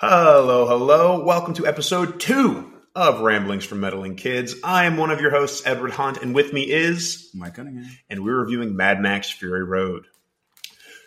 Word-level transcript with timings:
Hello, 0.00 0.68
hello. 0.68 1.24
Welcome 1.24 1.54
to 1.54 1.66
episode 1.66 2.20
two 2.20 2.72
of 2.94 3.20
Ramblings 3.20 3.64
from 3.64 3.80
Meddling 3.80 4.14
Kids. 4.14 4.54
I 4.62 4.84
am 4.84 4.96
one 4.96 5.10
of 5.10 5.20
your 5.20 5.32
hosts, 5.32 5.66
Edward 5.66 5.90
Hunt, 5.90 6.18
and 6.22 6.36
with 6.36 6.52
me 6.52 6.70
is 6.70 7.28
Mike 7.34 7.54
Cunningham. 7.54 7.90
and 8.08 8.22
we're 8.22 8.38
reviewing 8.40 8.76
Mad 8.76 9.00
Max 9.00 9.28
Fury 9.28 9.64
Road. 9.64 10.06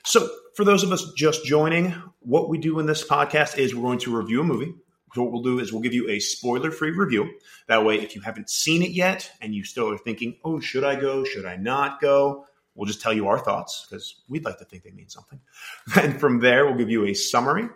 So, 0.03 0.29
for 0.55 0.65
those 0.65 0.83
of 0.83 0.91
us 0.91 1.09
just 1.13 1.45
joining, 1.45 1.91
what 2.19 2.49
we 2.49 2.57
do 2.57 2.79
in 2.79 2.85
this 2.85 3.07
podcast 3.07 3.57
is 3.57 3.73
we're 3.73 3.83
going 3.83 3.99
to 3.99 4.17
review 4.17 4.41
a 4.41 4.43
movie. 4.43 4.73
So, 5.15 5.23
what 5.23 5.31
we'll 5.31 5.43
do 5.43 5.59
is 5.59 5.71
we'll 5.71 5.81
give 5.81 5.93
you 5.93 6.09
a 6.09 6.19
spoiler 6.19 6.69
free 6.69 6.91
review. 6.91 7.31
That 7.69 7.85
way, 7.85 7.95
if 8.01 8.13
you 8.15 8.21
haven't 8.21 8.49
seen 8.49 8.81
it 8.81 8.91
yet 8.91 9.31
and 9.39 9.55
you 9.55 9.63
still 9.63 9.89
are 9.89 9.97
thinking, 9.97 10.35
oh, 10.43 10.59
should 10.59 10.83
I 10.83 10.99
go? 10.99 11.23
Should 11.23 11.45
I 11.45 11.55
not 11.55 12.01
go? 12.01 12.45
We'll 12.75 12.87
just 12.87 13.01
tell 13.01 13.13
you 13.13 13.27
our 13.27 13.39
thoughts 13.39 13.85
because 13.89 14.21
we'd 14.27 14.43
like 14.43 14.57
to 14.59 14.65
think 14.65 14.83
they 14.83 14.91
mean 14.91 15.07
something. 15.07 15.39
And 16.01 16.19
from 16.19 16.39
there, 16.41 16.65
we'll 16.65 16.77
give 16.77 16.89
you 16.89 17.05
a 17.05 17.13
summary. 17.13 17.69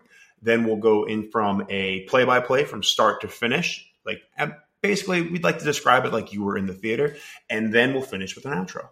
Then 0.46 0.64
we'll 0.64 0.78
go 0.78 1.06
in 1.06 1.30
from 1.32 1.66
a 1.70 2.02
play 2.02 2.24
by 2.24 2.40
play 2.40 2.64
from 2.64 2.84
start 2.84 3.22
to 3.22 3.28
finish. 3.28 3.86
Like, 4.06 4.22
uh, 4.38 4.50
basically, 4.82 5.24
we'd 5.24 5.44
like 5.44 5.58
to 5.60 5.66
describe 5.66 6.06
it 6.06 6.14
like 6.14 6.34
you 6.34 6.44
were 6.44 6.56
in 6.56 6.68
the 6.68 6.74
theater. 6.74 7.16
And 7.50 7.74
then 7.74 7.94
we'll 7.94 8.04
finish 8.04 8.36
with 8.36 8.46
an 8.46 8.54
outro. 8.54 8.90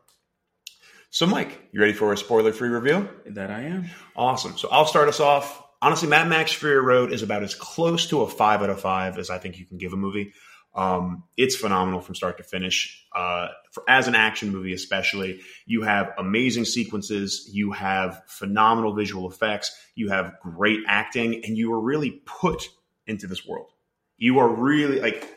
So, 1.11 1.27
Mike, 1.27 1.69
you 1.71 1.79
ready 1.79 1.93
for 1.93 2.11
a 2.11 2.17
spoiler 2.17 2.51
free 2.51 2.69
review? 2.69 3.07
That 3.27 3.51
I 3.51 3.61
am. 3.61 3.85
Awesome. 4.15 4.57
So, 4.57 4.67
I'll 4.71 4.87
start 4.87 5.07
us 5.07 5.19
off. 5.19 5.61
Honestly, 5.79 6.07
Mad 6.07 6.27
Max 6.27 6.51
Fury 6.51 6.81
Road 6.81 7.13
is 7.13 7.21
about 7.21 7.43
as 7.43 7.53
close 7.53 8.07
to 8.07 8.21
a 8.21 8.27
five 8.27 8.63
out 8.63 8.71
of 8.71 8.81
five 8.81 9.19
as 9.19 9.29
I 9.29 9.37
think 9.37 9.59
you 9.59 9.65
can 9.65 9.77
give 9.77 9.93
a 9.93 9.97
movie. 9.97 10.33
Um, 10.75 11.23
it's 11.37 11.55
phenomenal 11.55 12.01
from 12.01 12.15
start 12.15 12.37
to 12.37 12.43
finish. 12.43 13.05
Uh, 13.15 13.49
for, 13.71 13.83
as 13.87 14.07
an 14.07 14.15
action 14.15 14.51
movie, 14.51 14.73
especially, 14.73 15.41
you 15.65 15.83
have 15.83 16.13
amazing 16.17 16.65
sequences, 16.65 17.49
you 17.51 17.71
have 17.71 18.23
phenomenal 18.27 18.93
visual 18.93 19.29
effects, 19.29 19.71
you 19.95 20.09
have 20.09 20.39
great 20.41 20.79
acting, 20.87 21.43
and 21.45 21.57
you 21.57 21.71
are 21.73 21.79
really 21.79 22.21
put 22.25 22.69
into 23.05 23.27
this 23.27 23.45
world. 23.45 23.71
You 24.17 24.39
are 24.39 24.47
really 24.47 24.99
like, 24.99 25.27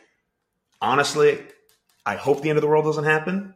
honestly, 0.81 1.39
I 2.07 2.17
hope 2.17 2.41
the 2.41 2.49
end 2.49 2.59
of 2.59 2.63
the 2.63 2.69
world 2.69 2.85
doesn't 2.85 3.05
happen, 3.05 3.55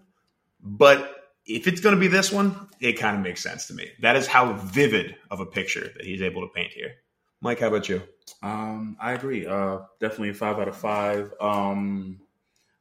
but 0.61 1.17
if 1.47 1.67
it's 1.67 1.81
going 1.81 1.95
to 1.95 2.01
be 2.01 2.09
this 2.09 2.31
one, 2.31 2.69
it 2.81 2.95
kind 2.95 3.17
of 3.17 3.23
makes 3.23 3.43
sense 3.43 3.67
to 3.67 3.75
me. 3.75 3.89
That 4.01 4.17
is 4.17 4.27
how 4.27 4.53
vivid 4.53 5.17
of 5.31 5.41
a 5.41 5.47
picture 5.47 5.91
that 5.97 6.05
he's 6.05 6.23
able 6.23 6.43
to 6.43 6.49
paint 6.49 6.73
here. 6.73 6.97
Mike, 7.41 7.61
how 7.61 7.69
about 7.69 7.89
you? 7.89 8.03
Um, 8.43 8.97
I 9.01 9.13
agree. 9.13 9.47
Uh, 9.47 9.81
definitely 9.99 10.31
a 10.31 10.35
five 10.35 10.59
out 10.59 10.69
of 10.69 10.77
five. 10.77 11.33
Um, 11.41 12.21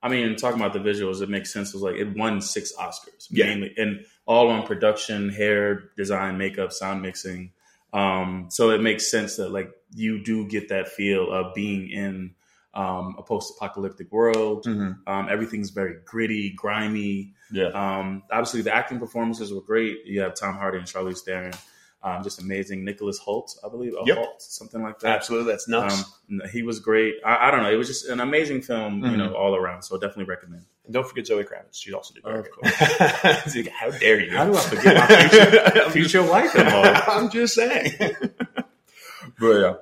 I 0.02 0.10
mean, 0.10 0.36
talking 0.36 0.60
about 0.60 0.74
the 0.74 0.80
visuals, 0.80 1.22
it 1.22 1.30
makes 1.30 1.52
sense. 1.52 1.70
It 1.70 1.76
was 1.76 1.84
like 1.84 1.96
it 1.96 2.16
won 2.18 2.42
six 2.42 2.74
Oscars, 2.78 3.28
Yeah. 3.30 3.46
mainly, 3.48 3.74
and 3.78 4.06
all 4.26 4.50
on 4.50 4.66
production, 4.66 5.30
hair 5.30 5.90
design, 5.98 6.38
makeup, 6.38 6.72
sound 6.72 7.02
mixing. 7.02 7.52
Um, 7.92 8.48
so 8.50 8.70
it 8.70 8.82
makes 8.82 9.10
sense 9.10 9.38
that 9.38 9.50
like 9.52 9.72
you 9.94 10.24
do 10.24 10.48
get 10.48 10.70
that 10.70 10.90
feel 10.90 11.32
of 11.32 11.54
being 11.56 11.90
in 11.90 12.36
um, 12.74 13.16
a 13.18 13.24
post-apocalyptic 13.24 14.12
world. 14.12 14.66
Mm-hmm. 14.66 15.10
Um, 15.12 15.28
everything's 15.30 15.72
very 15.72 15.96
gritty, 16.06 16.52
grimy. 16.52 17.34
Yeah. 17.52 17.68
Um, 17.70 18.24
obviously, 18.32 18.62
the 18.62 18.74
acting 18.74 19.00
performances 19.00 19.52
were 19.52 19.62
great. 19.62 20.06
You 20.06 20.22
have 20.22 20.36
Tom 20.36 20.56
Hardy 20.56 20.78
and 20.78 20.88
Charlize 20.88 21.22
Theron, 21.22 21.54
um, 22.02 22.24
just 22.24 22.40
amazing. 22.42 22.86
Nicholas 22.86 23.20
Hoult, 23.20 23.58
I 23.66 23.70
believe, 23.70 23.94
Yep. 24.06 24.18
Hoult, 24.18 24.42
something 24.42 24.82
like 24.82 25.00
that. 25.00 25.18
Absolutely. 25.18 25.52
That's 25.52 25.68
nuts. 25.68 26.04
Um, 26.32 26.42
he 26.52 26.64
was 26.64 26.80
great. 26.80 27.16
I, 27.26 27.48
I 27.48 27.52
don't 27.52 27.64
know. 27.64 27.72
It 27.72 27.76
was 27.76 27.88
just 27.88 28.08
an 28.08 28.20
amazing 28.20 28.62
film, 28.62 29.04
you 29.04 29.12
Mhm. 29.12 29.18
know, 29.18 29.34
all 29.36 29.56
around. 29.56 29.84
So 29.84 29.98
definitely 29.98 30.26
recommend. 30.26 30.64
and 30.86 30.94
don't 30.94 31.08
forget 31.08 31.28
Zoe 31.28 31.44
Kravitz. 31.44 31.74
She 31.82 31.94
also 31.94 32.14
did 32.14 32.24
Of 32.26 32.48
like, 32.64 33.68
how 33.70 33.92
dare 33.92 34.20
you? 34.22 34.32
How 34.36 34.46
do 34.46 34.56
I 34.56 34.62
forget 34.62 34.96
my 34.96 35.28
future, 35.28 35.90
future 35.92 36.24
wife 36.24 36.56
involved? 36.56 36.88
I'm 37.08 37.30
just 37.30 37.54
saying. 37.56 37.94
but 39.40 39.52
yeah. 39.60 39.74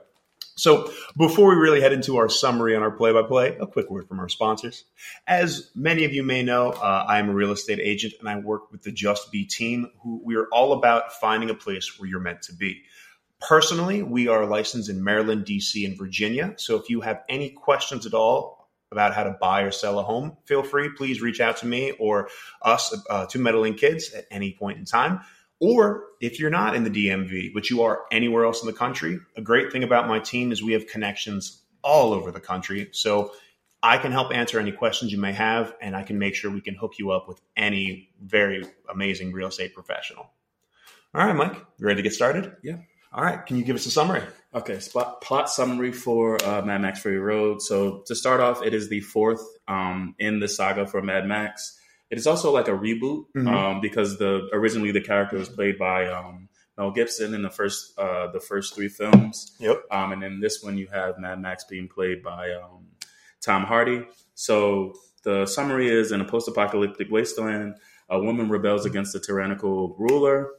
So 0.58 0.92
before 1.16 1.50
we 1.50 1.56
really 1.56 1.82
head 1.82 1.94
into 1.94 2.18
our 2.18 2.30
summary 2.30 2.74
and 2.74 2.84
our 2.84 2.90
play-by-play, 2.90 3.58
a 3.62 3.68
quick 3.68 3.92
word 3.92 4.08
from 4.08 4.20
our 4.20 4.28
sponsors. 4.28 4.86
As 5.28 5.70
many 5.76 6.04
of 6.04 6.14
you 6.14 6.24
may 6.24 6.42
know, 6.42 6.72
uh, 6.72 7.06
I 7.08 7.20
am 7.20 7.30
a 7.30 7.34
real 7.34 7.52
estate 7.52 7.80
agent 7.80 8.16
and 8.20 8.28
I 8.28 8.38
work 8.40 8.72
with 8.72 8.82
the 8.82 8.92
Just 8.92 9.32
Be 9.32 9.46
team, 9.46 9.92
who 10.02 10.20
we 10.24 10.36
are 10.36 10.48
all 10.52 10.74
about 10.74 11.14
finding 11.14 11.52
a 11.52 11.54
place 11.54 12.00
where 12.00 12.10
you're 12.10 12.20
meant 12.20 12.42
to 12.44 12.56
be. 12.56 12.82
Personally, 13.40 14.02
we 14.02 14.28
are 14.28 14.48
licensed 14.48 14.90
in 14.90 15.04
Maryland, 15.04 15.46
DC, 15.46 15.86
and 15.86 15.96
Virginia. 15.96 16.56
So 16.58 16.76
if 16.76 16.90
you 16.90 17.02
have 17.02 17.22
any 17.30 17.52
questions 17.52 18.08
at 18.08 18.16
all 18.16 18.72
about 18.92 19.14
how 19.14 19.26
to 19.26 19.38
buy 19.40 19.62
or 19.62 19.70
sell 19.70 20.00
a 20.00 20.04
home, 20.04 20.38
feel 20.46 20.64
free. 20.64 20.90
Please 20.90 21.22
reach 21.22 21.40
out 21.40 21.58
to 21.58 21.68
me 21.68 21.92
or 22.00 22.30
us, 22.64 22.96
uh, 23.12 23.28
to 23.28 23.38
Meddling 23.38 23.76
Kids, 23.76 24.12
at 24.14 24.26
any 24.32 24.54
point 24.54 24.80
in 24.80 24.86
time. 24.86 25.20
Or 25.60 26.06
if 26.22 26.40
you're 26.40 26.50
not 26.50 26.76
in 26.76 26.84
the 26.84 26.90
DMV, 26.90 27.54
but 27.54 27.70
you 27.70 27.84
are 27.84 28.04
anywhere 28.12 28.46
else 28.46 28.62
in 28.62 28.68
the 28.68 28.74
country, 28.74 29.20
a 29.36 29.42
great 29.42 29.72
thing 29.72 29.84
about 29.84 30.08
my 30.08 30.20
team 30.20 30.52
is 30.52 30.62
we 30.62 30.74
have 30.74 30.88
connections 30.88 31.62
all 31.84 32.14
over 32.14 32.32
the 32.32 32.40
country. 32.40 32.90
So 32.92 33.32
I 33.82 33.98
can 33.98 34.12
help 34.12 34.34
answer 34.34 34.60
any 34.60 34.72
questions 34.72 35.12
you 35.12 35.18
may 35.18 35.34
have, 35.34 35.74
and 35.82 35.96
I 35.96 36.04
can 36.04 36.20
make 36.20 36.36
sure 36.36 36.52
we 36.52 36.62
can 36.62 36.76
hook 36.76 36.94
you 37.00 37.12
up 37.12 37.28
with 37.28 37.40
any 37.56 38.10
very 38.22 38.64
amazing 38.92 39.32
real 39.32 39.48
estate 39.48 39.74
professional. 39.74 40.30
All 41.14 41.26
right, 41.26 41.36
Mike, 41.36 41.56
you 41.78 41.86
ready 41.86 41.98
to 41.98 42.04
get 42.04 42.14
started? 42.14 42.56
Yeah. 42.64 42.78
All 43.14 43.24
right, 43.24 43.44
can 43.46 43.58
you 43.58 43.64
give 43.64 43.76
us 43.76 43.86
a 43.86 43.92
summary? 43.92 44.22
Okay, 44.54 44.80
spot, 44.80 45.22
plot 45.22 45.50
summary 45.50 45.92
for 45.92 46.44
uh, 46.44 46.62
Mad 46.64 46.82
Max 46.82 47.02
Fury 47.02 47.20
Road. 47.20 47.62
So 47.62 48.04
to 48.08 48.16
start 48.16 48.42
off, 48.42 48.64
it 48.64 48.74
is 48.74 48.90
the 48.90 49.00
fourth 49.00 49.42
um, 49.68 50.16
in 50.20 50.40
the 50.40 50.48
saga 50.48 50.86
for 50.86 51.02
Mad 51.02 51.26
Max. 51.26 51.80
It 52.10 52.18
is 52.18 52.28
also 52.28 52.52
like 52.54 52.68
a 52.68 52.72
reboot 52.72 53.26
Mhm. 53.36 53.48
um, 53.48 53.82
because 53.82 54.18
the 54.18 54.48
originally 54.54 54.92
the 54.92 55.02
character 55.02 55.38
was 55.38 55.50
played 55.50 55.78
by 55.78 56.08
um, 56.08 56.48
Mel 56.78 56.92
Gibson 56.92 57.34
in 57.34 57.42
the 57.42 57.50
first 57.50 57.98
uh, 58.00 58.32
the 58.32 58.40
first 58.40 58.76
three 58.76 58.88
films. 58.90 59.56
Yep. 59.60 59.84
Um, 59.92 60.12
and 60.14 60.22
then 60.24 60.40
this 60.40 60.62
one 60.64 60.78
you 60.78 60.88
have 60.88 61.18
Mad 61.20 61.42
Max 61.42 61.64
being 61.66 61.88
played 61.88 62.24
by 62.24 62.52
um, 62.54 62.88
Tom 63.42 63.64
Hardy. 63.64 64.06
So 64.36 64.94
the 65.24 65.46
summary 65.46 65.90
is 65.90 66.12
in 66.12 66.22
a 66.22 66.26
post-apocalyptic 66.26 67.10
wasteland, 67.12 67.76
a 68.10 68.20
woman 68.20 68.50
rebels 68.50 68.86
against 68.86 69.16
a 69.16 69.20
tyrannical 69.20 69.96
ruler 70.00 70.52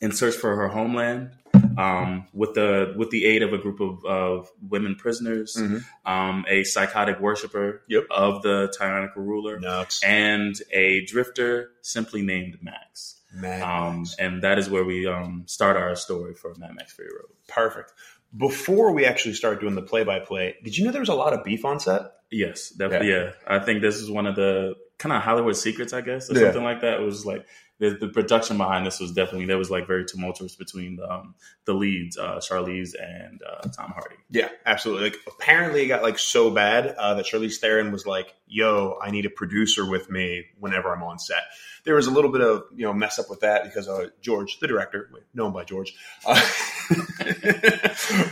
in 0.00 0.10
search 0.12 0.34
for 0.34 0.56
her 0.56 0.68
homeland. 0.68 1.30
Um, 1.78 2.26
with 2.32 2.54
the 2.54 2.94
with 2.96 3.10
the 3.10 3.24
aid 3.24 3.42
of 3.42 3.52
a 3.52 3.58
group 3.58 3.80
of, 3.80 4.04
of 4.04 4.48
women 4.68 4.94
prisoners, 4.94 5.56
Mhm. 5.56 5.84
um, 6.04 6.44
a 6.48 6.64
psychotic 6.64 7.20
worshiper 7.20 7.82
Yep. 7.88 8.04
of 8.10 8.42
the 8.42 8.72
tyrannical 8.78 9.22
ruler, 9.22 9.58
Nuts. 9.60 10.02
and 10.02 10.54
a 10.72 11.04
drifter 11.04 11.70
simply 11.82 12.22
named 12.22 12.58
Max. 12.62 13.20
Mad 13.34 13.62
Um, 13.62 14.06
and 14.18 14.42
that 14.42 14.58
is 14.58 14.70
where 14.70 14.84
we 14.84 15.06
um, 15.06 15.42
start 15.46 15.76
our 15.76 15.94
story 15.96 16.34
for 16.34 16.54
Mad 16.56 16.74
Max 16.74 16.92
Fury 16.94 17.10
Road. 17.14 17.30
Perfect. 17.48 17.92
Before 18.36 18.92
we 18.92 19.04
actually 19.04 19.34
start 19.34 19.60
doing 19.60 19.74
the 19.74 19.82
play-by-play, 19.82 20.56
did 20.64 20.76
you 20.76 20.84
know 20.84 20.90
there 20.90 21.00
was 21.00 21.08
a 21.10 21.14
lot 21.14 21.32
of 21.32 21.44
beef 21.44 21.64
on 21.64 21.78
set? 21.80 22.02
Yes, 22.30 22.70
definitely. 22.70 23.10
Yeah. 23.10 23.32
I 23.46 23.58
think 23.58 23.82
this 23.82 23.96
is 23.96 24.10
one 24.10 24.26
of 24.26 24.36
the 24.36 24.74
kind 24.98 25.12
of 25.12 25.22
Hollywood 25.22 25.56
secrets, 25.56 25.92
I 25.92 26.00
guess, 26.00 26.30
or 26.30 26.34
Yeah. 26.34 26.46
something 26.46 26.64
like 26.64 26.80
that. 26.80 27.00
It 27.00 27.04
was 27.04 27.24
like 27.26 27.46
the, 27.78 27.90
the 27.90 28.08
production 28.08 28.56
behind 28.56 28.86
this 28.86 29.00
was 29.00 29.12
definitely 29.12 29.46
there 29.46 29.58
was 29.58 29.70
like 29.70 29.86
very 29.86 30.04
tumultuous 30.04 30.56
between 30.56 30.96
the, 30.96 31.10
um, 31.10 31.34
the 31.66 31.74
leads, 31.74 32.16
uh, 32.16 32.36
Charlize 32.36 32.94
and 33.00 33.42
uh, 33.42 33.68
Tom 33.68 33.90
Hardy. 33.90 34.16
Yeah, 34.30 34.48
absolutely. 34.64 35.10
Like 35.10 35.18
apparently 35.26 35.82
it 35.82 35.88
got 35.88 36.02
like 36.02 36.18
so 36.18 36.50
bad 36.50 36.86
uh, 36.86 37.14
that 37.14 37.26
Charlize 37.26 37.56
Theron 37.56 37.92
was 37.92 38.06
like, 38.06 38.34
"Yo, 38.46 38.98
I 39.02 39.10
need 39.10 39.26
a 39.26 39.30
producer 39.30 39.88
with 39.88 40.10
me 40.10 40.46
whenever 40.58 40.94
I'm 40.94 41.02
on 41.02 41.18
set." 41.18 41.42
There 41.84 41.94
was 41.94 42.06
a 42.06 42.10
little 42.10 42.32
bit 42.32 42.40
of 42.40 42.64
you 42.74 42.86
know 42.86 42.94
mess 42.94 43.18
up 43.18 43.28
with 43.28 43.40
that 43.40 43.64
because 43.64 43.88
uh, 43.88 44.08
George, 44.22 44.58
the 44.58 44.66
director, 44.66 45.10
known 45.34 45.52
by 45.52 45.64
George, 45.64 45.94
uh, 46.24 46.40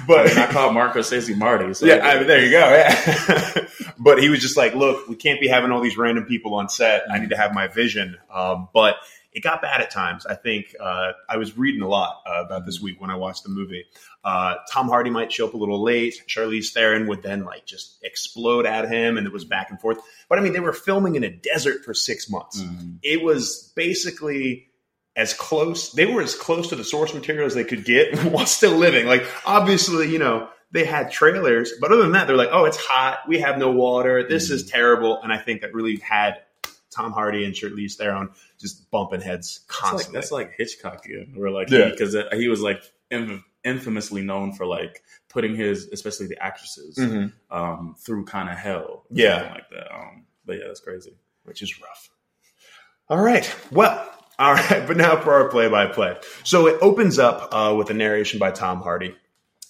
But 0.07 0.31
and 0.31 0.39
I 0.39 0.49
called 0.51 0.75
Marco 0.75 1.03
Stacey 1.03 1.35
Marty. 1.35 1.75
So 1.75 1.87
yeah, 1.87 1.99
I 2.07 2.19
mean, 2.19 2.27
there 2.27 2.45
you 2.45 2.51
go. 2.51 2.61
Yeah, 2.61 3.67
but 3.99 4.23
he 4.23 4.29
was 4.29 4.41
just 4.41 4.57
like, 4.57 4.75
"Look, 4.75 5.09
we 5.09 5.17
can't 5.17 5.41
be 5.41 5.49
having 5.49 5.71
all 5.71 5.81
these 5.81 5.97
random 5.97 6.25
people 6.25 6.55
on 6.55 6.69
set. 6.69 7.03
I 7.11 7.19
need 7.19 7.31
to 7.31 7.37
have 7.37 7.53
my 7.53 7.67
vision." 7.67 8.17
Um, 8.33 8.69
but 8.73 8.97
it 9.35 9.43
got 9.43 9.61
bad 9.61 9.81
at 9.81 9.91
times. 9.91 10.25
I 10.27 10.35
think 10.37 10.75
uh, 10.81 11.13
I 11.29 11.37
was 11.37 11.59
reading 11.59 11.83
a 11.83 11.89
lot 11.89 12.23
uh, 12.27 12.45
about 12.47 12.65
this 12.67 12.81
week 12.81 13.01
when 13.01 13.11
I 13.11 13.17
watched 13.17 13.43
the 13.43 13.49
movie. 13.51 13.85
Uh, 14.25 14.55
Tom 14.71 14.89
Hardy 14.89 15.11
might 15.11 15.33
show 15.33 15.47
up 15.49 15.55
a 15.55 15.57
little 15.57 15.83
late. 15.83 16.15
Charlize 16.29 16.73
Theron 16.73 17.07
would 17.09 17.23
then 17.23 17.45
like 17.45 17.67
just 17.67 17.99
explode 18.03 18.65
at 18.65 18.89
him, 18.89 19.19
and 19.19 19.27
it 19.27 19.33
was 19.33 19.45
back 19.45 19.71
and 19.71 19.81
forth. 19.81 19.99
But 20.29 20.39
I 20.39 20.43
mean, 20.43 20.53
they 20.53 20.61
were 20.61 20.73
filming 20.73 21.17
in 21.17 21.25
a 21.25 21.31
desert 21.31 21.85
for 21.85 21.93
six 21.95 22.31
months. 22.31 22.63
Mhm. 22.63 22.99
It 23.03 23.23
was 23.23 23.73
basically 23.77 24.69
as 25.17 25.35
close. 25.35 25.93
They 25.93 26.07
were 26.07 26.23
as 26.23 26.35
close 26.35 26.69
to 26.69 26.77
the 26.77 26.85
source 26.85 27.13
material 27.13 27.47
as 27.47 27.55
they 27.55 27.65
could 27.65 27.85
get 27.85 28.17
while 28.33 28.47
still 28.47 28.77
living. 28.77 29.07
Like 29.07 29.27
obviously, 29.45 30.11
you 30.11 30.19
know, 30.19 30.49
they 30.73 30.85
had 30.85 31.11
trailers, 31.13 31.73
but 31.81 31.93
other 31.93 32.03
than 32.03 32.13
that, 32.13 32.27
they're 32.27 32.37
like, 32.37 32.49
"Oh, 32.51 32.65
it's 32.65 32.77
hot. 32.77 33.21
We 33.29 33.41
have 33.41 33.59
no 33.59 33.71
water. 33.71 34.27
This 34.29 34.51
is 34.51 34.69
terrible." 34.69 35.21
And 35.23 35.33
I 35.33 35.39
think 35.39 35.61
that 35.61 35.73
really 35.75 35.97
had 35.99 36.39
Tom 36.91 37.13
Hardy 37.13 37.45
and 37.45 37.55
Charlize 37.55 37.95
Theron 37.95 38.31
just 38.65 38.91
bumping 38.91 39.21
heads 39.21 39.61
That's 39.69 39.83
like, 39.83 39.91
constantly. 39.91 40.21
that's 40.21 40.33
like 40.33 40.59
Hitchcockian, 40.59 41.37
where 41.37 41.51
like 41.51 41.71
Yeah. 41.71 41.91
because 41.91 42.17
he, 42.33 42.49
was 42.49 42.61
like 42.61 42.83
inf- 43.11 43.45
infamously 43.65 44.23
known 44.23 44.53
for 44.55 44.67
like 44.67 45.03
putting 45.29 45.55
his, 45.55 45.89
especially 45.93 46.27
the 46.27 46.43
actresses, 46.43 46.97
Mhm. 46.99 47.33
um, 47.51 47.95
through 47.99 48.25
kind 48.25 48.49
of 48.49 48.57
hell, 48.57 49.05
Yeah. 49.11 49.37
something 49.39 49.53
like 49.55 49.71
that. 49.71 49.95
Um, 49.95 50.25
but 50.47 50.55
yeah, 50.59 50.65
that's 50.67 50.81
crazy. 50.81 51.13
which 51.45 51.61
is 51.61 51.79
rough. 51.81 52.09
All 53.11 53.21
right. 53.21 53.55
Well, 53.71 54.11
all 54.39 54.55
right. 54.55 54.85
But 54.89 54.97
now 54.97 55.21
for 55.21 55.35
our 55.35 55.49
play 55.51 55.69
by 55.69 55.87
play. 55.89 56.17
So 56.43 56.67
it 56.69 56.79
opens 56.81 57.19
up 57.19 57.55
uh, 57.55 57.75
with 57.77 57.91
a 57.91 57.95
narration 57.95 58.39
by 58.39 58.51
Tom 58.51 58.81
Hardy. 58.81 59.15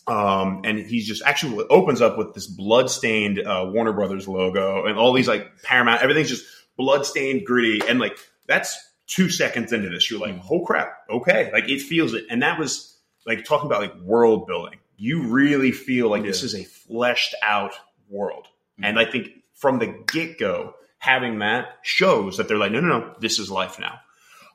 Um, 0.06 0.60
and 0.64 0.78
he's 0.78 1.06
just 1.06 1.22
actually 1.24 1.64
opens 1.70 2.00
up 2.02 2.16
with 2.18 2.32
this 2.34 2.46
bloodstained 2.46 3.40
uh, 3.40 3.70
Warner 3.72 3.92
Brothers 3.92 4.28
logo 4.28 4.84
and 4.86 4.98
all 4.98 5.12
these 5.14 5.26
like 5.26 5.62
Paramount. 5.62 6.02
Everything's 6.02 6.28
just 6.28 6.44
bloodstained, 6.76 7.44
gritty, 7.46 7.80
and 7.88 7.98
like 7.98 8.16
that's 8.46 8.76
two 9.06 9.28
seconds 9.28 9.72
into 9.72 9.88
this. 9.88 10.10
You're 10.10 10.20
like, 10.20 10.34
hmm. 10.34 10.46
oh 10.50 10.64
crap, 10.64 10.92
okay, 11.10 11.50
like 11.52 11.68
it 11.68 11.80
feels 11.82 12.14
it. 12.14 12.24
And 12.30 12.42
that 12.42 12.58
was 12.58 12.98
like 13.26 13.44
talking 13.44 13.66
about 13.66 13.82
like 13.82 13.96
world 14.00 14.46
building. 14.46 14.78
You 14.96 15.28
really 15.28 15.72
feel 15.72 16.08
like 16.08 16.22
this 16.22 16.42
is 16.42 16.54
a 16.54 16.64
fleshed 16.64 17.34
out 17.42 17.72
world, 18.08 18.46
hmm. 18.78 18.84
and 18.84 18.98
I 18.98 19.04
think 19.04 19.28
from 19.54 19.78
the 19.78 20.04
get 20.12 20.38
go, 20.38 20.74
having 20.98 21.38
that 21.40 21.66
shows 21.82 22.36
that 22.36 22.48
they're 22.48 22.58
like, 22.58 22.72
no, 22.72 22.80
no, 22.80 22.98
no, 22.98 23.14
this 23.20 23.38
is 23.38 23.50
life 23.50 23.78
now. 23.78 24.00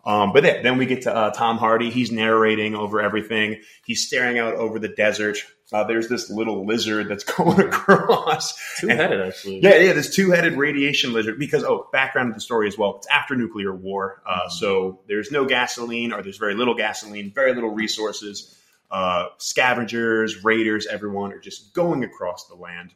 Um, 0.06 0.32
but 0.32 0.44
then, 0.44 0.64
then 0.64 0.78
we 0.78 0.86
get 0.86 1.04
to 1.04 1.14
uh, 1.16 1.32
Tom 1.32 1.58
Hardy. 1.58 1.90
He's 1.90 2.12
narrating 2.12 2.74
over 2.74 3.02
everything. 3.02 3.62
He's 3.86 4.08
staring 4.08 4.40
out 4.40 4.56
over 4.56 4.80
the 4.80 4.88
desert. 4.88 5.38
Uh, 5.72 5.84
there's 5.84 6.08
this 6.08 6.30
little 6.32 6.66
lizard 6.66 7.10
that's 7.10 7.24
going 7.38 7.60
across. 7.60 8.58
Two 8.80 8.88
headed 8.88 9.22
actually. 9.22 9.60
Yeah, 9.62 9.76
yeah, 9.76 9.94
this 9.94 10.16
two-headed 10.16 10.54
radiation 10.54 11.14
lizard. 11.14 11.38
Because 11.38 11.64
oh, 11.64 11.88
background 11.92 12.30
of 12.30 12.36
the 12.36 12.42
story 12.42 12.68
as 12.68 12.78
well. 12.78 12.96
It's 12.98 13.08
after 13.08 13.36
nuclear 13.36 13.76
war, 13.76 14.22
uh, 14.26 14.48
Mhm. 14.48 14.52
so 14.52 15.02
there's 15.08 15.32
no 15.32 15.46
gasoline, 15.46 16.12
or 16.14 16.24
there's 16.24 16.38
very 16.38 16.56
little 16.56 16.76
gasoline, 16.76 17.32
very 17.36 17.54
little 17.54 17.70
resources. 17.72 18.56
Uh, 18.90 19.26
scavengers, 19.38 20.44
raiders, 20.44 20.88
everyone 20.88 21.32
are 21.34 21.40
just 21.40 21.74
going 21.76 22.04
across 22.04 22.48
the 22.48 22.56
land. 22.56 22.92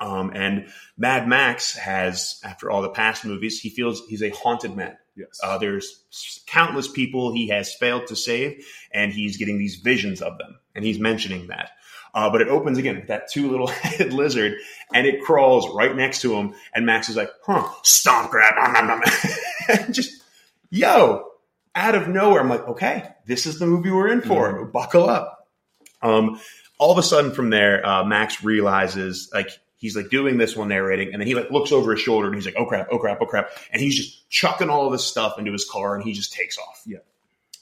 Um, 0.00 0.32
and 0.34 0.66
Mad 0.96 1.28
Max 1.28 1.76
has, 1.76 2.40
after 2.42 2.70
all 2.70 2.82
the 2.82 2.88
past 2.88 3.24
movies, 3.24 3.60
he 3.60 3.68
feels 3.70 4.02
he's 4.08 4.22
a 4.22 4.30
haunted 4.30 4.74
man. 4.74 4.96
Yes. 5.20 5.40
Uh, 5.42 5.58
there's 5.58 6.04
countless 6.46 6.88
people 6.88 7.32
he 7.32 7.48
has 7.48 7.74
failed 7.74 8.06
to 8.08 8.16
save, 8.16 8.66
and 8.92 9.12
he's 9.12 9.36
getting 9.36 9.58
these 9.58 9.76
visions 9.76 10.22
of 10.22 10.38
them, 10.38 10.58
and 10.74 10.84
he's 10.84 10.98
mentioning 10.98 11.48
that. 11.48 11.70
Uh, 12.12 12.30
but 12.30 12.40
it 12.40 12.48
opens 12.48 12.78
again 12.78 12.96
with 12.96 13.08
that 13.08 13.30
two 13.30 13.50
little 13.50 13.66
headed 13.68 14.12
lizard, 14.12 14.54
and 14.92 15.06
it 15.06 15.22
crawls 15.22 15.68
right 15.74 15.94
next 15.94 16.22
to 16.22 16.34
him, 16.34 16.54
and 16.74 16.86
Max 16.86 17.08
is 17.08 17.16
like, 17.16 17.30
"Huh, 17.44 17.68
stomp 17.82 18.30
grab," 18.30 18.54
nom, 18.56 18.72
nom, 18.72 18.86
nom. 18.86 19.92
Just 19.92 20.22
yo, 20.70 21.26
out 21.74 21.94
of 21.94 22.08
nowhere, 22.08 22.40
I'm 22.40 22.48
like, 22.48 22.66
"Okay, 22.66 23.08
this 23.26 23.46
is 23.46 23.58
the 23.58 23.66
movie 23.66 23.90
we're 23.90 24.08
in 24.08 24.22
for. 24.22 24.64
Buckle 24.64 25.08
up." 25.08 25.48
Um, 26.02 26.40
all 26.78 26.90
of 26.90 26.98
a 26.98 27.02
sudden, 27.02 27.32
from 27.32 27.50
there, 27.50 27.86
uh, 27.86 28.04
Max 28.04 28.42
realizes 28.42 29.30
like 29.34 29.50
he's 29.80 29.96
like 29.96 30.08
doing 30.10 30.38
this 30.38 30.54
while 30.54 30.66
narrating, 30.68 31.12
and 31.12 31.20
then 31.20 31.26
he 31.26 31.34
like 31.34 31.50
looks 31.50 31.72
over 31.72 31.90
his 31.90 32.00
shoulder 32.00 32.28
and 32.28 32.36
he's 32.36 32.46
like, 32.46 32.54
"Oh 32.56 32.66
crap! 32.66 32.86
Oh 32.92 32.98
crap! 32.98 33.18
Oh 33.20 33.26
crap!" 33.26 33.50
And 33.72 33.82
he's 33.82 33.96
just 33.96 34.30
chucking 34.30 34.70
all 34.70 34.86
of 34.86 34.92
this 34.92 35.04
stuff 35.04 35.38
into 35.38 35.50
his 35.50 35.64
car, 35.68 35.96
and 35.96 36.04
he 36.04 36.12
just 36.12 36.32
takes 36.32 36.56
off. 36.58 36.82
Yeah. 36.86 36.98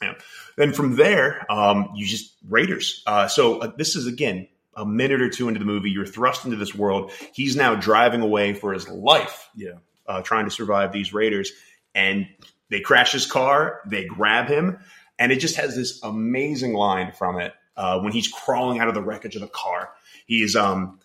Yeah. 0.03 0.15
Then 0.56 0.73
from 0.73 0.97
there, 0.97 1.50
um, 1.50 1.91
you 1.94 2.06
just 2.06 2.35
Raiders. 2.49 3.03
Uh, 3.06 3.26
so 3.29 3.61
uh, 3.61 3.73
this 3.76 3.97
is 3.97 4.06
again 4.06 4.47
a 4.75 4.85
minute 4.87 5.20
or 5.23 5.31
two 5.31 5.49
into 5.49 5.59
the 5.59 5.67
movie. 5.67 5.91
You're 5.91 6.06
thrust 6.06 6.44
into 6.44 6.56
this 6.56 6.75
world. 6.75 7.11
He's 7.32 7.56
now 7.56 7.75
driving 7.75 8.21
away 8.21 8.55
for 8.55 8.73
his 8.73 8.88
life, 8.88 9.49
Yeah. 9.56 9.73
uh, 10.06 10.23
trying 10.23 10.44
to 10.44 10.50
survive 10.53 10.93
these 10.93 11.12
Raiders, 11.12 11.50
and 11.97 12.26
they 12.71 12.81
crash 12.81 13.11
his 13.11 13.26
car. 13.26 13.81
They 13.87 14.05
grab 14.05 14.47
him, 14.47 14.79
and 15.19 15.32
it 15.32 15.41
just 15.41 15.56
has 15.56 15.75
this 15.75 16.00
amazing 16.05 16.75
line 16.75 17.11
from 17.11 17.41
it 17.41 17.53
uh, 17.76 17.99
when 18.00 18.12
he's 18.12 18.29
crawling 18.29 18.79
out 18.79 18.87
of 18.87 18.94
the 18.94 19.03
wreckage 19.03 19.35
of 19.35 19.41
the 19.41 19.49
car. 19.49 19.91
He's 20.26 20.55
um, 20.55 21.00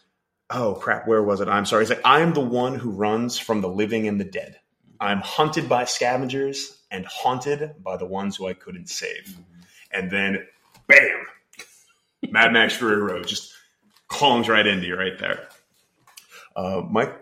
oh 0.50 0.76
crap, 0.76 1.08
where 1.08 1.24
was 1.24 1.42
it? 1.42 1.48
I'm 1.48 1.66
sorry. 1.66 1.84
He's 1.84 1.90
like, 1.90 2.02
I 2.06 2.22
am 2.22 2.34
the 2.34 2.42
one 2.42 2.76
who 2.76 2.92
runs 2.92 3.38
from 3.38 3.62
the 3.62 3.70
living 3.70 4.08
and 4.08 4.20
the 4.20 4.26
dead. 4.26 4.60
I'm 5.00 5.20
hunted 5.20 5.68
by 5.68 5.86
scavengers 5.86 6.82
and 6.92 7.06
haunted 7.06 7.84
by 7.84 7.98
the 7.98 8.06
ones 8.06 8.36
who 8.38 8.48
I 8.48 8.54
couldn't 8.54 8.90
save. 8.90 9.38
And 9.92 10.10
then, 10.12 10.46
bam, 10.88 11.26
Mad 12.30 12.54
Max 12.54 12.76
Fury 12.76 13.02
Road 13.02 13.28
just 13.28 13.54
clongs 14.08 14.48
right 14.48 14.66
into 14.66 14.88
you 14.88 14.96
right 14.96 15.18
there. 15.20 15.48
Uh, 16.56 16.82
Mike, 16.90 17.20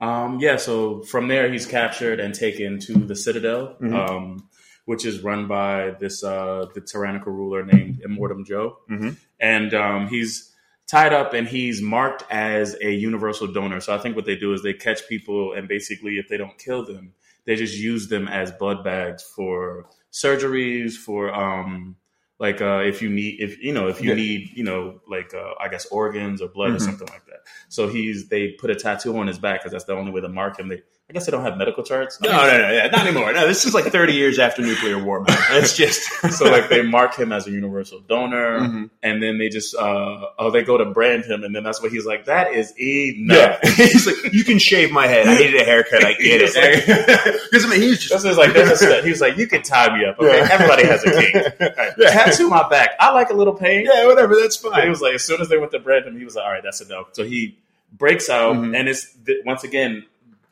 Um, 0.00 0.38
yeah, 0.38 0.56
so 0.58 1.02
from 1.02 1.26
there 1.26 1.50
he's 1.50 1.66
captured 1.66 2.20
and 2.20 2.32
taken 2.32 2.78
to 2.80 2.92
the 2.94 3.16
Citadel, 3.16 3.74
Mhm. 3.80 3.94
um, 3.94 4.48
which 4.84 5.04
is 5.04 5.24
run 5.24 5.48
by 5.48 5.90
this 5.98 6.22
uh, 6.22 6.66
the 6.72 6.80
tyrannical 6.80 7.32
ruler 7.32 7.64
named 7.64 8.00
Immortan 8.06 8.46
Joe, 8.46 8.78
Mhm. 8.88 9.16
and 9.40 9.74
um, 9.74 10.06
he's 10.06 10.47
tied 10.88 11.12
up 11.12 11.34
and 11.34 11.46
he's 11.46 11.82
marked 11.82 12.24
as 12.30 12.76
a 12.82 12.90
universal 12.90 13.46
donor. 13.46 13.80
So 13.80 13.94
I 13.94 13.98
think 13.98 14.16
what 14.16 14.24
they 14.24 14.36
do 14.36 14.52
is 14.52 14.62
they 14.62 14.72
catch 14.72 15.06
people 15.08 15.52
and 15.52 15.68
basically 15.68 16.18
if 16.18 16.28
they 16.28 16.36
don't 16.36 16.58
kill 16.58 16.84
them, 16.84 17.12
they 17.44 17.56
just 17.56 17.76
use 17.76 18.08
them 18.08 18.26
as 18.28 18.50
blood 18.52 18.82
bags 18.82 19.22
for 19.22 19.86
surgeries, 20.12 20.94
for 20.94 21.34
um, 21.34 21.96
like 22.38 22.60
uh, 22.60 22.82
if 22.84 23.02
you 23.02 23.08
need 23.10 23.40
if 23.40 23.58
you 23.62 23.72
know 23.72 23.88
if 23.88 24.00
you 24.02 24.10
Yeah. 24.10 24.14
need 24.14 24.50
you 24.54 24.64
know 24.64 25.00
like 25.08 25.34
uh, 25.34 25.54
I 25.60 25.68
guess 25.68 25.86
organs 25.86 26.40
or 26.40 26.48
blood 26.48 26.72
or 26.72 26.74
Mhm. 26.74 26.80
something 26.80 27.08
like 27.08 27.26
that. 27.26 27.40
So 27.68 27.88
he's 27.88 28.28
they 28.28 28.52
put 28.52 28.70
a 28.70 28.74
tattoo 28.74 29.16
on 29.18 29.26
his 29.26 29.38
back 29.38 29.60
because 29.60 29.72
that's 29.72 29.84
the 29.84 29.94
only 29.94 30.12
way 30.12 30.20
to 30.20 30.28
mark 30.28 30.58
him. 30.58 30.68
They 30.68 30.82
I 31.10 31.14
guess 31.14 31.24
they 31.24 31.32
don't 31.32 31.42
have 31.42 31.56
medical 31.56 31.82
charts. 31.82 32.20
no, 32.20 32.28
no, 32.30 32.36
no, 32.58 32.70
yeah, 32.70 32.86
not 32.88 33.06
anymore. 33.06 33.32
No, 33.32 33.46
this 33.46 33.64
is 33.64 33.72
like 33.72 33.86
30 33.86 34.12
years 34.12 34.38
after 34.38 34.60
nuclear 34.60 35.02
war, 35.02 35.20
man. 35.20 35.38
It's 35.52 35.74
just 35.74 36.02
So 36.36 36.44
like 36.50 36.68
they 36.68 36.82
mark 36.82 37.14
him 37.16 37.32
as 37.32 37.46
a 37.46 37.50
universal 37.50 38.00
donor, 38.00 38.60
Mhm. 38.60 38.90
and 39.02 39.22
then 39.22 39.38
they 39.38 39.48
just 39.48 39.74
uh 39.74 40.26
oh 40.38 40.50
they 40.50 40.62
go 40.62 40.76
to 40.76 40.84
brand 40.84 41.24
him, 41.24 41.44
and 41.44 41.54
then 41.54 41.62
that's 41.62 41.80
what 41.80 41.92
he's 41.92 42.04
like. 42.04 42.26
That 42.26 42.52
is 42.52 42.74
enough. 42.78 43.58
Yeah, 43.62 43.70
he's 43.76 44.06
like, 44.06 44.34
you 44.34 44.44
can 44.44 44.58
shave 44.58 44.90
my 44.92 45.06
head. 45.06 45.26
I 45.26 45.38
needed 45.38 45.58
a 45.62 45.64
haircut. 45.64 46.04
I 46.04 46.12
get 46.12 46.42
it. 46.44 47.38
Because 47.50 47.64
I 47.64 47.68
mean, 47.70 47.80
he's 47.80 48.00
just 48.00 48.12
This 48.22 48.30
is 48.32 48.36
like 48.36 48.52
there's 48.52 48.82
a. 48.82 49.00
He 49.02 49.08
was 49.08 49.22
like, 49.22 49.38
you 49.38 49.46
can 49.46 49.62
tie 49.62 49.96
me 49.96 50.04
up. 50.04 50.18
Okay, 50.18 50.36
Yeah. 50.36 50.48
everybody 50.52 50.86
has 50.86 51.02
a 51.04 51.10
kink. 51.10 51.34
Right. 51.58 51.92
Yeah. 51.96 52.10
Tattoo 52.10 52.48
my 52.50 52.68
back. 52.68 52.90
I 53.00 53.12
like 53.12 53.30
a 53.30 53.34
little 53.34 53.54
pain. 53.54 53.86
yeah, 53.90 54.04
whatever. 54.04 54.36
That's 54.36 54.58
But 54.58 54.82
he 54.82 54.90
was 54.90 55.00
like, 55.00 55.14
as 55.14 55.24
soon 55.24 55.40
as 55.40 55.48
they 55.48 55.56
went 55.56 55.72
to 55.72 55.78
brand 55.78 56.04
him, 56.04 56.18
he 56.18 56.24
was 56.26 56.36
like, 56.36 56.44
all 56.44 56.50
right, 56.52 56.62
that's 56.62 56.82
enough. 56.82 57.06
So 57.12 57.24
he 57.24 57.56
breaks 57.92 58.28
out, 58.28 58.56
Mhm. 58.56 58.78
and 58.78 58.86
it's 58.90 59.06
once 59.46 59.64
again 59.64 60.04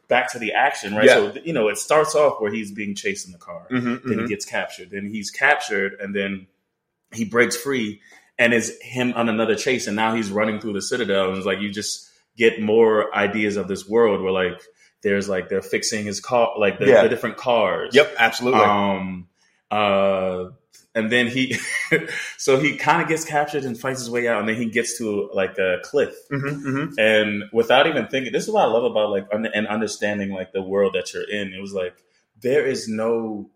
back 0.09 0.33
to 0.33 0.39
the 0.39 0.53
action, 0.53 0.95
right? 0.95 1.07
Yeah. 1.07 1.15
So 1.15 1.35
you 1.45 1.53
know, 1.53 1.69
it 1.69 1.79
starts 1.79 2.15
off 2.15 2.41
where 2.41 2.53
he's 2.53 2.71
being 2.73 2.95
chased 2.95 3.27
in 3.27 3.33
the 3.33 3.39
car. 3.39 3.67
Mm-hmm, 3.71 4.09
then 4.09 4.19
he 4.21 4.27
gets 4.27 4.45
captured. 4.45 4.91
Then 4.91 5.07
he's 5.11 5.31
captured, 5.31 5.95
and 6.01 6.15
then 6.15 6.47
he 7.13 7.25
breaks 7.25 7.57
free, 7.57 8.01
and 8.39 8.53
it's 8.53 8.71
him 8.83 9.13
on 9.15 9.29
another 9.29 9.55
chase. 9.55 9.87
And 9.87 9.97
now 9.97 10.15
he's 10.15 10.31
running 10.31 10.61
through 10.61 10.75
the 10.75 10.83
citadel, 10.83 11.29
and 11.29 11.37
it's 11.37 11.47
like 11.47 11.61
you 11.61 11.71
just 11.71 12.11
get 12.37 12.61
more 12.61 13.15
ideas 13.17 13.57
of 13.57 13.67
this 13.69 13.89
world 13.89 14.21
where 14.23 14.33
like 14.33 14.61
there's 15.03 15.29
like 15.29 15.49
they're 15.49 15.63
fixing 15.63 16.05
his 16.05 16.21
car, 16.21 16.53
like 16.59 16.79
the, 16.79 16.87
Yeah. 16.87 17.03
the 17.03 17.09
different 17.09 17.37
cars. 17.37 17.95
Yep, 17.95 18.15
absolutely. 18.19 18.61
Um. 18.61 19.29
Uh. 19.71 20.51
And 20.97 21.13
then 21.13 21.27
he, 21.29 21.57
so 22.39 22.59
he 22.59 22.77
kind 22.77 23.01
of 23.03 23.07
gets 23.09 23.25
captured 23.25 23.65
and 23.65 23.79
fights 23.79 24.01
his 24.01 24.11
way 24.11 24.27
out, 24.27 24.41
and 24.41 24.49
then 24.49 24.57
he 24.57 24.67
gets 24.67 24.97
to 24.99 25.31
like 25.33 25.57
a 25.59 25.77
cliff, 25.85 26.15
mm-hmm, 26.33 26.67
mm-hmm. 26.67 26.99
and 26.99 27.45
without 27.53 27.87
even 27.87 28.09
thinking, 28.09 28.33
this 28.33 28.45
is 28.45 28.51
what 28.51 28.63
I 28.63 28.67
love 28.67 28.85
about 28.85 29.11
like 29.11 29.27
un- 29.33 29.47
and 29.55 29.69
understanding 29.69 30.31
like 30.31 30.53
the 30.53 30.63
world 30.63 30.95
that 30.95 31.13
you're 31.13 31.29
in. 31.31 31.53
It 31.53 31.61
was 31.61 31.73
like 31.75 31.95
there 32.43 32.67
is 32.67 32.89
no 32.89 33.51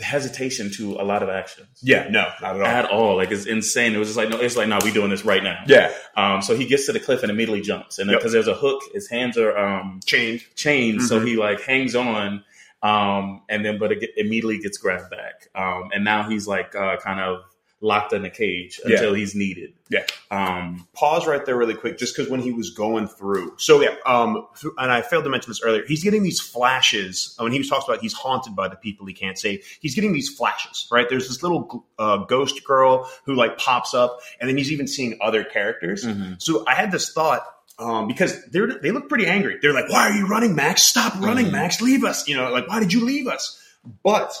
hesitation 0.00 0.70
to 0.72 0.94
a 0.94 1.04
lot 1.04 1.22
of 1.22 1.28
actions 1.28 1.68
Yeah, 1.80 2.08
no, 2.10 2.26
not 2.42 2.56
at 2.56 2.60
all. 2.60 2.66
at 2.66 2.84
all. 2.90 3.16
Like 3.16 3.30
it's 3.30 3.46
insane. 3.46 3.94
It 3.94 3.98
was 3.98 4.08
just 4.08 4.18
like 4.18 4.28
no, 4.28 4.38
it's 4.40 4.56
like 4.56 4.68
no, 4.68 4.78
we 4.82 4.92
doing 4.92 5.10
this 5.10 5.24
right 5.24 5.42
now. 5.42 5.62
yeah, 5.66 5.92
Um. 6.16 6.42
So 6.42 6.56
he 6.56 6.66
gets 6.66 6.86
to 6.86 6.92
the 6.92 7.00
cliff 7.00 7.22
and 7.22 7.30
immediately 7.30 7.60
jumps, 7.62 7.98
and 7.98 8.10
Yep. 8.10 8.18
because 8.18 8.32
there's 8.32 8.48
a 8.48 8.54
hook, 8.54 8.82
his 8.92 9.08
hands 9.08 9.38
are 9.38 9.56
um 9.56 10.00
change. 10.04 10.50
chained, 10.56 11.02
so 11.02 11.20
Mhm. 11.20 11.26
he 11.28 11.36
like 11.36 11.60
hangs 11.62 11.94
on. 11.94 12.42
Um, 12.86 13.42
and 13.48 13.64
then, 13.64 13.78
but 13.78 13.92
it 13.92 14.10
immediately 14.16 14.58
gets 14.58 14.78
grabbed 14.78 15.10
back. 15.10 15.48
Um, 15.54 15.90
and 15.94 16.04
now 16.04 16.28
he's 16.28 16.46
like 16.46 16.74
uh, 16.74 16.96
kind 16.98 17.20
of 17.20 17.42
locked 17.82 18.12
in 18.14 18.24
a 18.24 18.30
cage 18.30 18.80
Yeah. 18.86 18.94
until 18.96 19.12
he's 19.14 19.34
needed. 19.34 19.74
Yeah. 19.90 20.04
Um, 20.30 20.88
Pause 20.94 21.26
right 21.26 21.44
there, 21.44 21.56
really 21.56 21.74
quick, 21.74 21.98
just 21.98 22.16
because 22.16 22.30
when 22.30 22.40
he 22.40 22.50
was 22.50 22.70
going 22.70 23.06
through. 23.06 23.54
So 23.58 23.80
yeah, 23.82 23.94
um, 24.06 24.46
and 24.78 24.90
I 24.90 25.02
failed 25.02 25.24
to 25.24 25.30
mention 25.30 25.50
this 25.50 25.60
earlier. 25.62 25.84
He's 25.86 26.02
getting 26.02 26.22
these 26.22 26.40
flashes 26.40 27.36
uh, 27.38 27.42
when 27.44 27.52
he 27.52 27.58
was 27.58 27.68
talks 27.68 27.84
about 27.86 28.00
he's 28.00 28.14
haunted 28.14 28.56
by 28.56 28.68
the 28.68 28.76
people 28.76 29.06
he 29.06 29.12
can't 29.14 29.38
save. 29.38 29.64
He's 29.80 29.94
getting 29.94 30.12
these 30.12 30.28
flashes, 30.28 30.88
right? 30.90 31.06
There's 31.08 31.28
this 31.28 31.42
little 31.42 31.86
uh, 31.98 32.18
ghost 32.24 32.64
girl 32.64 33.08
who 33.24 33.34
like 33.34 33.58
pops 33.58 33.94
up, 33.94 34.18
and 34.40 34.48
then 34.48 34.56
he's 34.56 34.72
even 34.72 34.88
seeing 34.88 35.18
other 35.20 35.44
characters. 35.44 36.04
mhm. 36.04 36.40
So 36.42 36.64
I 36.66 36.74
had 36.74 36.90
this 36.90 37.12
thought 37.12 37.42
um, 37.78 38.08
because 38.08 38.44
they're 38.46 38.78
they 38.80 38.90
look 38.90 39.08
pretty 39.08 39.26
angry. 39.26 39.58
They're 39.60 39.72
like, 39.74 39.88
"Why 39.88 40.08
are 40.08 40.12
you 40.12 40.26
running, 40.26 40.54
Max? 40.54 40.82
Stop 40.82 41.14
running, 41.20 41.46
Mhm. 41.46 41.52
Max! 41.52 41.80
Leave 41.80 42.04
us!" 42.04 42.26
You 42.28 42.36
know, 42.36 42.50
like, 42.50 42.68
"Why 42.68 42.80
did 42.80 42.92
you 42.92 43.04
leave 43.04 43.26
us?" 43.26 43.60
But 44.02 44.32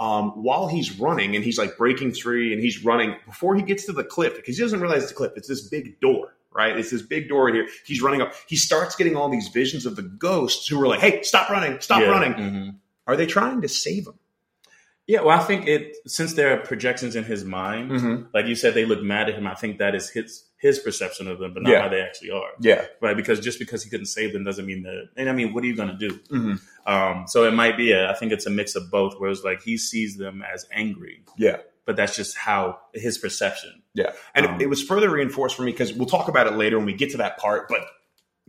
um, 0.00 0.30
while 0.42 0.68
he's 0.68 0.98
running 0.98 1.34
and 1.34 1.44
he's 1.44 1.58
like 1.58 1.76
breaking 1.76 2.12
free 2.14 2.52
and 2.52 2.62
he's 2.62 2.84
running 2.84 3.16
before 3.26 3.56
he 3.56 3.62
gets 3.62 3.84
to 3.86 3.92
the 3.92 4.04
cliff 4.04 4.36
because 4.36 4.56
he 4.56 4.62
doesn't 4.62 4.80
realize 4.80 5.02
it's 5.02 5.12
a 5.12 5.14
cliff. 5.14 5.32
It's 5.34 5.48
this 5.48 5.60
big 5.68 5.98
door, 6.00 6.36
right? 6.52 6.76
It's 6.78 6.90
this 6.90 7.02
big 7.02 7.28
door 7.28 7.48
in 7.48 7.56
here. 7.56 7.66
He's 7.84 8.00
running 8.00 8.22
up. 8.22 8.32
He 8.46 8.54
starts 8.56 8.94
getting 8.94 9.16
all 9.16 9.28
these 9.28 9.48
visions 9.48 9.84
of 9.86 9.96
the 9.96 10.02
ghosts 10.02 10.68
who 10.68 10.80
are 10.80 10.86
like, 10.86 11.00
"Hey, 11.00 11.22
stop 11.22 11.50
running! 11.50 11.80
Stop 11.80 12.00
Yeah. 12.02 12.08
running!" 12.10 12.32
Mhm. 12.34 12.74
Are 13.08 13.16
they 13.16 13.26
trying 13.26 13.60
to 13.62 13.68
save 13.68 14.06
him? 14.06 14.14
Yeah, 15.08 15.22
well, 15.22 15.40
I 15.40 15.42
think 15.42 15.66
it 15.66 15.96
since 16.06 16.34
there 16.34 16.52
are 16.52 16.58
projections 16.58 17.16
in 17.16 17.24
his 17.24 17.44
mind, 17.44 17.90
Mm-hmm. 17.90 18.22
like 18.34 18.46
you 18.46 18.54
said, 18.54 18.74
they 18.74 18.84
look 18.84 19.02
mad 19.02 19.28
at 19.30 19.34
him. 19.34 19.46
I 19.46 19.54
think 19.54 19.78
that 19.78 19.94
is 19.94 20.10
his 20.10 20.44
his 20.58 20.78
perception 20.80 21.28
of 21.28 21.38
them, 21.38 21.54
but 21.54 21.62
not 21.62 21.70
Yeah. 21.72 21.82
how 21.82 21.88
they 21.88 22.00
actually 22.02 22.30
are, 22.32 22.50
Yeah. 22.60 22.84
right? 23.00 23.16
Because 23.16 23.38
just 23.40 23.58
because 23.60 23.82
he 23.84 23.90
couldn't 23.90 24.06
save 24.06 24.32
them 24.32 24.42
doesn't 24.44 24.66
mean 24.66 24.82
that. 24.82 25.08
And 25.16 25.28
I 25.28 25.32
mean, 25.32 25.54
what 25.54 25.62
are 25.64 25.66
you 25.68 25.76
going 25.76 25.96
to 25.96 26.08
do? 26.08 26.18
Mm-hmm. 26.32 26.92
Um, 26.92 27.24
so 27.28 27.44
it 27.44 27.52
might 27.54 27.76
be. 27.76 27.92
A, 27.92 28.10
I 28.10 28.14
think 28.14 28.32
it's 28.32 28.44
a 28.44 28.50
mix 28.50 28.74
of 28.74 28.90
both, 28.90 29.18
where 29.18 29.30
it's 29.30 29.44
like 29.44 29.62
he 29.62 29.76
sees 29.78 30.16
them 30.16 30.42
as 30.42 30.66
angry, 30.72 31.22
Yeah. 31.38 31.58
but 31.86 31.94
that's 31.96 32.16
just 32.16 32.36
how 32.36 32.80
his 32.92 33.18
perception. 33.18 33.82
Yeah, 33.94 34.12
and 34.34 34.46
Um, 34.46 34.54
it, 34.56 34.62
it 34.62 34.66
was 34.68 34.82
further 34.82 35.08
reinforced 35.10 35.54
for 35.56 35.62
me 35.62 35.70
because 35.72 35.92
we'll 35.94 36.06
talk 36.06 36.26
about 36.28 36.46
it 36.48 36.54
later 36.54 36.76
when 36.76 36.86
we 36.86 36.92
get 36.92 37.10
to 37.12 37.18
that 37.18 37.38
part. 37.38 37.68
But 37.68 37.86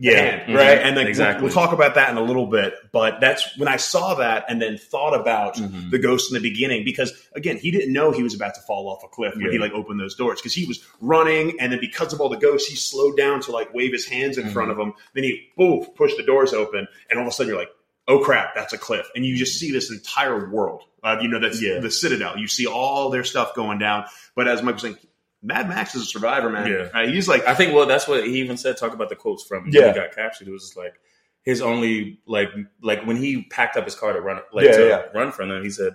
Yeah, 0.02 0.14
Man, 0.46 0.56
right? 0.56 0.78
mhm, 0.78 0.82
And 0.84 0.96
then 0.96 1.06
exactly. 1.06 1.42
we'll, 1.44 1.54
we'll 1.54 1.62
talk 1.62 1.74
about 1.74 1.94
that 1.96 2.08
in 2.08 2.16
a 2.16 2.22
little 2.22 2.46
bit. 2.46 2.72
But 2.90 3.20
that's 3.20 3.56
when 3.58 3.68
I 3.68 3.76
saw 3.76 4.14
that 4.14 4.46
and 4.48 4.60
then 4.60 4.78
thought 4.78 5.12
about 5.12 5.56
Mhm. 5.56 5.90
the 5.90 5.98
ghost 5.98 6.32
in 6.32 6.40
the 6.42 6.48
beginning 6.48 6.84
because 6.86 7.12
again, 7.34 7.58
he 7.58 7.70
didn't 7.70 7.92
know 7.92 8.10
he 8.10 8.22
was 8.22 8.34
about 8.34 8.54
to 8.54 8.62
fall 8.62 8.88
off 8.88 9.04
a 9.04 9.08
cliff 9.08 9.34
when 9.36 9.52
he 9.52 9.58
like 9.58 9.72
opened 9.72 10.00
those 10.00 10.14
doors 10.14 10.40
because 10.40 10.54
he 10.54 10.64
was 10.64 10.82
running 11.02 11.60
and 11.60 11.70
then 11.70 11.80
because 11.80 12.14
of 12.14 12.20
all 12.22 12.30
the 12.30 12.38
ghosts, 12.38 12.66
he 12.66 12.76
slowed 12.76 13.18
down 13.18 13.40
to 13.42 13.52
like 13.52 13.74
wave 13.74 13.92
his 13.92 14.06
hands 14.06 14.38
in 14.38 14.46
Mhm. 14.46 14.52
front 14.54 14.70
of 14.70 14.78
him. 14.78 14.94
Then 15.14 15.24
he 15.24 15.48
boom 15.58 15.84
pushed 15.94 16.16
the 16.16 16.22
doors 16.22 16.54
open 16.54 16.88
and 17.10 17.18
all 17.18 17.26
of 17.26 17.30
a 17.30 17.32
sudden 17.34 17.50
you're 17.50 17.58
like, 17.60 17.70
oh 18.08 18.20
crap, 18.20 18.54
that's 18.54 18.72
a 18.72 18.78
cliff, 18.78 19.06
and 19.14 19.24
you 19.26 19.36
just 19.36 19.60
see 19.60 19.70
this 19.70 19.90
entire 19.90 20.48
world. 20.50 20.82
Uh, 21.04 21.18
you 21.20 21.28
know, 21.28 21.38
that's 21.38 21.62
Yeah. 21.62 21.78
the 21.78 21.90
Citadel. 21.90 22.36
You 22.38 22.48
see 22.48 22.66
all 22.66 23.10
their 23.10 23.22
stuff 23.24 23.54
going 23.54 23.78
down. 23.78 24.04
But 24.34 24.48
as 24.48 24.62
Mike 24.62 24.74
was 24.76 24.82
saying, 24.82 24.96
Mad 25.42 25.68
Max 25.68 25.94
is 25.94 26.02
a 26.02 26.06
survivor, 26.06 26.50
man. 26.50 26.66
Yeah. 26.70 26.88
Uh, 27.00 27.06
he's 27.06 27.26
like, 27.28 27.46
I 27.46 27.54
think 27.54 27.74
well, 27.74 27.86
that's 27.86 28.06
what 28.06 28.24
he 28.26 28.40
even 28.40 28.56
said. 28.56 28.76
Talk 28.76 28.92
about 28.92 29.08
the 29.08 29.16
quotes 29.16 29.42
from 29.44 29.64
when 29.64 29.72
Yeah. 29.72 29.88
he 29.92 29.98
got 29.98 30.14
captured. 30.14 30.48
It 30.48 30.50
was 30.52 30.62
just 30.64 30.76
like 30.76 30.94
his 31.42 31.62
only 31.62 32.20
like 32.26 32.48
like 32.82 33.06
when 33.06 33.16
he 33.16 33.44
packed 33.44 33.76
up 33.76 33.84
his 33.84 33.94
car 33.94 34.12
to 34.12 34.20
run 34.20 34.40
like 34.52 34.66
Yeah, 34.66 34.76
to 34.76 34.86
yeah. 34.88 35.02
run 35.14 35.32
from 35.32 35.48
them. 35.48 35.62
He 35.64 35.70
said, 35.70 35.94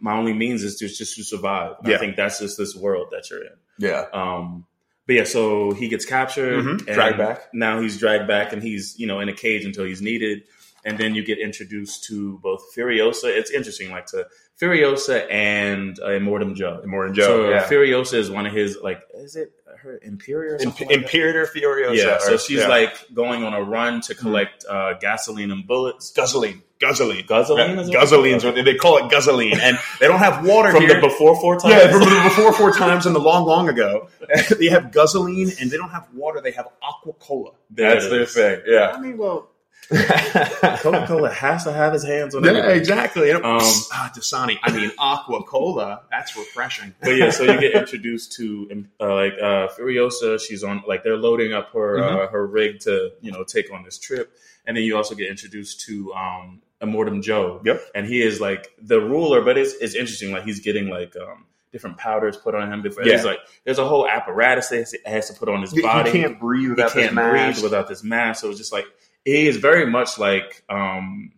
"My 0.00 0.16
only 0.16 0.32
means 0.32 0.62
is 0.64 0.78
just 0.78 0.98
just 0.98 1.14
to 1.16 1.22
survive." 1.24 1.76
Yeah. 1.84 1.94
I 1.94 1.98
think 1.98 2.16
that's 2.16 2.40
just 2.40 2.58
this 2.58 2.74
world 2.74 3.08
that 3.12 3.30
you're 3.30 3.42
in. 3.44 3.52
yeah, 3.78 4.06
Um, 4.12 4.66
but 5.06 5.14
yeah, 5.16 5.24
so 5.24 5.70
he 5.72 5.88
gets 5.88 6.04
captured, 6.04 6.64
Mhm. 6.64 6.86
and 6.86 6.94
Dragged 6.94 7.18
back. 7.18 7.48
Now 7.54 7.80
he's 7.80 7.98
dragged 7.98 8.26
back, 8.26 8.52
and 8.52 8.60
he's 8.62 8.98
you 8.98 9.06
know 9.06 9.20
in 9.20 9.28
a 9.28 9.32
cage 9.34 9.64
until 9.64 9.84
he's 9.84 10.02
needed. 10.02 10.42
And 10.84 10.98
then 10.98 11.14
you 11.14 11.24
get 11.24 11.38
introduced 11.38 12.04
to 12.04 12.38
both 12.38 12.74
Furiosa. 12.76 13.24
It's 13.26 13.50
interesting, 13.50 13.90
like 13.90 14.06
to 14.06 14.26
Furiosa 14.60 15.30
and 15.30 15.98
uh, 16.00 16.06
Immortan 16.08 16.54
Joe. 16.56 16.82
Morton 16.84 17.14
so 17.14 17.20
Joe. 17.44 17.50
yeah. 17.50 17.64
Furiosa 17.68 18.14
is 18.14 18.30
one 18.30 18.46
of 18.46 18.52
his 18.52 18.78
like 18.82 19.00
is 19.14 19.36
it 19.36 19.52
her 19.78 19.98
Imperior 20.02 20.56
Imp- 20.60 20.80
like? 20.80 20.90
Imperator 20.90 21.46
Furiosa. 21.46 21.96
Yeah, 21.96 22.18
so 22.18 22.36
she's 22.36 22.60
yeah. 22.60 22.68
like 22.68 22.94
going 23.14 23.42
on 23.44 23.54
a 23.54 23.62
run 23.62 24.00
to 24.02 24.14
collect 24.14 24.64
uh, 24.68 24.94
gasoline 25.00 25.50
and 25.50 25.66
bullets. 25.66 26.10
guzzling, 26.12 26.62
guzzling, 26.80 27.24
Guzzling 27.26 27.78
is 27.78 27.88
what- 27.88 27.96
guzzolines. 27.98 28.44
what 28.44 28.64
They 28.64 28.74
call 28.74 28.98
it 29.04 29.10
guzzling, 29.10 29.54
and 29.54 29.78
they 30.00 30.06
don't 30.08 30.18
have 30.20 30.44
water 30.44 30.70
From 30.72 30.82
here. 30.82 31.00
the 31.00 31.08
before 31.08 31.40
four 31.40 31.58
times. 31.58 31.74
yeah, 31.74 31.90
from 31.90 32.00
the 32.00 32.20
before 32.24 32.52
four 32.52 32.72
times 32.72 33.06
and 33.06 33.14
the 33.16 33.20
long, 33.20 33.44
long 33.46 33.68
ago. 33.68 34.08
they 34.58 34.66
have 34.66 34.92
guzzling, 34.92 35.50
and 35.60 35.70
they 35.70 35.76
don't 35.76 35.90
have 35.90 36.08
water. 36.14 36.40
They 36.40 36.52
have 36.52 36.68
aqua 36.82 37.12
cola. 37.14 37.52
There 37.70 37.96
it 37.96 38.02
is. 38.22 38.34
thing. 38.34 38.62
Yeah. 38.66 38.92
I 38.94 39.00
mean, 39.00 39.16
well, 39.16 39.48
Coca 39.90 41.04
Cola 41.06 41.30
has 41.32 41.64
to 41.64 41.72
have 41.72 41.92
his 41.92 42.02
hands 42.04 42.34
on 42.34 42.44
it. 42.44 42.52
yeah, 42.52 42.58
everything. 42.60 42.78
exactly. 42.80 43.30
Um, 43.32 43.42
ah, 43.44 44.12
Dasani. 44.16 44.58
I 44.62 44.72
mean, 44.72 44.90
aqua 44.98 45.42
cola. 45.44 46.02
That's 46.10 46.36
refreshing. 46.36 46.94
But 47.00 47.16
yeah, 47.16 47.30
so 47.30 47.44
you 47.44 47.60
get 47.60 47.74
introduced 47.74 48.32
to 48.36 48.86
uh, 49.00 49.14
like 49.14 49.34
uh, 49.34 49.68
Furiosa. 49.68 50.40
She's 50.40 50.62
on 50.64 50.82
like 50.86 51.02
they're 51.04 51.16
loading 51.16 51.52
up 51.52 51.72
her 51.72 51.92
Mm-hmm. 51.98 52.16
uh, 52.16 52.26
her 52.28 52.46
rig 52.46 52.80
to 52.80 53.12
you 53.20 53.32
know 53.32 53.44
take 53.44 53.72
on 53.72 53.82
this 53.84 53.98
trip, 53.98 54.32
and 54.66 54.76
then 54.76 54.84
you 54.84 54.96
also 54.96 55.14
get 55.14 55.28
introduced 55.28 55.80
to 55.86 56.12
um, 56.14 56.62
Immortan 56.80 57.22
Joe. 57.22 57.60
Yep. 57.64 57.82
and 57.94 58.06
he 58.06 58.22
is 58.22 58.40
like 58.40 58.68
the 58.80 59.00
ruler, 59.00 59.42
but 59.42 59.58
it's 59.58 59.74
it's 59.74 59.94
interesting. 59.94 60.32
Like 60.32 60.44
he's 60.44 60.60
getting 60.60 60.88
like 60.88 61.14
um, 61.16 61.44
different 61.72 61.98
powders 61.98 62.36
put 62.36 62.54
on 62.54 62.72
him. 62.72 62.82
Before 62.82 63.04
Yeah. 63.04 63.16
It's 63.16 63.24
like 63.24 63.38
there's 63.64 63.78
a 63.78 63.86
whole 63.86 64.08
apparatus 64.08 64.68
that 64.68 64.88
he 65.04 65.10
has 65.10 65.28
to 65.28 65.34
put 65.38 65.48
on 65.48 65.60
his 65.62 65.72
You, 65.72 65.82
you 65.82 65.88
body. 65.88 66.12
can't 66.12 66.40
breathe 66.40 66.70
Without 66.70 66.92
he 66.92 67.00
can't 67.00 67.10
this 67.10 67.14
mask. 67.16 67.54
breathe 67.56 67.64
without 67.64 67.88
this 67.88 68.02
mask. 68.02 68.40
So 68.40 68.48
it's 68.50 68.58
just 68.58 68.72
like 68.72 68.84
he 68.84 68.90
is 69.24 69.56
very 69.56 69.86
much 69.86 70.18
like 70.18 70.64
um 70.68 71.32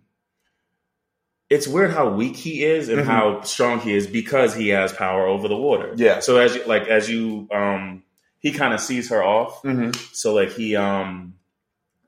it's 1.50 1.68
weird 1.68 1.90
how 1.90 2.08
weak 2.10 2.36
he 2.36 2.64
is 2.64 2.88
and 2.88 3.00
Mhm. 3.00 3.04
how 3.04 3.40
strong 3.42 3.80
he 3.80 3.94
is 3.94 4.06
because 4.06 4.54
he 4.54 4.68
has 4.70 4.92
power 4.92 5.26
over 5.26 5.46
the 5.48 5.56
water. 5.56 5.92
Yeah. 5.96 6.20
So 6.20 6.38
as 6.38 6.54
you 6.54 6.64
like 6.64 6.88
as 6.88 7.08
you 7.08 7.48
um 7.52 8.02
he 8.40 8.52
kind 8.52 8.74
of 8.74 8.80
sees 8.80 9.10
her 9.10 9.22
off. 9.22 9.60
hmm 9.62 9.90
So 10.12 10.34
like 10.34 10.52
he 10.52 10.76
um 10.76 11.34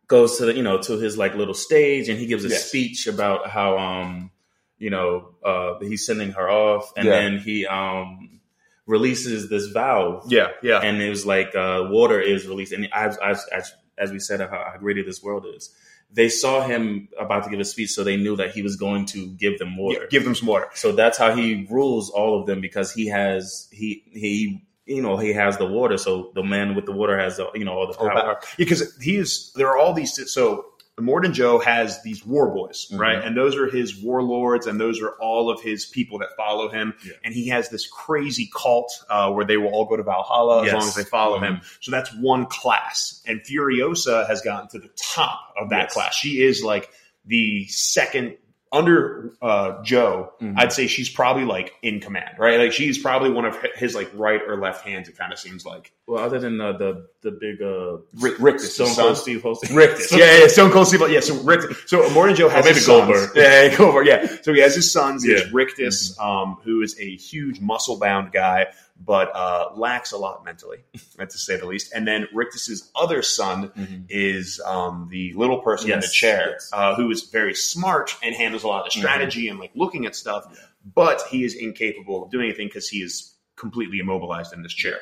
goes 0.08 0.38
to 0.38 0.46
the, 0.46 0.54
you 0.54 0.62
know 0.62 0.78
to 0.82 0.98
his 0.98 1.18
like 1.18 1.34
little 1.34 1.54
stage 1.54 2.08
and 2.08 2.18
he 2.18 2.26
gives 2.26 2.44
a 2.44 2.48
Yes. 2.48 2.64
speech 2.68 3.06
about 3.06 3.48
how 3.48 3.76
um 3.78 4.30
you 4.78 4.90
know 4.90 5.34
uh 5.44 5.78
he's 5.80 6.06
sending 6.06 6.32
her 6.32 6.48
off 6.48 6.92
and 6.96 7.06
Yeah. 7.06 7.12
then 7.12 7.38
he 7.38 7.66
um 7.66 8.40
releases 8.86 9.48
this 9.50 9.66
valve 9.66 10.24
Yeah, 10.30 10.48
yeah. 10.62 10.78
and 10.80 11.02
it 11.02 11.08
was 11.10 11.26
like 11.26 11.54
uh, 11.56 11.88
water 11.90 12.20
is 12.20 12.46
released. 12.46 12.70
And 12.72 12.88
as, 12.92 13.18
as, 13.18 13.44
as, 13.50 13.72
as 13.98 14.10
we 14.12 14.18
said, 14.18 14.40
how, 14.40 14.48
how 14.48 14.76
great 14.78 15.04
this 15.06 15.22
world 15.22 15.46
is. 15.54 15.74
They 16.12 16.28
saw 16.28 16.66
him 16.66 17.08
about 17.18 17.44
to 17.44 17.50
give 17.50 17.58
a 17.58 17.64
speech, 17.64 17.90
so 17.90 18.04
they 18.04 18.16
knew 18.16 18.36
that 18.36 18.52
he 18.52 18.62
was 18.62 18.76
going 18.76 19.06
to 19.06 19.28
give 19.32 19.58
them 19.58 19.76
water. 19.76 20.02
Yeah, 20.02 20.06
give 20.08 20.24
them 20.24 20.34
some 20.34 20.46
water. 20.46 20.68
So 20.74 20.92
that's 20.92 21.18
how 21.18 21.34
he 21.34 21.66
rules 21.68 22.10
all 22.10 22.40
of 22.40 22.46
them 22.46 22.60
because 22.60 22.92
he 22.92 23.08
has 23.08 23.68
he 23.72 24.04
he 24.12 24.64
you 24.86 25.02
know 25.02 25.16
he 25.16 25.32
has 25.32 25.58
the 25.58 25.66
water. 25.66 25.98
So 25.98 26.30
the 26.34 26.44
man 26.44 26.76
with 26.76 26.86
the 26.86 26.92
water 26.92 27.18
has 27.18 27.38
the, 27.38 27.50
you 27.54 27.64
know 27.64 27.72
all 27.72 27.88
the 27.88 27.94
power. 27.94 28.40
because 28.56 28.96
he 28.98 29.16
is 29.16 29.52
there 29.56 29.68
are 29.68 29.76
all 29.76 29.92
these 29.92 30.32
so 30.32 30.66
Morden 30.98 31.34
Joe 31.34 31.58
has 31.58 32.02
these 32.02 32.24
war 32.24 32.48
boys, 32.54 32.88
Mhm. 32.90 32.98
right? 32.98 33.22
And 33.22 33.36
those 33.36 33.54
are 33.56 33.66
his 33.66 34.02
warlords, 34.02 34.66
and 34.66 34.80
those 34.80 35.02
are 35.02 35.10
all 35.20 35.50
of 35.50 35.60
his 35.60 35.84
people 35.84 36.18
that 36.20 36.30
follow 36.36 36.68
him. 36.70 36.94
Yeah. 37.04 37.12
And 37.22 37.34
he 37.34 37.48
has 37.48 37.68
this 37.68 37.86
crazy 37.86 38.48
cult 38.56 38.90
uh, 39.10 39.30
where 39.30 39.44
they 39.44 39.58
will 39.58 39.68
all 39.68 39.84
go 39.84 39.96
to 39.96 40.02
Valhalla 40.02 40.64
as 40.64 40.72
long 40.72 40.82
as 40.82 40.94
they 40.94 41.04
follow 41.04 41.38
Mhm. 41.38 41.42
him. 41.42 41.60
So 41.80 41.90
that's 41.90 42.10
one 42.14 42.46
class. 42.46 43.20
And 43.26 43.42
Furiosa 43.42 44.26
has 44.26 44.40
gotten 44.40 44.68
to 44.70 44.78
the 44.78 44.90
top 44.96 45.52
of 45.60 45.68
that 45.68 45.84
Yes. 45.84 45.92
class. 45.92 46.14
She 46.14 46.42
is 46.42 46.64
like 46.64 46.88
the 47.26 47.66
second 47.68 48.38
under 48.76 49.32
uh, 49.42 49.82
Joe. 49.82 50.32
Mhm. 50.40 50.54
I'd 50.56 50.72
say 50.72 50.86
she's 50.86 51.08
probably 51.08 51.44
like 51.44 51.72
in 51.82 52.00
command, 52.00 52.38
right? 52.38 52.58
Like 52.58 52.72
she's 52.72 52.98
probably 52.98 53.30
one 53.30 53.44
of 53.44 53.56
his 53.74 53.94
like 53.94 54.10
right 54.14 54.40
or 54.46 54.56
left 54.60 54.86
hands. 54.86 55.08
It 55.08 55.16
kind 55.18 55.32
of 55.32 55.38
seems 55.38 55.64
like 55.64 55.92
Well, 56.06 56.22
other 56.22 56.38
than 56.38 56.60
uh, 56.60 56.72
the 56.72 57.06
the 57.22 57.30
big 57.32 57.60
uh, 57.62 57.96
Rick, 58.20 58.34
Rictus, 58.38 58.74
Stone. 58.74 58.94
Cold 58.94 59.16
Steve 59.16 59.44
Austin, 59.44 59.74
Rictus. 59.74 60.12
Yeah, 60.16 60.38
yeah, 60.40 60.46
Stone 60.48 60.70
Cold 60.70 60.86
Steve. 60.88 61.00
Yeah, 61.10 61.20
so 61.20 61.34
Rictus. 61.42 61.78
So 61.86 62.08
Morton 62.10 62.36
Joe 62.36 62.48
has 62.48 62.64
Or 62.66 62.72
maybe. 62.72 62.84
Goldberg. 62.86 63.30
Yeah, 63.34 63.62
yeah, 63.70 63.76
Goldberg. 63.76 64.06
Yeah. 64.06 64.36
So 64.42 64.52
he 64.52 64.60
has 64.60 64.74
his 64.74 64.92
sons. 64.92 65.24
He 65.24 65.32
has 65.32 65.42
Yeah. 65.42 65.48
Rictus, 65.52 66.16
um, 66.20 66.58
who 66.62 66.82
is 66.82 66.98
a 67.00 67.16
huge 67.16 67.60
muscle 67.60 67.98
bound 67.98 68.30
guy, 68.32 68.66
but 68.98 69.30
uh, 69.34 69.70
lacks 69.76 70.12
a 70.12 70.16
lot 70.16 70.44
mentally, 70.44 70.78
to 71.18 71.38
say 71.38 71.56
the 71.56 71.66
least. 71.66 71.92
And 71.94 72.06
then 72.08 72.26
Rictus's 72.34 72.90
other 72.96 73.22
son 73.22 73.68
Mhm. 73.76 74.06
is 74.08 74.60
um, 74.64 75.08
the 75.10 75.32
little 75.34 75.60
person 75.60 75.90
in 75.92 76.00
the 76.00 76.08
chair, 76.08 76.50
yes. 76.52 76.70
uh, 76.72 76.94
who 76.94 77.10
is 77.10 77.22
very 77.24 77.54
smart 77.54 78.16
and 78.22 78.34
handles 78.34 78.62
a 78.64 78.68
lot 78.68 78.86
of 78.86 78.92
the 78.92 78.98
Mhm. 78.98 79.02
strategy 79.02 79.48
and 79.48 79.58
like 79.60 79.70
looking 79.74 80.06
at 80.06 80.16
stuff, 80.16 80.44
Yeah. 80.50 80.58
but 80.94 81.22
he 81.30 81.44
is 81.44 81.54
incapable 81.54 82.24
of 82.24 82.30
doing 82.30 82.46
anything 82.46 82.68
because 82.68 82.88
he 82.88 82.98
is 82.98 83.34
completely 83.56 83.98
immobilized 83.98 84.52
in 84.52 84.62
this 84.62 84.72
chair. 84.74 85.00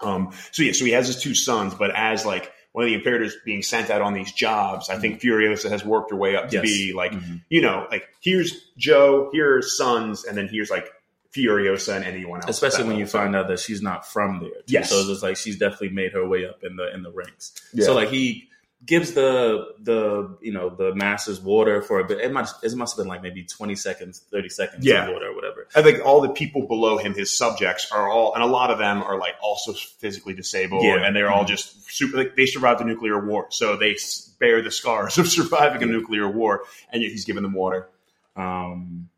Um, 0.00 0.32
so 0.50 0.62
yeah, 0.62 0.72
so 0.72 0.84
he 0.84 0.90
has 0.92 1.06
his 1.06 1.20
two 1.22 1.34
sons, 1.34 1.74
but 1.74 1.90
as 1.94 2.26
like 2.26 2.52
one 2.72 2.84
of 2.84 2.88
the 2.88 2.94
imperators 2.94 3.36
being 3.44 3.62
sent 3.62 3.90
out 3.90 4.00
on 4.02 4.14
these 4.14 4.32
jobs, 4.32 4.88
I 4.90 4.96
think 4.98 5.20
Furiosa 5.20 5.68
has 5.70 5.84
worked 5.84 6.10
her 6.10 6.16
way 6.16 6.34
up 6.36 6.48
to 6.50 6.56
Yes. 6.56 6.62
be 6.64 6.92
like, 6.92 7.12
Mhm. 7.12 7.42
you 7.50 7.60
know, 7.60 7.86
like 7.90 8.08
here's 8.20 8.52
Joe, 8.76 9.30
here's 9.32 9.76
sons, 9.76 10.24
and 10.24 10.36
then 10.36 10.48
here's 10.48 10.70
like 10.70 10.90
Furiosa 11.34 11.96
and 11.96 12.04
anyone 12.04 12.40
else. 12.42 12.50
especially 12.50 12.84
when 12.84 12.98
you 12.98 13.06
find 13.06 13.34
out 13.34 13.48
that 13.48 13.58
she's 13.58 13.80
not 13.82 14.06
from 14.06 14.40
there. 14.40 14.50
too. 14.50 14.62
Yes. 14.66 14.90
So 14.90 14.98
it's 14.98 15.08
just 15.08 15.22
like 15.22 15.36
she's 15.36 15.58
definitely 15.58 15.90
made 15.90 16.12
her 16.12 16.26
way 16.26 16.46
up 16.46 16.62
in 16.62 16.76
the 16.76 16.92
in 16.94 17.02
the 17.02 17.10
ranks. 17.10 17.52
Yeah. 17.72 17.86
So 17.86 17.94
like 17.94 18.08
he 18.10 18.48
gives 18.84 19.12
the 19.12 19.64
the 19.78 20.36
you 20.42 20.52
know 20.52 20.68
the 20.68 20.92
masses 20.94 21.40
water 21.40 21.80
for 21.82 22.00
a 22.00 22.04
bit. 22.04 22.20
It 22.20 22.32
must 22.32 22.62
it 22.64 22.74
must 22.74 22.96
have 22.96 23.04
been 23.04 23.08
like 23.08 23.22
maybe 23.22 23.44
twenty 23.44 23.76
seconds, 23.76 24.24
thirty 24.30 24.48
seconds 24.48 24.84
Yeah. 24.84 25.06
of 25.06 25.12
water 25.14 25.26
or 25.28 25.34
whatever. 25.36 25.68
I 25.74 25.82
think 25.82 26.04
all 26.04 26.20
the 26.20 26.30
people 26.30 26.66
below 26.66 26.98
him, 26.98 27.14
his 27.14 27.36
subjects, 27.36 27.90
are 27.92 28.08
all, 28.10 28.34
and 28.34 28.42
a 28.42 28.46
lot 28.46 28.70
of 28.70 28.78
them 28.78 29.02
are 29.02 29.16
like 29.18 29.34
also 29.40 29.72
physically 29.72 30.34
disabled, 30.34 30.84
Yeah. 30.84 30.96
and 31.06 31.14
they're 31.14 31.30
all 31.30 31.44
Mhm. 31.44 31.48
just 31.48 31.90
super. 31.90 32.16
Like, 32.18 32.34
they 32.36 32.44
survived 32.46 32.80
the 32.80 32.84
nuclear 32.84 33.24
war, 33.24 33.46
so 33.50 33.76
they 33.76 33.96
bear 34.40 34.60
the 34.62 34.70
scars 34.72 35.16
of 35.18 35.28
surviving 35.28 35.82
a 35.84 35.86
nuclear 35.86 36.28
war, 36.28 36.64
and 36.90 37.02
yet 37.02 37.12
he's 37.12 37.24
giving 37.24 37.44
them 37.44 37.52
water. 37.54 37.88
Um, 38.36 39.08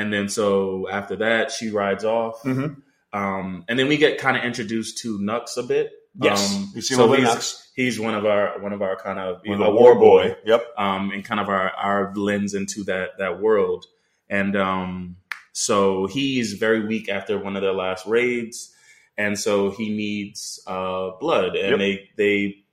and 0.00 0.12
then 0.12 0.28
so 0.28 0.88
after 0.88 1.16
that, 1.16 1.50
she 1.50 1.70
rides 1.70 2.04
off. 2.04 2.42
Mm-hmm. 2.42 2.80
Um, 3.12 3.64
and 3.68 3.78
then 3.78 3.88
we 3.88 3.96
get 3.96 4.18
kind 4.18 4.36
of 4.36 4.44
introduced 4.44 4.98
to 5.02 5.18
Nux 5.20 5.44
a 5.56 5.62
bit. 5.62 5.92
Yes, 6.20 6.54
Um, 6.54 6.80
so 6.80 6.96
little 6.96 7.14
bit 7.16 7.24
of 7.24 7.34
he's, 7.34 7.34
Nux. 7.34 7.68
he's 7.76 8.00
one 8.00 8.14
of 8.14 8.24
our 8.26 8.58
one 8.60 8.72
of 8.72 8.82
our 8.82 8.96
kind 8.96 9.18
of 9.18 9.40
you 9.44 9.56
know, 9.56 9.70
war 9.72 9.94
boy. 9.96 10.36
Yep. 10.44 10.64
um, 10.76 11.10
and 11.12 11.24
kind 11.24 11.40
of 11.40 11.48
our, 11.48 11.70
our 11.70 12.12
lens 12.14 12.54
into 12.54 12.84
that 12.84 13.18
that 13.18 13.40
world. 13.40 13.86
And 14.28 14.56
um, 14.56 15.16
so 15.52 16.06
he's 16.06 16.54
very 16.54 16.86
weak 16.86 17.08
after 17.08 17.38
one 17.38 17.56
of 17.56 17.62
their 17.62 17.72
last 17.74 18.06
raids, 18.06 18.72
and 19.18 19.38
so 19.38 19.70
he 19.70 19.90
needs 19.90 20.60
uh, 20.66 21.10
blood, 21.20 21.54
and 21.56 21.70
Yep. 21.70 21.78
they 21.78 22.08
they 22.16 22.64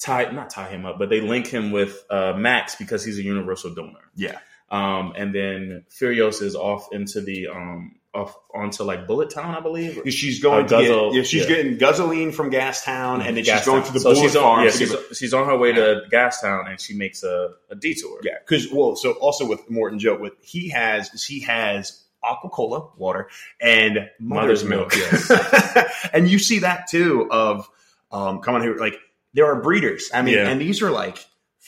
tie 0.00 0.30
not 0.32 0.50
tie 0.50 0.68
him 0.68 0.86
up, 0.86 0.98
but 0.98 1.08
they 1.10 1.20
link 1.20 1.46
him 1.46 1.70
with 1.70 2.04
uh, 2.10 2.32
Max 2.36 2.74
because 2.76 3.04
he's 3.04 3.18
a 3.18 3.22
universal 3.22 3.74
donor. 3.74 4.10
Yeah. 4.14 4.38
Um, 4.70 5.14
and 5.16 5.34
then 5.34 5.84
Furios 5.90 6.42
is 6.42 6.54
off 6.54 6.88
into 6.92 7.20
the 7.22 7.48
um 7.48 7.94
off 8.14 8.36
onto 8.54 8.82
like 8.84 9.06
Bullet 9.06 9.30
Town, 9.30 9.54
I 9.54 9.60
believe. 9.60 10.00
She's 10.12 10.40
going 10.42 10.64
Uh, 10.64 10.68
to 10.68 10.74
guzzle- 10.76 11.10
get, 11.10 11.16
yeah, 11.18 11.22
she's 11.24 11.42
yeah. 11.42 11.48
getting 11.56 11.78
guzzling 11.78 12.32
from 12.32 12.50
Gas 12.50 12.84
Town, 12.84 13.20
and 13.22 13.36
then 13.36 13.44
Gas 13.44 13.58
she's 13.60 13.66
going 13.66 13.82
Town. 13.82 13.86
to 13.88 13.92
the 13.94 14.00
so 14.00 14.12
bullet 14.14 14.22
she's 14.22 14.36
on, 14.36 14.42
farm. 14.42 14.64
yeah, 14.64 14.70
she's, 14.70 14.90
get- 14.90 15.16
she's 15.16 15.34
on 15.34 15.46
her 15.46 15.56
way 15.56 15.72
to 15.72 16.02
Gas 16.10 16.40
Town, 16.40 16.66
and 16.68 16.80
she 16.80 16.94
makes 16.94 17.22
a, 17.22 17.50
a 17.70 17.74
detour. 17.76 18.20
yeah, 18.24 18.32
because 18.40 18.70
well, 18.72 18.96
so 18.96 19.12
also 19.12 19.46
with 19.46 19.68
Morton 19.70 19.98
Joe, 19.98 20.16
with 20.18 20.32
he 20.42 20.68
has 20.70 21.12
is 21.14 21.24
he 21.24 21.40
has 21.40 22.02
aqua 22.22 22.50
cola, 22.50 22.88
water, 22.96 23.28
and 23.60 24.10
Mother's 24.18 24.64
mother's 24.64 24.64
milk. 24.64 24.94
milk, 25.30 25.86
and 26.12 26.28
you 26.28 26.38
see 26.38 26.60
that 26.60 26.88
too 26.88 27.28
of 27.30 27.68
um, 28.10 28.40
come 28.40 28.54
on 28.54 28.62
here, 28.62 28.76
like 28.76 28.98
there 29.34 29.46
are 29.46 29.60
breeders. 29.62 30.10
I 30.12 30.22
mean, 30.22 30.34
Yeah. 30.34 30.48
and 30.48 30.60
these 30.60 30.82
are 30.82 30.90
like 30.90 31.24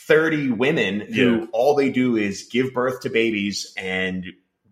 30 0.07 0.51
women 0.53 1.01
who 1.01 1.49
all 1.53 1.75
they 1.75 1.91
do 1.91 2.17
is 2.17 2.49
give 2.51 2.73
birth 2.73 3.01
to 3.03 3.11
babies 3.11 3.73
and 3.77 4.25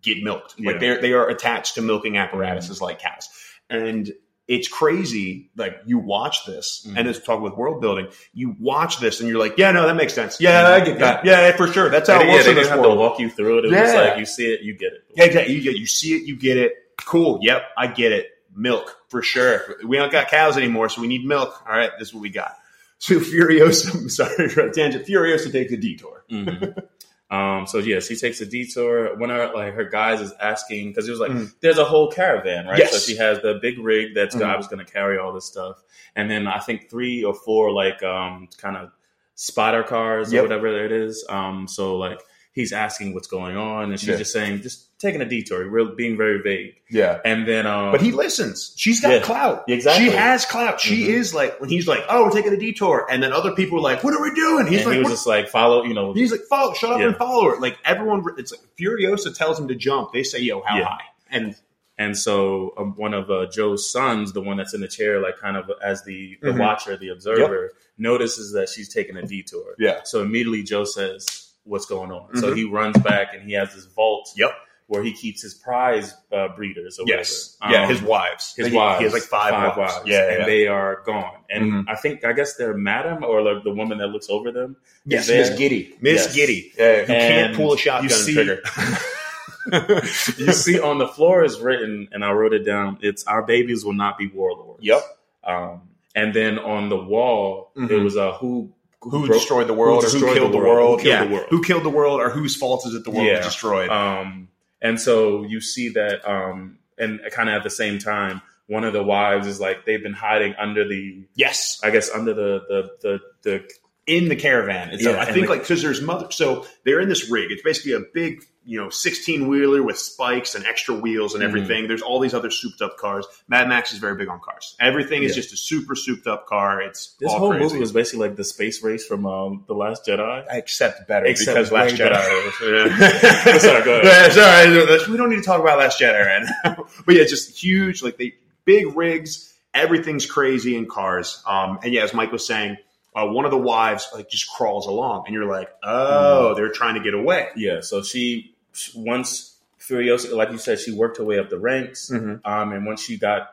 get 0.03 0.23
milked. 0.23 0.55
Yeah. 0.59 0.71
Like 0.73 0.81
they're, 0.81 1.01
they 1.01 1.13
are 1.13 1.29
attached 1.29 1.75
to 1.77 1.83
milking 1.83 2.17
apparatuses 2.17 2.81
like 2.81 2.99
cows. 3.01 3.29
And 3.71 4.13
it's 4.47 4.67
crazy. 4.69 5.51
Like 5.57 5.77
you 5.85 5.99
watch 5.99 6.47
this 6.47 6.87
Mhm. 6.89 6.95
and 6.97 7.09
it's 7.09 7.19
talking 7.19 7.43
with 7.43 7.55
world 7.55 7.81
building. 7.83 8.09
You 8.33 8.57
watch 8.59 8.99
this 8.99 9.21
and 9.21 9.29
you're 9.29 9.39
like, 9.39 9.59
yeah, 9.59 9.73
no, 9.73 9.87
that 9.87 9.95
makes 9.97 10.15
sense. 10.15 10.41
Yeah, 10.41 10.67
I 10.69 10.81
get 10.81 10.99
that. 11.01 11.25
Yeah, 11.25 11.55
for 11.57 11.67
sure. 11.69 11.91
That's 11.91 12.09
how 12.09 12.15
And 12.21 12.23
it 12.23 12.27
yeah, 12.29 12.33
works 12.35 12.45
they 12.47 12.51
in 12.53 12.57
this 12.57 12.69
have 12.69 12.79
to 12.79 12.83
world. 12.83 12.99
walk 12.99 13.19
you 13.21 13.29
through 13.29 13.59
it. 13.59 13.65
It 13.67 13.71
was 13.73 13.93
Yeah. 13.93 14.01
like 14.01 14.19
you 14.19 14.25
see 14.25 14.47
it, 14.53 14.63
you 14.63 14.75
get 14.75 14.93
it. 14.95 15.05
Yeah, 15.17 15.25
exactly. 15.25 15.55
You 15.55 15.61
get, 15.61 15.77
you 15.77 15.87
see 15.87 16.15
it, 16.15 16.23
you 16.23 16.37
get 16.37 16.57
it. 16.57 16.73
Cool. 17.05 17.41
Yep, 17.43 17.63
I 17.77 17.89
get 17.89 18.13
it. 18.13 18.29
Milk 18.57 18.97
for 19.09 19.23
sure. 19.23 19.77
We 19.87 19.99
don't 19.99 20.11
got 20.11 20.29
cows 20.29 20.57
anymore, 20.57 20.89
so 20.89 21.01
we 21.03 21.07
need 21.09 21.25
milk. 21.27 21.63
All 21.69 21.77
right, 21.77 21.91
this 21.99 22.09
is 22.09 22.15
what 22.15 22.23
we 22.23 22.31
got. 22.31 22.57
So 22.99 23.21
Furiosa, 23.21 24.11
sorry 24.11 24.49
for 24.49 24.63
a 24.63 24.73
tangent. 24.73 25.07
Furiosa 25.07 25.51
takes 25.53 25.73
a 25.73 25.77
detour. 25.77 26.25
Mhm. 26.31 26.83
um, 27.31 27.67
so 27.67 27.79
yeah, 27.79 28.01
she 28.01 28.17
takes 28.17 28.41
a 28.41 28.47
detour. 28.47 29.17
One 29.17 29.31
of 29.31 29.37
her, 29.37 29.55
like 29.55 29.75
her 29.75 29.85
guys 29.85 30.21
is 30.21 30.33
asking 30.41 30.91
because 30.91 31.07
it 31.07 31.11
was 31.13 31.21
like 31.21 31.31
Mhm. 31.31 31.53
there's 31.61 31.79
a 31.79 31.85
whole 31.85 32.11
caravan, 32.11 32.67
right? 32.67 32.79
Yes. 32.79 32.93
So 32.93 32.99
she 32.99 33.17
has 33.19 33.41
the 33.41 33.59
big 33.63 33.79
rig 33.79 34.15
that's 34.15 34.35
Mhm. 34.35 34.41
God 34.41 34.57
was 34.57 34.67
going 34.67 34.85
to 34.85 34.91
carry 34.93 35.19
all 35.19 35.33
this 35.33 35.45
stuff, 35.45 35.83
and 36.17 36.31
then 36.31 36.47
I 36.47 36.59
think 36.59 36.91
three 36.91 37.23
or 37.23 37.35
four 37.35 37.71
like 37.73 38.03
um, 38.03 38.49
kind 38.59 38.77
of 38.77 38.91
spotter 39.35 39.85
cars 39.85 40.33
Yep. 40.33 40.41
or 40.41 40.43
whatever 40.49 40.85
it 40.85 40.91
is. 40.91 41.25
Um, 41.29 41.69
so 41.69 41.97
like 41.97 42.21
he's 42.59 42.73
asking 42.73 43.15
what's 43.15 43.29
going 43.29 43.57
on, 43.57 43.91
and 43.91 43.99
she's 44.01 44.09
Yeah. 44.09 44.17
just 44.17 44.33
saying 44.33 44.63
just 44.63 44.87
taking 44.99 45.21
a 45.21 45.25
detour, 45.25 45.65
real 45.69 45.95
being 45.95 46.17
very 46.17 46.43
vague, 46.43 46.75
Yeah. 46.91 47.21
and 47.25 47.47
then 47.47 47.67
um, 47.67 47.93
But 47.93 48.03
he 48.03 48.11
listens. 48.13 48.75
She's 48.77 49.01
got 49.01 49.11
Yeah. 49.13 49.19
clout. 49.21 49.65
Exactly. 49.69 50.07
She 50.07 50.11
has 50.17 50.45
clout. 50.45 50.81
She 50.81 51.05
Mhm. 51.05 51.09
is 51.21 51.35
like 51.35 51.61
when 51.61 51.71
he's 51.71 51.87
like, 51.87 52.05
"Oh, 52.09 52.25
we're 52.25 52.31
taking 52.31 52.53
a 52.53 52.57
detour," 52.57 53.07
and 53.11 53.23
then 53.23 53.33
other 53.33 53.53
people 53.53 53.79
are 53.79 53.83
like, 53.83 54.03
"What 54.03 54.13
are 54.15 54.23
we 54.23 54.35
doing?" 54.35 54.67
He's 54.67 54.79
and 54.81 54.87
like, 54.89 54.97
he 54.97 55.03
was 55.03 55.13
just 55.13 55.27
like 55.27 55.49
follow, 55.49 55.85
you 55.85 55.95
know, 55.95 56.13
"He's 56.13 56.33
like, 56.33 56.43
follow, 56.51 56.75
shut 56.75 56.91
up 56.93 57.01
Yeah. 57.01 57.07
and 57.09 57.17
follow 57.17 57.51
her." 57.51 57.61
Like 57.61 57.79
everyone, 57.85 58.25
it's 58.39 58.51
like 58.53 58.61
Furiosa 58.79 59.37
tells 59.37 59.59
him 59.59 59.69
to 59.69 59.75
jump. 59.75 60.13
They 60.13 60.25
say, 60.25 60.41
"Yo, 60.41 60.61
how 60.63 60.83
high?" 60.83 61.05
And 61.31 61.55
And 62.01 62.17
so 62.17 62.75
um, 62.79 62.93
one 62.97 63.13
of 63.13 63.29
uh, 63.29 63.47
Joe's 63.47 63.91
sons, 63.91 64.33
the 64.33 64.41
one 64.41 64.57
that's 64.57 64.73
in 64.73 64.81
the 64.81 64.87
chair, 64.87 65.21
like 65.21 65.37
kind 65.39 65.57
of 65.57 65.69
as 65.83 66.05
the, 66.05 66.39
the 66.41 66.51
Mhm. 66.53 66.61
watcher, 66.61 66.97
the 66.97 67.09
observer, 67.09 67.73
notices 67.99 68.53
that 68.53 68.69
she's 68.69 68.89
taking 68.89 69.17
a 69.17 69.23
detour. 69.27 69.75
yeah, 69.81 70.03
So 70.05 70.23
immediately 70.23 70.63
Joe 70.63 70.85
says, 70.85 71.48
"What's 71.69 71.87
going 71.87 72.11
on?" 72.11 72.37
So 72.37 72.53
Mhm. 72.53 72.57
he 72.57 72.65
runs 72.65 72.99
back 72.99 73.35
and 73.35 73.43
he 73.43 73.53
has 73.55 73.75
this 73.75 73.85
vault. 73.87 74.31
Yep. 74.37 74.51
Where 74.87 75.03
he 75.03 75.13
keeps 75.13 75.43
his 75.43 75.53
prize 75.53 76.15
uh, 76.33 76.49
breeders. 76.57 76.99
Or 76.99 77.05
yes, 77.07 77.59
whatever. 77.61 77.77
yeah, 77.79 77.85
Um, 77.85 77.91
his 77.93 78.01
wives, 78.03 78.55
his 78.57 78.69
he, 78.69 78.73
wives. 78.75 78.99
He 79.01 79.05
has 79.05 79.13
like 79.13 79.23
five, 79.25 79.77
wives. 79.77 80.01
Yeah, 80.07 80.31
and 80.31 80.39
yeah. 80.41 80.47
they 80.47 80.67
are 80.67 81.03
gone. 81.05 81.35
And 81.51 81.73
Mhm. 81.73 81.85
I 81.89 81.95
think 81.95 82.25
I 82.25 82.33
guess 82.33 82.57
they're 82.57 82.73
madam 82.73 83.23
or 83.23 83.43
like 83.43 83.65
the 83.65 83.71
woman 83.71 83.99
that 83.99 84.07
looks 84.07 84.31
over 84.31 84.51
them. 84.51 84.77
yes. 85.05 85.29
Miss 85.29 85.51
Giddy, 85.59 85.95
Miss 86.01 86.25
Yes. 86.25 86.35
Giddy, 86.35 86.73
yeah, 86.79 87.01
who 87.01 87.07
can't 87.07 87.55
pull 87.55 87.75
a 87.75 87.77
shotgun 87.79 88.05
you 88.05 88.09
see- 88.17 88.33
trigger. 88.33 88.63
you 90.39 90.53
see 90.53 90.81
on 90.81 90.97
the 90.99 91.09
floor 91.09 91.45
is 91.45 91.61
written, 91.61 92.09
and 92.13 92.25
I 92.25 92.33
wrote 92.33 92.55
it 92.55 92.65
down. 92.65 92.99
It's 93.03 93.25
our 93.27 93.43
babies 93.43 93.85
will 93.85 93.93
not 93.93 94.17
be 94.19 94.27
warlords. 94.29 94.83
Yep. 94.83 95.03
Um, 95.45 95.83
and 96.15 96.33
then 96.33 96.59
on 96.59 96.89
the 96.89 96.97
wall, 96.97 97.73
it 97.77 97.81
Mhm. 97.81 98.05
was 98.05 98.17
a 98.17 98.33
who 98.33 98.73
who 99.01 99.27
broke- 99.27 99.33
destroyed 99.39 99.67
the 99.69 99.75
world, 99.75 100.03
who 100.05 100.09
or 100.09 100.11
who 100.29 100.35
killed 100.35 100.53
the 100.53 100.59
the 100.59 100.65
world, 100.65 100.77
world? 100.79 101.01
who 101.01 101.05
killed 101.05 101.19
yeah, 101.21 101.25
the 101.25 101.35
world. 101.35 101.47
who 101.51 101.63
killed 101.63 101.83
the 101.85 101.91
world, 101.91 102.21
or 102.21 102.31
whose 102.31 102.57
fault 102.57 102.87
is 102.87 102.95
it 102.95 103.05
the 103.05 103.11
world 103.11 103.27
Yeah. 103.27 103.37
was 103.39 103.47
destroyed? 103.47 103.91
Um, 103.91 104.49
and 104.83 105.01
so 105.01 105.45
you 105.45 105.61
see 105.61 105.91
that, 105.91 106.29
um, 106.29 106.79
and 106.99 107.21
kind 107.31 107.49
of 107.49 107.55
at 107.57 107.63
the 107.63 107.71
same 107.71 107.99
time, 107.99 108.43
one 108.67 108.85
of 108.85 108.93
the 108.93 109.03
wives 109.03 109.47
is 109.47 109.61
like 109.61 109.85
they've 109.87 110.03
been 110.03 110.13
hiding 110.13 110.55
under 110.59 110.87
the, 110.87 111.23
yes, 111.35 111.81
I 111.83 111.91
guess, 111.91 112.11
under 112.11 112.35
the 112.35 112.61
the 112.69 112.91
the, 113.03 113.21
the 113.43 113.69
in 114.09 114.29
the 114.29 114.37
caravan. 114.37 114.91
It's 114.91 115.05
Yeah, 115.05 115.21
I 115.21 115.27
think 115.27 115.47
the- 115.47 115.53
like 115.53 115.61
because 115.63 115.83
there's 115.83 116.01
mother. 116.03 116.31
So 116.33 116.67
they're 116.85 117.01
in 117.01 117.09
this 117.09 117.31
rig. 117.31 117.51
It's 117.53 117.63
basically 117.63 117.93
a 117.93 118.01
big, 118.15 118.43
you 118.65 118.81
know, 118.81 118.89
16 118.91 119.47
wheeler 119.49 119.83
with 119.83 119.99
spikes 119.99 120.55
and 120.55 120.67
extra 120.67 120.95
wheels 120.95 121.35
and 121.35 121.43
Mhm. 121.43 121.47
everything. 121.49 121.89
There's 121.89 122.03
all 122.03 122.19
these 122.19 122.35
other 122.35 122.51
souped 122.51 122.83
up 122.83 122.97
cars. 122.99 123.27
Mad 123.49 123.69
Max 123.69 123.93
is 123.93 123.99
very 123.99 124.15
big 124.17 124.29
on 124.29 124.41
cars. 124.41 124.75
Everything 124.81 125.23
is 125.23 125.31
Yeah. 125.37 125.43
just 125.43 125.53
a 125.53 125.57
super 125.57 125.95
souped 125.95 126.27
up 126.27 126.47
car. 126.47 126.81
It's 126.83 127.15
this 127.21 127.31
all 127.31 127.39
whole 127.39 127.51
crazy. 127.51 127.65
movie 127.65 127.79
was 127.81 127.93
basically 127.93 128.27
like 128.29 128.37
the 128.37 128.45
space 128.45 128.83
race 128.83 129.07
from 129.07 129.27
um, 129.27 129.65
the 129.69 129.75
Last 129.75 130.07
Jedi. 130.07 130.45
I 130.51 130.57
accept 130.57 131.07
better 131.07 131.27
Except 131.27 131.55
because 131.57 131.71
Last 131.73 131.95
Jedi. 131.95 132.13
Sorry, 133.61 133.85
go 133.85 134.01
ahead. 134.01 134.05
Yeah, 134.05 134.29
sorry, 134.87 135.11
we 135.11 135.17
don't 135.17 135.31
need 135.31 135.37
to 135.37 135.43
talk 135.43 135.61
about 135.61 135.79
Last 135.79 136.01
Jedi 136.01 136.19
right 136.27 136.49
now. 136.65 136.87
but 137.07 137.15
yeah, 137.15 137.25
just 137.25 137.63
huge, 137.63 138.03
like 138.03 138.17
they 138.19 138.35
big 138.65 138.97
rigs. 138.97 139.45
Everything's 139.75 140.27
crazy 140.27 140.77
in 140.77 140.87
cars. 140.87 141.43
Um, 141.47 141.79
and 141.83 141.93
yeah, 141.93 142.03
as 142.03 142.13
Mike 142.15 142.33
was 142.33 142.47
saying, 142.47 142.79
uh, 143.19 143.27
one 143.27 143.45
of 143.45 143.51
the 143.51 143.59
wives 143.59 144.09
like 144.15 144.29
just 144.31 144.49
crawls 144.51 144.87
along, 144.87 145.25
and 145.27 145.35
you're 145.35 145.51
like, 145.51 145.69
oh, 145.83 146.55
they're 146.55 146.71
trying 146.71 146.95
to 146.95 147.01
get 147.01 147.15
away. 147.15 147.49
Yeah, 147.57 147.81
so 147.81 148.03
she 148.03 148.55
once 148.95 149.57
Furiosa, 149.81 150.33
like 150.35 150.51
you 150.51 150.59
said, 150.59 150.79
she 150.79 150.93
worked 150.93 151.17
her 151.19 151.25
way 151.25 151.39
up 151.39 151.49
the 151.51 151.59
ranks, 151.59 152.11
Mhm. 152.13 152.41
um, 152.45 152.73
and 152.73 152.87
once 152.87 153.03
she 153.03 153.17
got 153.19 153.49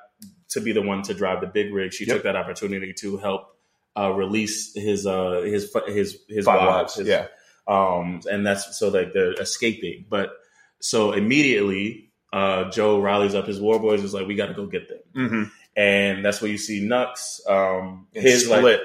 to 0.49 0.61
be 0.61 0.71
the 0.71 0.81
one 0.81 1.01
to 1.03 1.13
drive 1.13 1.41
the 1.41 1.47
big 1.47 1.73
rig, 1.73 1.93
she 1.93 2.05
Yep. 2.05 2.15
took 2.17 2.23
that 2.23 2.35
opportunity 2.35 2.93
to 3.01 3.17
help 3.17 3.55
uh, 3.97 4.11
release 4.11 4.73
his 4.75 5.07
uh, 5.07 5.41
his 5.45 5.73
his 5.87 6.19
his 6.27 6.45
Five 6.45 6.59
wives, 6.59 6.69
wives, 6.69 6.95
his- 6.95 7.07
yeah. 7.07 7.27
um, 7.67 8.19
and 8.29 8.45
that's 8.45 8.77
so 8.77 8.89
like 8.89 9.13
they're 9.13 9.33
escaping. 9.39 10.05
But 10.09 10.31
so 10.81 11.13
immediately, 11.13 12.11
uh, 12.33 12.69
Joe 12.71 12.99
rallies 12.99 13.35
up 13.35 13.47
his 13.47 13.59
war 13.61 13.79
boys. 13.79 14.03
Is 14.03 14.13
like, 14.13 14.27
we 14.27 14.35
got 14.35 14.47
to 14.47 14.53
go 14.53 14.65
get 14.65 14.89
them, 14.89 14.99
Mm-hmm. 15.15 15.43
and 15.77 16.25
that's 16.25 16.41
where 16.41 16.51
you 16.51 16.57
see 16.57 16.85
Nux. 16.85 17.13
Um, 17.47 18.07
his 18.13 18.43
Split. 18.45 18.63
like 18.63 18.79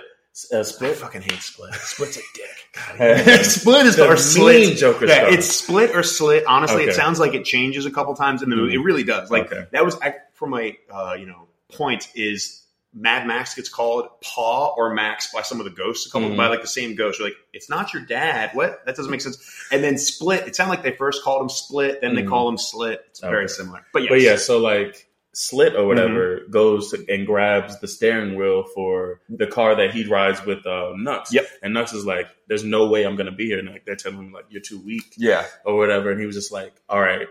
uh, 0.53 0.59
I 0.61 0.63
split. 0.63 0.97
fucking 0.97 1.23
hate 1.23 1.41
Split. 1.43 1.75
Split's 1.75 2.17
a 2.17 2.21
dick. 2.35 2.99
God, 2.99 3.41
split 3.45 3.87
is 3.87 3.97
The 3.97 4.07
or 4.07 4.17
slit. 4.17 4.77
Joker 4.79 5.07
yeah, 5.07 5.15
stuff. 5.15 5.33
it's 5.33 5.47
split 5.47 5.95
or 5.95 6.03
slit. 6.03 6.45
Honestly, 6.47 6.83
Okay. 6.83 6.91
it 6.91 6.95
sounds 6.95 7.19
like 7.19 7.35
it 7.35 7.45
changes 7.45 7.85
a 7.87 7.91
couple 7.91 8.15
times 8.15 8.43
in 8.43 8.51
the 8.51 8.57
movie. 8.57 8.75
It 8.75 8.79
really 8.79 9.03
does. 9.05 9.31
Like 9.31 9.53
Okay. 9.53 9.67
that 9.73 9.85
was 9.85 9.97
I- 10.01 10.15
from 10.35 10.51
my 10.51 10.77
uh, 10.91 11.15
you 11.19 11.27
know 11.27 11.49
point 11.73 12.09
is 12.15 12.57
Mad 12.93 13.25
Max 13.27 13.55
gets 13.55 13.69
called 13.69 14.09
Paw 14.21 14.75
or 14.77 14.93
Max 14.95 15.33
by 15.33 15.43
some 15.43 15.61
of 15.61 15.65
the 15.65 15.71
ghosts, 15.71 16.07
a 16.09 16.11
couple 16.11 16.29
Mhm. 16.31 16.37
by 16.37 16.49
like 16.49 16.61
the 16.63 16.67
same 16.69 16.95
ghost. 16.97 17.19
You're 17.21 17.29
like, 17.29 17.37
it's 17.53 17.69
not 17.71 17.93
your 17.93 18.03
dad. 18.03 18.51
What? 18.55 18.85
That 18.87 18.97
doesn't 18.97 19.11
make 19.13 19.21
sense. 19.21 19.39
And 19.71 19.83
then 19.85 19.97
Split. 19.99 20.47
It 20.49 20.57
sounded 20.57 20.71
like 20.71 20.83
they 20.83 20.97
first 20.97 21.23
called 21.23 21.43
him 21.43 21.49
Split, 21.49 22.01
then 22.01 22.15
they 22.17 22.23
Mhm. 22.23 22.29
call 22.29 22.49
him 22.49 22.59
Slit. 22.59 23.05
It's 23.11 23.21
very 23.21 23.49
similar. 23.49 23.85
But 23.93 24.03
yes. 24.03 24.11
But 24.11 24.21
yeah, 24.23 24.37
so 24.37 24.59
like 24.59 25.07
Slit 25.33 25.77
or 25.77 25.87
whatever 25.87 26.41
goes 26.51 26.93
and 27.09 27.25
grabs 27.25 27.79
the 27.81 27.87
steering 27.87 28.35
wheel 28.37 28.65
for 28.75 29.21
the 29.29 29.47
car 29.47 29.77
that 29.77 29.93
he 29.93 30.05
rides 30.05 30.45
with 30.45 30.67
uh, 30.67 30.91
Nux. 30.97 31.23
Yep. 31.31 31.47
And 31.63 31.73
Nux 31.73 31.93
is 31.93 32.05
like, 32.05 32.27
"There's 32.49 32.65
no 32.65 32.89
way 32.89 33.05
I'm 33.05 33.15
gonna 33.17 33.31
be 33.31 33.47
here." 33.47 33.61
And 33.61 33.69
like 33.69 33.85
they're 33.85 33.95
telling 33.95 34.19
him 34.19 34.33
like, 34.33 34.47
"You're 34.51 34.61
too 34.61 34.81
weak" 34.85 35.15
yeah. 35.17 35.47
or 35.65 35.77
whatever. 35.77 36.11
And 36.11 36.19
he 36.21 36.27
was 36.27 36.35
just 36.35 36.51
like, 36.51 36.73
"All 36.89 37.01
right, 37.01 37.29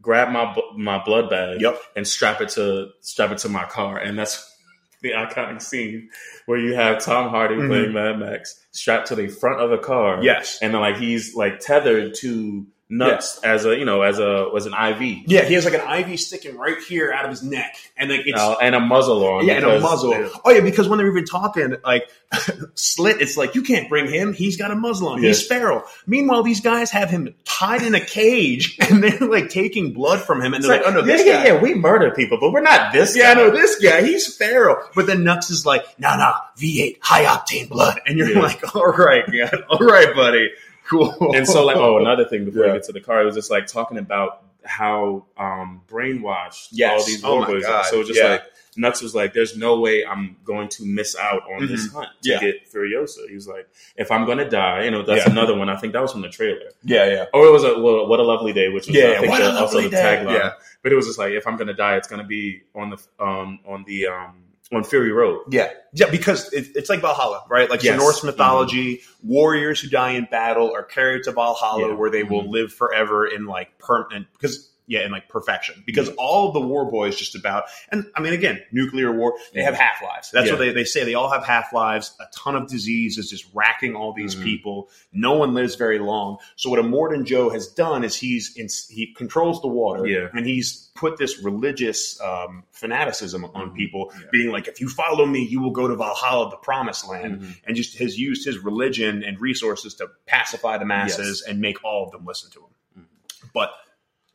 grab 0.00 0.30
my 0.30 0.54
my 0.76 1.02
blood 1.04 1.28
bag 1.30 1.60
Yep. 1.60 1.80
and 1.96 2.06
strap 2.06 2.40
it 2.40 2.50
to 2.50 2.90
strap 3.00 3.32
it 3.32 3.38
to 3.38 3.48
my 3.48 3.64
car." 3.64 3.98
And 3.98 4.16
that's 4.18 4.46
the 5.02 5.10
iconic 5.12 5.62
scene 5.62 6.10
where 6.46 6.58
you 6.58 6.74
have 6.74 7.02
Tom 7.04 7.30
Hardy 7.30 7.56
Mhm. 7.56 7.68
playing 7.68 7.92
Mad 7.92 8.18
Max 8.18 8.54
strapped 8.70 9.08
to 9.08 9.14
the 9.16 9.28
front 9.28 9.60
of 9.60 9.72
a 9.72 9.78
car. 9.78 10.22
Yes. 10.22 10.58
And 10.62 10.72
then 10.74 10.80
like 10.80 10.96
he's 10.96 11.34
like 11.34 11.58
tethered 11.58 12.14
to 12.16 12.66
Nux 12.92 13.38
as 13.44 13.64
a 13.66 13.76
you 13.76 13.84
know 13.84 14.02
as 14.02 14.18
a 14.18 14.50
as 14.56 14.66
an 14.66 14.74
IV. 14.74 15.22
Yeah, 15.26 15.44
he 15.44 15.54
has 15.54 15.64
like 15.64 15.74
an 15.74 16.10
IV 16.10 16.18
sticking 16.20 16.56
right 16.56 16.76
here 16.88 17.12
out 17.12 17.24
of 17.24 17.30
his 17.30 17.42
neck, 17.42 17.76
and 17.96 18.10
like 18.10 18.22
it's 18.26 18.40
Uh, 18.40 18.56
and 18.60 18.74
a 18.74 18.80
muzzle 18.80 19.24
on. 19.24 19.46
Yeah, 19.46 19.54
and 19.54 19.64
a 19.64 19.80
muzzle. 19.80 20.28
Oh 20.44 20.50
yeah, 20.50 20.60
because 20.60 20.88
when 20.88 20.98
they're 20.98 21.08
even 21.10 21.24
talking, 21.24 21.76
like 21.84 22.10
Slit, 22.74 23.20
it's 23.20 23.36
like 23.36 23.54
you 23.54 23.62
can't 23.62 23.88
bring 23.88 24.08
him. 24.08 24.32
He's 24.32 24.56
got 24.56 24.70
a 24.70 24.74
muzzle 24.76 25.08
on. 25.08 25.22
He's 25.22 25.42
Yeah. 25.42 25.56
feral. 25.58 25.82
Meanwhile, 26.06 26.42
these 26.42 26.60
guys 26.60 26.90
have 26.90 27.10
him 27.10 27.34
tied 27.44 27.82
in 27.82 27.94
a 27.94 28.00
cage, 28.04 28.76
and 28.90 29.02
they're 29.02 29.18
like 29.28 29.50
taking 29.50 29.92
blood 29.92 30.20
from 30.20 30.40
him, 30.40 30.46
and 30.54 30.56
It's 30.56 30.66
they're 30.66 30.78
like, 30.78 30.86
like, 30.86 30.94
"Oh 30.94 31.00
no, 31.00 31.06
yeah, 31.06 31.16
this 31.16 31.26
yeah, 31.26 31.36
guy." 31.44 31.44
yeah. 31.54 31.60
We 31.60 31.74
murder 31.74 32.10
people, 32.10 32.38
but 32.40 32.52
we're 32.52 32.60
not 32.60 32.92
this. 32.92 33.16
Yeah, 33.16 33.34
guy. 33.34 33.40
know 33.40 33.50
this 33.50 33.76
guy. 33.78 34.02
He's 34.02 34.36
feral. 34.36 34.76
But 34.94 35.06
then 35.06 35.22
Nux 35.24 35.50
is 35.50 35.64
like, 35.64 35.84
"Nah, 35.98 36.16
nah, 36.16 36.34
V8, 36.58 36.98
high 37.00 37.24
octane 37.24 37.68
blood," 37.68 38.00
and 38.06 38.18
you're 38.18 38.30
Yeah. 38.30 38.40
like, 38.40 38.74
"All 38.74 38.86
right, 38.86 39.24
yeah, 39.32 39.50
all 39.68 39.78
right, 39.86 40.14
buddy, 40.14 40.50
cool." 40.90 41.34
And 41.34 41.46
so, 41.46 41.64
like, 41.64 41.76
oh, 41.76 41.98
another 42.00 42.24
thing 42.24 42.44
before 42.44 42.66
Yeah. 42.66 42.72
we 42.72 42.78
get 42.78 42.86
to 42.86 42.92
the 42.92 43.00
car, 43.00 43.22
it 43.22 43.24
was 43.24 43.34
just 43.34 43.50
like 43.50 43.66
talking 43.66 43.98
about 43.98 44.42
how 44.64 45.24
um, 45.38 45.80
brainwashed 45.88 46.68
Yes. 46.72 47.00
all 47.00 47.06
these 47.06 47.24
Oh, 47.24 47.44
boys 47.46 47.64
are. 47.64 47.84
So 47.84 48.02
just 48.02 48.18
Yeah. 48.18 48.28
like 48.28 48.42
Nux 48.76 49.02
was 49.02 49.14
like, 49.14 49.32
"There's 49.34 49.56
no 49.56 49.80
way 49.80 50.04
I'm 50.06 50.36
going 50.44 50.68
to 50.68 50.84
miss 50.84 51.16
out 51.16 51.42
on 51.52 51.66
this 51.66 51.92
hunt 51.92 52.08
to 52.22 52.30
Mm-hmm. 52.30 52.44
Yeah. 52.44 52.52
get 52.52 52.72
Furiosa." 52.72 53.28
He 53.28 53.34
was 53.34 53.48
like, 53.48 53.66
"If 53.96 54.10
I'm 54.12 54.24
going 54.26 54.38
to 54.38 54.48
die, 54.48 54.84
you 54.84 54.90
know, 54.90 55.02
that's 55.02 55.26
Yeah. 55.26 55.32
another 55.32 55.56
one. 55.56 55.68
I 55.68 55.76
think 55.76 55.92
that 55.94 56.02
was 56.02 56.12
from 56.12 56.20
the 56.20 56.28
trailer, 56.28 56.70
yeah, 56.84 57.06
yeah, 57.06 57.24
or 57.34 57.46
it 57.46 57.50
was 57.50 57.64
a 57.64 57.78
well, 57.80 58.06
what 58.06 58.20
a 58.20 58.22
lovely 58.22 58.52
day, 58.52 58.68
which 58.68 58.86
was 58.86 58.94
Yeah, 58.96 59.14
I 59.16 59.18
think 59.20 59.30
What 59.32 59.40
a 59.42 59.44
the, 59.46 59.58
also 59.58 59.80
the 59.80 59.88
tagline. 59.96 60.34
Yeah. 60.38 60.52
But 60.82 60.92
it 60.92 60.94
was 60.96 61.06
just 61.06 61.18
like, 61.18 61.32
if 61.32 61.46
I'm 61.46 61.56
going 61.56 61.66
to 61.68 61.74
die, 61.74 61.96
it's 61.96 62.06
going 62.08 62.22
to 62.22 62.26
be 62.26 62.62
on 62.74 62.90
the 62.90 62.98
um 63.18 63.58
on 63.66 63.84
the 63.86 64.06
um 64.06 64.44
on 64.72 64.84
Fury 64.84 65.12
Road. 65.12 65.40
Yeah, 65.50 65.70
yeah, 65.92 66.10
because 66.10 66.52
it, 66.52 66.68
it's 66.74 66.88
like 66.88 67.00
Valhalla, 67.00 67.42
right? 67.48 67.68
Like 67.68 67.82
Yes. 67.82 67.94
the 67.96 67.98
Norse 68.02 68.22
mythology, 68.22 69.02
warriors 69.22 69.80
who 69.80 69.88
die 69.88 70.12
in 70.12 70.28
battle 70.30 70.72
are 70.72 70.84
carried 70.84 71.24
to 71.24 71.32
Valhalla, 71.32 71.88
Yeah. 71.88 71.94
where 71.94 72.10
they 72.10 72.22
will 72.22 72.44
Mhm. 72.44 72.50
live 72.50 72.72
forever 72.72 73.26
in 73.26 73.46
like 73.46 73.76
permanent. 73.78 74.26
Because 74.32 74.69
yeah, 74.90 75.04
in 75.06 75.12
like 75.12 75.28
perfection 75.28 75.82
because 75.86 76.08
all 76.18 76.48
of 76.48 76.52
the 76.54 76.60
war 76.60 76.90
boys 76.90 77.16
just 77.16 77.36
about, 77.36 77.64
and 77.90 78.04
I 78.16 78.20
mean, 78.20 78.32
again, 78.32 78.60
nuclear 78.72 79.12
war, 79.12 79.34
they 79.54 79.62
have 79.62 79.74
half 79.74 80.02
lives. 80.02 80.32
That's 80.32 80.48
Yeah. 80.48 80.54
what 80.54 80.58
they, 80.58 80.72
they 80.72 80.82
say. 80.84 81.04
They 81.04 81.14
all 81.14 81.30
have 81.30 81.44
half 81.44 81.72
lives. 81.72 82.12
A 82.18 82.24
ton 82.34 82.56
of 82.56 82.68
disease 82.68 83.16
is 83.16 83.30
just 83.30 83.46
racking 83.54 83.94
all 83.94 84.12
these 84.12 84.34
Mhm. 84.34 84.42
people. 84.42 84.90
No 85.12 85.34
one 85.34 85.54
lives 85.54 85.76
very 85.76 86.00
long. 86.00 86.38
So 86.56 86.68
what 86.70 86.80
Immortan 86.80 87.24
Joe 87.24 87.50
has 87.50 87.68
done 87.68 88.02
is 88.02 88.16
he's 88.16 88.56
in, 88.56 88.66
he 88.94 89.14
controls 89.14 89.60
the 89.62 89.68
water, 89.68 90.06
Yeah. 90.08 90.26
and 90.34 90.44
he's 90.44 90.90
put 90.96 91.16
this 91.18 91.38
religious 91.42 92.20
um, 92.20 92.64
fanaticism 92.72 93.44
on 93.44 93.70
Mhm. 93.70 93.74
people, 93.76 94.12
Yeah. 94.20 94.26
being 94.32 94.50
like, 94.50 94.66
if 94.66 94.80
you 94.80 94.88
follow 94.88 95.24
me, 95.24 95.44
you 95.46 95.60
will 95.60 95.70
go 95.70 95.86
to 95.86 95.94
Valhalla, 95.94 96.50
the 96.50 96.56
promised 96.56 97.08
land 97.08 97.40
Mhm. 97.42 97.56
and 97.64 97.76
just 97.76 97.96
has 97.98 98.18
used 98.18 98.44
his 98.44 98.58
religion 98.58 99.22
and 99.22 99.40
resources 99.40 99.94
to 99.94 100.08
pacify 100.26 100.78
the 100.78 100.84
masses 100.84 101.42
and 101.42 101.60
make 101.60 101.82
all 101.84 102.04
of 102.04 102.10
them 102.10 102.24
listen 102.26 102.50
to 102.50 102.58
him. 102.58 103.06
But 103.54 103.70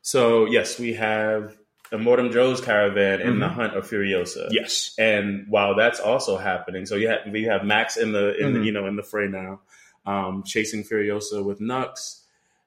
So 0.05 0.45
yes, 0.45 0.77
we 0.79 0.93
have 0.93 1.57
Immortan 1.91 2.31
Joe's 2.31 2.61
caravan 2.61 3.21
in 3.21 3.39
the 3.39 3.49
hunt 3.49 3.75
of 3.75 3.89
Furiosa. 3.89 4.49
yes, 4.51 4.93
And 4.99 5.45
while 5.49 5.73
that's 5.75 5.99
also 5.99 6.37
happening, 6.37 6.85
so 6.85 6.95
you 6.95 7.07
have 7.07 7.21
we 7.31 7.43
have 7.45 7.63
Max 7.63 7.97
in 7.97 8.11
the 8.11 8.37
in 8.37 8.53
the, 8.53 8.59
Mhm. 8.59 8.65
you 8.67 8.71
know 8.71 8.85
in 8.85 8.97
the 8.97 9.03
fray 9.03 9.27
now, 9.27 9.61
um, 10.05 10.43
chasing 10.45 10.83
Furiosa 10.83 11.43
with 11.43 11.59
Nux 11.59 12.21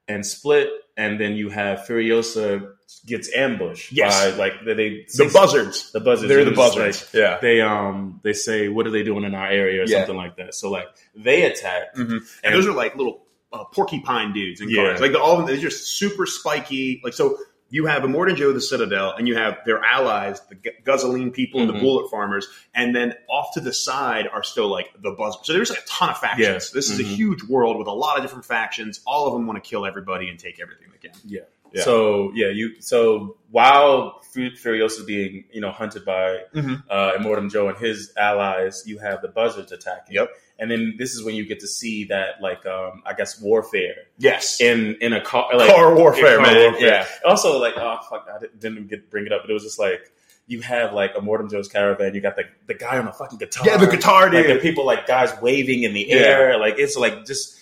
and 0.08 0.26
Split, 0.26 0.68
and 0.96 1.20
then 1.20 1.36
you 1.36 1.48
have 1.50 1.80
Furiosa 1.86 2.72
gets 3.06 3.32
ambushed 3.36 3.92
Yes. 3.92 4.32
by 4.32 4.36
like 4.36 4.54
they, 4.64 4.74
they 4.74 4.88
the 5.16 5.30
buzzards. 5.32 5.92
the 5.92 6.00
buzzards 6.00 6.28
They're 6.28 6.44
the 6.44 6.50
buzzards. 6.50 7.02
like, 7.14 7.22
yeah. 7.22 7.38
they 7.40 7.60
um 7.60 8.18
they 8.24 8.32
say 8.32 8.66
what 8.66 8.84
are 8.88 8.90
they 8.90 9.04
doing 9.04 9.22
in 9.22 9.36
our 9.36 9.46
area 9.48 9.82
or 9.82 9.84
Yeah. 9.86 9.98
something 9.98 10.16
like 10.16 10.36
that. 10.38 10.54
So 10.56 10.70
like 10.70 10.88
they 11.14 11.42
attack 11.44 11.94
Mhm. 11.94 12.18
And 12.42 12.52
those 12.54 12.66
are 12.66 12.72
like 12.72 12.96
little 12.96 13.24
uh, 13.52 13.64
porcupine 13.64 14.32
dudes 14.32 14.60
in 14.60 14.68
Yeah. 14.70 14.82
cars. 14.84 15.00
Like 15.00 15.14
all 15.14 15.32
of 15.32 15.38
them, 15.38 15.46
they're 15.46 15.56
just 15.56 15.98
super 15.98 16.26
spiky. 16.26 17.00
Like 17.02 17.14
so, 17.14 17.38
you 17.70 17.84
have 17.84 18.02
a 18.02 18.06
Immortan 18.06 18.36
Joe, 18.36 18.52
the 18.52 18.62
Citadel, 18.62 19.12
and 19.18 19.28
you 19.28 19.36
have 19.36 19.58
their 19.66 19.84
allies, 19.84 20.40
the 20.48 20.54
Gu- 20.54 20.70
Guzzling 20.84 21.30
people 21.32 21.60
and 21.60 21.68
the 21.68 21.74
Mhm. 21.74 21.80
Bullet 21.80 22.10
Farmers, 22.10 22.48
and 22.74 22.96
then 22.96 23.14
off 23.28 23.52
to 23.54 23.60
the 23.60 23.74
side 23.74 24.26
are 24.26 24.42
still 24.42 24.68
like 24.68 24.88
the 25.02 25.10
Buzzards. 25.10 25.46
So 25.46 25.52
there's 25.52 25.68
like 25.68 25.80
a 25.80 25.86
ton 25.86 26.08
of 26.08 26.18
factions. 26.18 26.46
Yeah. 26.46 26.52
This 26.74 26.88
is 26.90 26.98
a 26.98 27.04
Mhm. 27.04 27.14
huge 27.14 27.42
world 27.44 27.76
with 27.78 27.86
a 27.86 27.92
lot 27.92 28.16
of 28.16 28.22
different 28.22 28.46
factions. 28.46 29.00
All 29.06 29.26
of 29.26 29.34
them 29.34 29.46
want 29.46 29.62
to 29.62 29.68
kill 29.68 29.84
everybody 29.84 30.28
and 30.30 30.38
take 30.38 30.58
everything 30.60 30.86
they 30.90 31.08
can. 31.08 31.18
Yeah. 31.26 31.42
Yeah. 31.72 31.82
So 31.82 32.32
yeah, 32.34 32.48
you 32.48 32.80
so 32.80 33.36
while 33.50 34.20
Fu- 34.32 34.50
Furiosa 34.50 34.98
is 35.00 35.04
being 35.04 35.44
you 35.52 35.60
know 35.60 35.70
hunted 35.70 36.04
by 36.04 36.38
Mhm. 36.54 36.82
uh, 36.90 37.12
Immortan 37.18 37.50
Joe 37.50 37.68
and 37.68 37.78
his 37.78 38.12
allies, 38.16 38.82
you 38.86 38.98
have 38.98 39.22
the 39.22 39.28
buzzards 39.28 39.72
attacking. 39.72 40.14
Yep. 40.16 40.30
And 40.60 40.70
then 40.70 40.94
this 40.98 41.14
is 41.14 41.22
when 41.22 41.34
you 41.36 41.46
get 41.46 41.60
to 41.60 41.68
see 41.68 42.04
that 42.06 42.40
like 42.42 42.66
um, 42.66 43.02
I 43.06 43.12
guess 43.14 43.40
warfare 43.40 43.94
Yes. 44.18 44.60
in 44.60 44.96
in 45.00 45.12
a 45.12 45.20
car 45.20 45.48
like 45.56 45.70
car 45.70 45.94
warfare, 45.94 46.36
car 46.38 46.46
man. 46.46 46.72
warfare. 46.72 46.88
Yeah. 46.88 47.06
Also 47.24 47.58
like 47.58 47.74
oh 47.76 47.98
fuck 48.10 48.26
I 48.32 48.44
didn't- 48.58 48.88
get 48.88 49.10
bring 49.10 49.26
it 49.26 49.32
up, 49.32 49.42
but 49.42 49.50
it 49.50 49.54
was 49.54 49.62
just 49.62 49.78
like 49.78 50.10
you 50.46 50.62
have 50.62 50.94
like 50.94 51.12
a 51.14 51.20
Immortan 51.20 51.50
Joe's 51.50 51.68
caravan. 51.68 52.14
You 52.14 52.20
got 52.22 52.34
the 52.36 52.44
the 52.66 52.74
guy 52.74 52.98
on 52.98 53.04
the 53.04 53.12
fucking 53.12 53.38
guitar. 53.38 53.66
Yeah, 53.66 53.76
the 53.76 53.86
guitar 53.86 54.32
Like 54.32 54.46
dude. 54.46 54.56
the 54.56 54.60
people 54.62 54.84
like 54.86 55.06
guys 55.06 55.30
waving 55.42 55.82
in 55.84 55.92
the 55.94 56.06
Yeah. 56.08 56.16
air. 56.16 56.58
Like 56.58 56.78
it's 56.78 56.96
like 56.96 57.24
just 57.26 57.56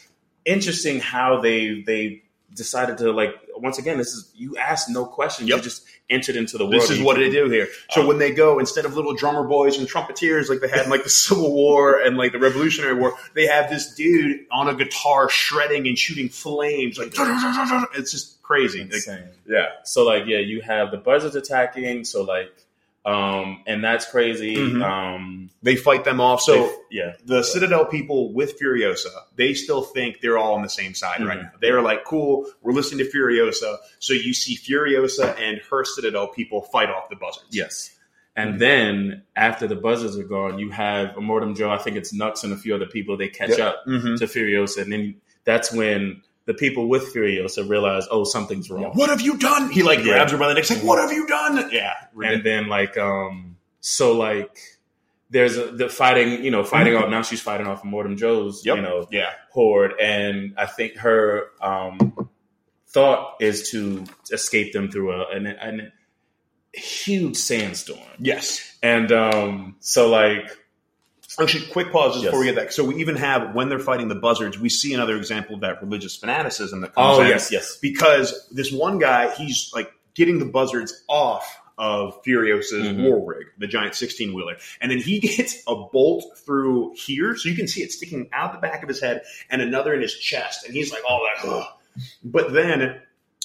interesting 0.45 1.01
how 1.01 1.41
they 1.41 1.83
they 1.87 2.23
decided 2.57 2.99
to 2.99 3.13
like 3.13 3.31
once 3.57 3.79
again 3.79 3.99
this 3.99 4.09
is 4.09 4.33
you 4.35 4.57
asked 4.57 4.89
no 4.89 5.05
questions 5.05 5.49
Yep. 5.49 5.57
you 5.59 5.63
just 5.63 5.85
entered 6.11 6.37
into 6.37 6.57
the 6.59 6.65
world 6.65 6.83
This 6.83 6.91
is 6.91 7.01
what 7.01 7.17
they 7.17 7.31
do 7.31 7.49
here. 7.51 7.69
So 7.91 8.01
Um, 8.03 8.07
when 8.07 8.19
they 8.19 8.33
go, 8.33 8.59
instead 8.59 8.85
of 8.85 8.95
little 8.95 9.15
drummer 9.15 9.43
boys 9.45 9.79
and 9.79 9.89
trumpeters 9.89 10.49
like 10.49 10.61
they 10.61 10.69
had 10.69 10.85
in 10.85 10.91
like 10.91 11.05
the 11.05 11.11
Civil 11.11 11.53
War 11.53 12.01
and 12.01 12.17
like 12.17 12.33
the 12.33 12.39
Revolutionary 12.39 12.95
War, 12.95 13.15
they 13.35 13.47
have 13.47 13.69
this 13.71 13.95
dude 13.95 14.47
on 14.53 14.69
a 14.69 14.75
guitar 14.75 15.29
shredding 15.29 15.87
and 15.87 15.99
shooting 15.99 16.29
flames. 16.29 16.99
Like 16.99 17.13
it's 17.95 18.11
just 18.13 18.41
crazy. 18.43 18.85
Like, 18.85 19.03
yeah. 19.47 19.67
so 19.85 20.05
like 20.05 20.25
yeah 20.27 20.39
you 20.39 20.61
have 20.63 20.91
the 20.91 20.97
buzzards 20.99 21.35
attacking 21.37 22.05
so 22.05 22.23
like 22.23 22.53
um 23.07 23.63
and 23.69 23.83
that's 23.85 24.05
crazy 24.11 24.57
Mhm. 24.57 24.83
um 24.85 25.51
They 25.63 25.77
fight 25.77 26.05
them 26.05 26.21
off. 26.21 26.41
So 26.43 26.55
they- 26.67 26.75
yeah 26.99 27.13
the 27.25 27.43
Citadel 27.43 27.87
people 27.87 28.33
with 28.33 28.59
Furiosa, 28.61 29.07
they 29.37 29.55
still 29.55 29.83
think 29.83 30.21
they're 30.21 30.37
all 30.39 30.55
on 30.55 30.63
the 30.63 30.69
same 30.69 30.93
side 30.95 31.25
right 31.25 31.39
Mhm. 31.39 31.43
now. 31.45 31.51
They're 31.61 31.83
like, 31.83 32.05
cool, 32.05 32.51
we're 32.63 32.73
listening 32.73 33.07
to 33.07 33.11
Furiosa. 33.17 33.79
So 34.01 34.13
you 34.13 34.35
see 34.35 34.57
Furiosa 34.57 35.39
and 35.41 35.61
her 35.71 35.85
Citadel 35.85 36.29
people 36.29 36.63
fight 36.63 36.91
off 36.91 37.09
the 37.09 37.17
buzzards. 37.17 37.49
yes 37.57 37.93
and 38.39 38.57
Mhm. 38.57 38.59
then 38.59 39.23
after 39.35 39.67
the 39.67 39.77
buzzards 39.77 40.19
are 40.19 40.25
gone 40.25 40.59
you 40.59 40.71
have 40.71 41.11
Immortan 41.15 41.57
Joe 41.57 41.71
I 41.71 41.79
think 41.79 41.97
it's 41.97 42.13
Nux 42.13 42.43
and 42.45 42.53
a 42.53 42.57
few 42.57 42.75
other 42.75 42.87
people 42.87 43.17
they 43.17 43.29
catch 43.29 43.51
Yep. 43.51 43.61
up 43.61 43.85
Mm-hmm. 43.87 44.17
to 44.17 44.25
Furiosa 44.27 44.83
and 44.83 44.93
then 44.93 45.15
that's 45.45 45.73
when 45.73 46.23
the 46.47 46.55
people 46.55 46.89
with 46.89 47.13
Furiosa 47.15 47.69
realize 47.69 48.07
oh 48.11 48.25
something's 48.25 48.71
wrong 48.71 48.93
What 48.95 49.11
have 49.11 49.21
you 49.21 49.37
done? 49.37 49.71
He 49.71 49.83
like 49.83 49.99
Yeah. 49.99 50.05
grabs 50.15 50.33
her 50.33 50.39
by 50.39 50.49
the 50.49 50.55
neck, 50.55 50.71
like, 50.71 50.83
"What 50.83 50.99
have 51.01 51.13
you 51.13 51.27
done?" 51.27 51.69
Yeah, 51.73 51.93
and 52.25 52.43
then 52.45 52.69
like 52.69 52.97
um 52.97 53.57
so 53.81 54.13
like 54.17 54.59
there's 55.31 55.57
a, 55.59 55.73
the 55.73 55.89
fighting 55.89 56.45
you 56.45 56.51
know 56.53 56.63
fighting 56.65 56.95
off 56.97 57.11
now 57.11 57.23
she's 57.23 57.41
fighting 57.41 57.67
off 57.67 57.85
Mortem 57.85 58.17
Joe's 58.17 58.65
Yep. 58.65 58.77
you 58.77 58.83
know 58.83 59.07
yeah, 59.11 59.33
horde 59.51 59.95
and 60.01 60.55
I 60.57 60.67
think 60.67 60.97
her 60.99 61.47
um 61.61 62.31
thought 62.89 63.35
is 63.41 63.71
to 63.71 64.05
escape 64.33 64.73
them 64.73 64.91
through 64.91 65.13
a 65.13 65.29
an, 65.31 65.47
an 65.47 65.93
huge 66.73 67.37
sandstorm 67.37 67.99
yes. 68.21 68.77
and 68.83 69.11
um 69.11 69.77
so 69.81 70.09
like 70.11 70.57
Actually, 71.41 71.67
quick 71.67 71.93
pause 71.93 72.13
just 72.15 72.25
Yes. 72.25 72.31
before 72.31 72.41
we 72.41 72.47
get 72.47 72.55
that. 72.57 72.73
So 72.73 72.85
we 72.85 72.97
even 72.97 73.17
have 73.17 73.55
when 73.55 73.69
they're 73.69 73.79
fighting 73.79 74.09
the 74.09 74.15
buzzards, 74.15 74.59
we 74.59 74.69
see 74.69 74.95
another 74.95 75.17
example 75.17 75.55
of 75.57 75.61
that 75.63 75.83
religious 75.83 76.17
fanaticism 76.17 76.81
that 76.81 76.95
comes 76.95 77.19
oh 77.19 77.23
in. 77.23 77.29
yes 77.29 77.53
yes 77.53 77.77
because 77.77 78.49
this 78.51 78.73
one 78.73 78.99
guy, 78.99 79.35
he's 79.35 79.71
like 79.75 79.91
getting 80.15 80.39
the 80.39 80.47
buzzards 80.47 81.05
off 81.09 81.59
of 81.79 82.23
Furiosa's 82.25 82.87
Mhm. 82.89 83.03
war 83.03 83.23
rig, 83.35 83.49
the 83.59 83.67
giant 83.67 83.95
16 83.95 84.33
wheeler. 84.33 84.57
And 84.81 84.91
then 84.91 84.99
he 84.99 85.19
gets 85.37 85.63
a 85.67 85.75
bolt 85.75 86.25
through 86.47 86.95
here. 86.97 87.37
So 87.37 87.51
you 87.51 87.55
can 87.55 87.69
see 87.69 87.83
it 87.83 87.93
sticking 87.93 88.31
out 88.33 88.55
the 88.55 88.59
back 88.59 88.83
of 88.83 88.89
his 88.89 88.99
head 88.99 89.23
and 89.51 89.61
another 89.61 89.93
in 89.93 90.01
his 90.01 90.15
chest. 90.15 90.65
And 90.65 90.75
he's 90.75 90.91
like, 90.91 91.03
all 91.07 91.21
that. 91.43 91.47
Ugh. 91.51 91.67
But 92.25 92.55
then 92.55 93.03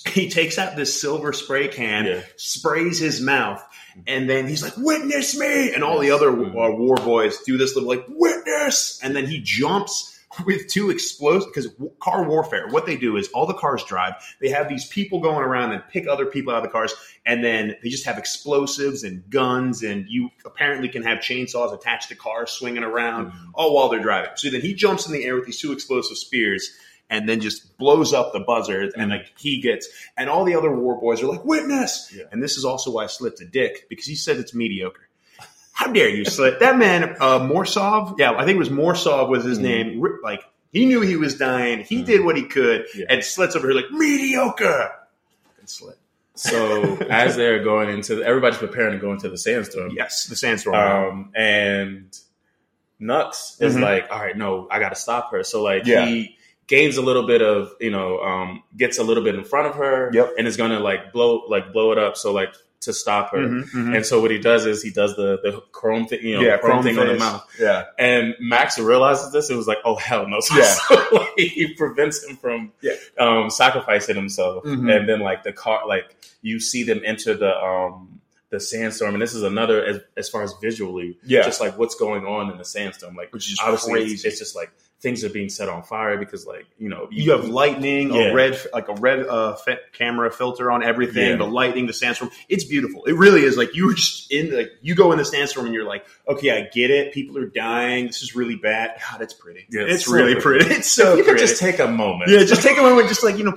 he 0.08 0.30
takes 0.30 0.58
out 0.58 0.78
this 0.78 1.00
silver 1.00 1.34
spray 1.34 1.68
can, 1.68 2.06
Yeah. 2.06 2.22
sprays 2.38 3.00
his 3.00 3.20
mouth, 3.20 3.62
and 4.08 4.30
then 4.30 4.48
he's 4.48 4.64
like, 4.64 4.78
"Witness 4.78 5.38
me!" 5.38 5.74
And 5.74 5.84
all 5.84 6.00
the 6.00 6.12
other 6.12 6.30
uh, 6.30 6.72
war 6.72 6.98
boys 6.98 7.40
do 7.40 7.58
this 7.58 7.76
little 7.76 7.90
like 7.90 8.06
"Witness!" 8.08 9.00
And 9.04 9.16
then 9.16 9.26
he 9.28 9.40
jumps 9.42 10.08
with 10.46 10.68
two 10.68 10.90
explosives 10.90 11.46
because 11.46 11.68
car 12.00 12.24
warfare. 12.28 12.68
What 12.70 12.86
they 12.86 12.96
do 12.96 13.18
is 13.18 13.28
all 13.30 13.46
the 13.46 13.54
cars 13.54 13.84
drive. 13.84 14.14
They 14.40 14.50
have 14.50 14.70
these 14.70 14.88
people 14.88 15.20
going 15.20 15.44
around 15.44 15.74
and 15.74 15.84
pick 15.92 16.08
other 16.08 16.26
people 16.26 16.54
out 16.54 16.58
of 16.58 16.64
the 16.64 16.70
cars, 16.70 16.94
and 17.26 17.44
then 17.44 17.76
they 17.84 17.90
just 17.90 18.06
have 18.06 18.18
explosives 18.18 19.04
and 19.04 19.30
guns, 19.30 19.84
and 19.84 20.06
you 20.08 20.30
apparently 20.46 20.88
can 20.88 21.04
have 21.04 21.20
chainsaws 21.20 21.74
attached 21.74 22.10
to 22.10 22.16
cars 22.16 22.52
swinging 22.52 22.84
around 22.84 23.28
Mhm. 23.32 23.52
all 23.54 23.76
while 23.76 23.90
they're 23.90 24.00
driving. 24.00 24.32
So 24.36 24.50
then 24.50 24.62
he 24.62 24.74
jumps 24.74 25.06
in 25.06 25.12
the 25.12 25.26
air 25.26 25.36
with 25.36 25.46
these 25.46 25.60
two 25.60 25.74
explosive 25.74 26.18
spears 26.18 26.72
and 27.12 27.30
then 27.30 27.42
just 27.42 27.78
blows 27.78 28.14
up 28.14 28.34
the 28.34 28.40
buzzard 28.40 28.94
and 28.98 29.12
like 29.12 29.32
he 29.38 29.62
gets 29.62 29.88
and 30.18 30.30
all 30.30 30.46
the 30.46 30.56
other 30.56 30.74
war 30.76 31.00
boys 31.00 31.22
are 31.22 31.28
like 31.28 31.46
witness 31.46 32.12
Yeah. 32.16 32.24
and 32.32 32.42
this 32.42 32.58
is 32.58 32.66
also 32.66 32.90
why 32.92 33.06
Slit's 33.06 33.42
a 33.42 33.46
dick 33.46 33.88
because 33.90 34.06
he 34.06 34.16
said 34.16 34.38
it's 34.38 34.56
mediocre 34.56 35.08
how 35.74 35.92
dare 35.92 36.10
you 36.10 36.26
Slit 36.26 36.60
that 36.62 36.78
man 36.78 37.18
uh 37.20 37.40
Morsov 37.40 38.16
yeah 38.18 38.32
I 38.32 38.46
think 38.46 38.56
it 38.56 38.60
was 38.60 38.70
Morsov 38.70 39.30
was 39.30 39.44
his 39.44 39.60
Mhm. 39.60 39.62
name 39.62 40.04
like 40.24 40.42
he 40.72 40.86
knew 40.86 41.02
he 41.02 41.18
was 41.18 41.38
dying 41.38 41.84
he 41.84 42.02
Mhm. 42.02 42.06
did 42.06 42.26
what 42.26 42.38
he 42.38 42.44
could 42.44 42.86
Yeah. 42.96 43.06
and 43.10 43.24
Slit's 43.24 43.56
over 43.56 43.68
here 43.68 43.76
like 43.76 43.92
mediocre 43.92 44.92
and 45.60 45.70
Slit 45.70 45.98
so 46.34 46.96
as 47.10 47.36
they're 47.36 47.62
going 47.64 47.90
into 47.90 48.24
everybody's 48.24 48.58
preparing 48.58 48.94
to 48.94 49.00
go 49.00 49.12
into 49.12 49.28
the 49.30 49.38
sandstorm 49.38 49.92
yes 49.96 50.26
the 50.28 50.36
sandstorm 50.36 50.76
Um, 50.76 51.32
and 51.36 52.18
Nux 53.00 53.58
is 53.60 53.76
Mhm. 53.76 53.82
like, 53.82 54.08
all 54.12 54.20
right, 54.20 54.38
no, 54.38 54.68
I 54.70 54.80
got 54.80 54.90
to 54.90 54.96
stop 54.96 55.32
her. 55.32 55.44
So 55.44 55.64
like 55.64 55.86
Yeah. 55.88 56.06
he 56.06 56.38
gains 56.72 56.96
a 56.98 57.02
little 57.02 57.28
bit 57.28 57.42
of, 57.42 57.74
you 57.80 57.92
know, 57.92 58.20
um, 58.22 58.64
gets 58.78 58.98
a 58.98 59.04
little 59.04 59.24
bit 59.24 59.36
in 59.36 59.44
front 59.44 59.68
of 59.68 59.76
her, 59.76 60.10
Yep. 60.14 60.28
and 60.38 60.48
is 60.48 60.58
gonna 60.58 60.80
like 60.80 61.12
blow, 61.14 61.44
like 61.48 61.72
blow 61.74 61.92
it 61.92 61.98
up. 62.00 62.16
So 62.18 62.32
like 62.32 62.54
to 62.88 62.94
stop 62.94 63.30
her. 63.32 63.38
Mhm, 63.38 63.70
mhm. 63.76 63.96
And 63.96 64.04
so 64.04 64.20
what 64.22 64.32
he 64.32 64.40
does 64.40 64.66
is 64.66 64.82
he 64.82 64.90
does 64.90 65.16
the 65.16 65.38
the 65.44 65.62
chrome 65.72 66.08
thing, 66.08 66.22
you 66.24 66.36
know, 66.38 66.42
yeah 66.42 66.58
chrome, 66.58 66.82
thing 66.82 66.98
on 66.98 67.06
the 67.08 67.16
mouth. 67.16 67.46
yeah 67.60 67.84
And 68.00 68.34
Max 68.40 68.80
realizes 68.80 69.32
this. 69.32 69.52
It 69.52 69.56
was 69.56 69.68
like, 69.68 69.78
oh 69.86 69.96
hell 69.98 70.28
no! 70.28 70.40
So, 70.48 70.56
Yeah. 70.58 70.64
so, 70.88 70.96
like, 71.12 71.30
he 71.38 71.74
prevents 71.76 72.24
him 72.24 72.38
from 72.38 72.72
Yeah. 72.82 72.94
um, 73.20 73.50
sacrificing 73.52 74.16
himself. 74.16 74.64
Mhm. 74.64 74.90
And 74.92 75.08
then 75.10 75.20
like 75.20 75.44
the 75.44 75.54
car, 75.54 75.86
like 75.88 76.16
you 76.42 76.60
see 76.60 76.84
them 76.84 77.02
enter 77.06 77.36
the 77.36 77.54
um, 77.56 78.21
the 78.52 78.60
sandstorm, 78.60 79.14
and 79.16 79.22
this 79.22 79.34
is 79.34 79.44
another 79.44 79.84
as, 79.84 80.00
as 80.18 80.30
far 80.30 80.44
as 80.44 80.54
visually, 80.62 81.18
Yeah. 81.24 81.42
just 81.44 81.60
like 81.62 81.78
what's 81.78 81.96
going 81.96 82.26
on 82.26 82.52
in 82.52 82.58
the 82.58 82.66
sandstorm, 82.66 83.16
like 83.16 83.32
Which 83.34 83.52
is 83.52 83.60
obviously 83.64 84.02
it's, 84.02 84.10
crazy. 84.12 84.28
it's 84.28 84.40
just 84.40 84.56
like 84.56 84.72
things 85.00 85.24
are 85.24 85.30
being 85.30 85.50
set 85.50 85.68
on 85.68 85.82
fire 85.82 86.16
because 86.16 86.46
like 86.46 86.68
you 86.78 86.88
know 86.88 87.08
you 87.10 87.32
have 87.32 87.48
lightning, 87.50 88.14
Yeah. 88.14 88.24
a 88.30 88.34
red, 88.36 88.60
like 88.74 88.88
a 88.90 88.94
red 88.94 89.26
uh, 89.26 89.56
fi- 89.56 89.80
camera 89.94 90.32
filter 90.32 90.70
on 90.70 90.84
everything. 90.84 91.30
Yeah. 91.30 91.36
The 91.38 91.46
lightning, 91.46 91.88
the 91.88 91.94
sandstorm. 91.94 92.30
It's 92.50 92.66
beautiful. 92.66 93.06
It 93.06 93.14
really 93.16 93.42
is. 93.44 93.56
Like 93.58 93.74
you 93.74 93.86
were 93.88 93.94
just 93.94 94.32
in, 94.32 94.56
like 94.56 94.72
you 94.82 94.94
go 94.96 95.12
in 95.14 95.18
the 95.18 95.26
sandstorm 95.26 95.66
and 95.66 95.74
you're 95.74 95.88
like, 95.88 96.06
okay, 96.28 96.52
I 96.52 96.68
get 96.74 96.92
it. 96.92 97.14
People 97.14 97.38
are 97.40 97.48
dying. 97.48 98.08
This 98.08 98.22
is 98.22 98.36
really 98.36 98.58
bad. 98.58 98.92
God, 99.10 99.22
it's 99.22 99.34
pretty. 99.34 99.66
Yeah, 99.72 99.84
it's 99.84 99.94
it's 99.94 100.06
so 100.06 100.14
really 100.14 100.36
pretty. 100.36 100.66
pretty. 100.66 100.80
It's 100.82 100.92
so 100.92 101.16
you 101.16 101.24
could 101.24 101.40
just 101.40 101.60
take 101.60 101.80
a 101.80 101.88
moment. 101.88 102.30
yeah, 102.30 102.44
just 102.44 102.62
take 102.62 102.78
a 102.78 102.82
moment, 102.82 103.08
just 103.08 103.24
like 103.24 103.38
you 103.38 103.46
know, 103.46 103.56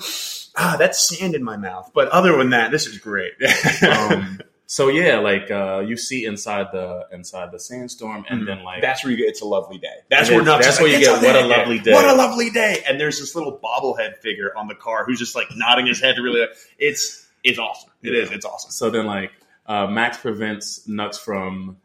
ah, 0.56 0.76
that's 0.78 1.02
sand 1.08 1.34
in 1.34 1.42
my 1.42 1.56
mouth. 1.56 1.90
But 1.92 2.08
other 2.08 2.36
than 2.38 2.50
that, 2.50 2.70
this 2.70 2.86
is 2.86 2.96
great. 2.98 3.32
um, 3.82 4.40
so 4.66 4.88
yeah, 4.88 5.18
like 5.18 5.50
uh, 5.50 5.82
you 5.86 5.96
see 5.96 6.24
inside 6.24 6.68
the 6.72 7.06
inside 7.12 7.52
the 7.52 7.58
sandstorm, 7.60 8.24
and 8.28 8.42
Mhm. 8.42 8.46
then 8.46 8.62
like 8.64 8.80
That's 8.82 9.04
where 9.04 9.10
you 9.10 9.16
get 9.18 9.28
it's 9.28 9.42
a 9.42 9.46
lovely 9.46 9.78
day. 9.78 9.88
That's 10.10 10.30
where 10.30 10.42
then 10.42 10.60
that's 10.60 10.80
where 10.80 10.88
like, 10.92 11.00
you 11.02 11.10
"It's 11.10 11.20
get 11.20 11.34
what 11.34 11.36
a 11.42 11.46
lovely 11.46 11.78
day." 11.78 11.92
What 11.92 12.04
a 12.06 12.14
lovely 12.14 12.50
day. 12.50 12.82
And 12.88 12.98
there's 13.00 13.20
this 13.20 13.34
little 13.34 13.58
bobblehead 13.62 14.18
figure 14.18 14.56
on 14.56 14.66
the 14.68 14.74
car 14.74 15.04
who's 15.04 15.18
just 15.18 15.34
like 15.36 15.48
nodding 15.56 15.86
his 15.86 16.00
head 16.00 16.16
to 16.16 16.22
really 16.22 16.46
it's 16.78 17.26
it's 17.42 17.58
awesome. 17.58 17.90
It 18.02 18.14
is. 18.14 18.30
It's 18.30 18.44
awesome. 18.46 18.70
so 18.70 18.88
then 18.90 19.06
like 19.06 19.32
uh, 19.66 19.86
Max 19.86 20.18
prevents 20.18 20.86
Nux 20.88 21.12
from 21.18 21.78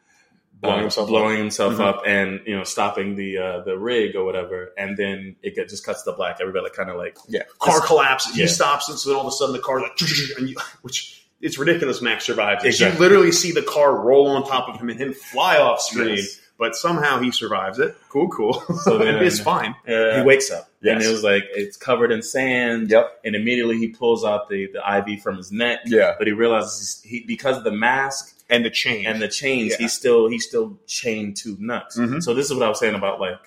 Blowing 0.62 0.80
uh, 0.80 0.82
himself 0.82 1.08
blowing 1.08 1.38
himself 1.38 1.76
Mhm. 1.76 1.80
up 1.86 2.02
and 2.06 2.42
you 2.46 2.54
know 2.58 2.66
stopping 2.66 3.16
the 3.16 3.38
uh, 3.38 3.60
the 3.62 3.78
rig 3.78 4.16
or 4.18 4.26
whatever, 4.26 4.74
and 4.78 4.98
then 4.98 5.38
it 5.42 5.56
get, 5.56 5.70
just 5.70 5.86
cuts 5.86 6.04
to 6.04 6.12
black. 6.12 6.40
Everybody 6.42 6.70
kind 6.76 6.90
of 6.90 6.98
like 6.98 7.18
Yeah. 7.30 7.44
Car 7.60 7.80
collapses. 7.80 8.38
Yeah. 8.38 8.44
He 8.44 8.48
stops, 8.50 8.90
and 8.90 9.00
so 9.00 9.10
then 9.10 9.16
all 9.20 9.26
of 9.26 9.32
a 9.34 9.36
sudden 9.36 9.54
the 9.54 9.60
car 9.62 9.80
like, 9.82 9.98
and 10.38 10.50
you, 10.50 10.58
which 10.82 11.19
it's 11.42 11.58
ridiculous. 11.58 12.02
Max 12.02 12.26
survives. 12.26 12.64
this. 12.64 12.76
Exactly. 12.76 12.98
You 12.98 13.02
literally 13.10 13.32
see 13.32 13.52
the 13.52 13.62
car 13.64 13.96
roll 14.00 14.28
on 14.28 14.44
top 14.46 14.68
of 14.70 14.80
him 14.80 14.90
and 14.90 15.00
him 15.00 15.14
fly 15.14 15.58
off 15.58 15.82
screen, 15.82 16.18
Yes. 16.18 16.40
but 16.58 16.76
somehow 16.76 17.20
he 17.20 17.32
survives 17.32 17.80
it. 17.80 17.96
Cool, 18.10 18.28
cool. 18.30 18.54
So 18.84 18.98
then- 18.98 19.16
it's 19.24 19.40
fine. 19.40 19.76
he 19.86 20.22
wakes 20.24 20.52
up 20.52 20.70
and 20.82 21.02
Yes. 21.02 21.06
it 21.10 21.12
was 21.12 21.24
like 21.24 21.44
it's 21.52 21.78
covered 21.78 22.12
in 22.12 22.22
sand. 22.22 22.90
Yep. 22.90 23.22
And 23.26 23.36
immediately 23.36 23.78
he 23.78 23.88
pulls 23.90 24.24
out 24.26 24.50
the 24.50 24.68
the 24.74 24.82
IV 25.14 25.22
from 25.22 25.38
his 25.38 25.52
neck. 25.52 25.80
Yeah. 25.86 26.16
But 26.18 26.28
he 26.28 26.34
realizes 26.34 27.02
he 27.06 27.24
because 27.28 27.58
of 27.58 27.64
the 27.64 27.72
mask 27.72 28.36
And 28.50 28.66
the 28.66 28.70
chain. 28.70 29.06
and 29.06 29.22
the 29.22 29.28
chains, 29.28 29.72
Yeah. 29.72 29.78
he's 29.80 29.94
still 29.94 30.28
he's 30.30 30.46
still 30.46 30.78
chained 30.88 31.38
to 31.38 31.56
Nux. 31.60 31.84
Mhm. 31.98 32.22
So 32.24 32.34
this 32.34 32.46
is 32.48 32.54
what 32.54 32.64
I 32.66 32.70
was 32.70 32.80
saying 32.80 32.96
about 32.96 33.20
like 33.20 33.38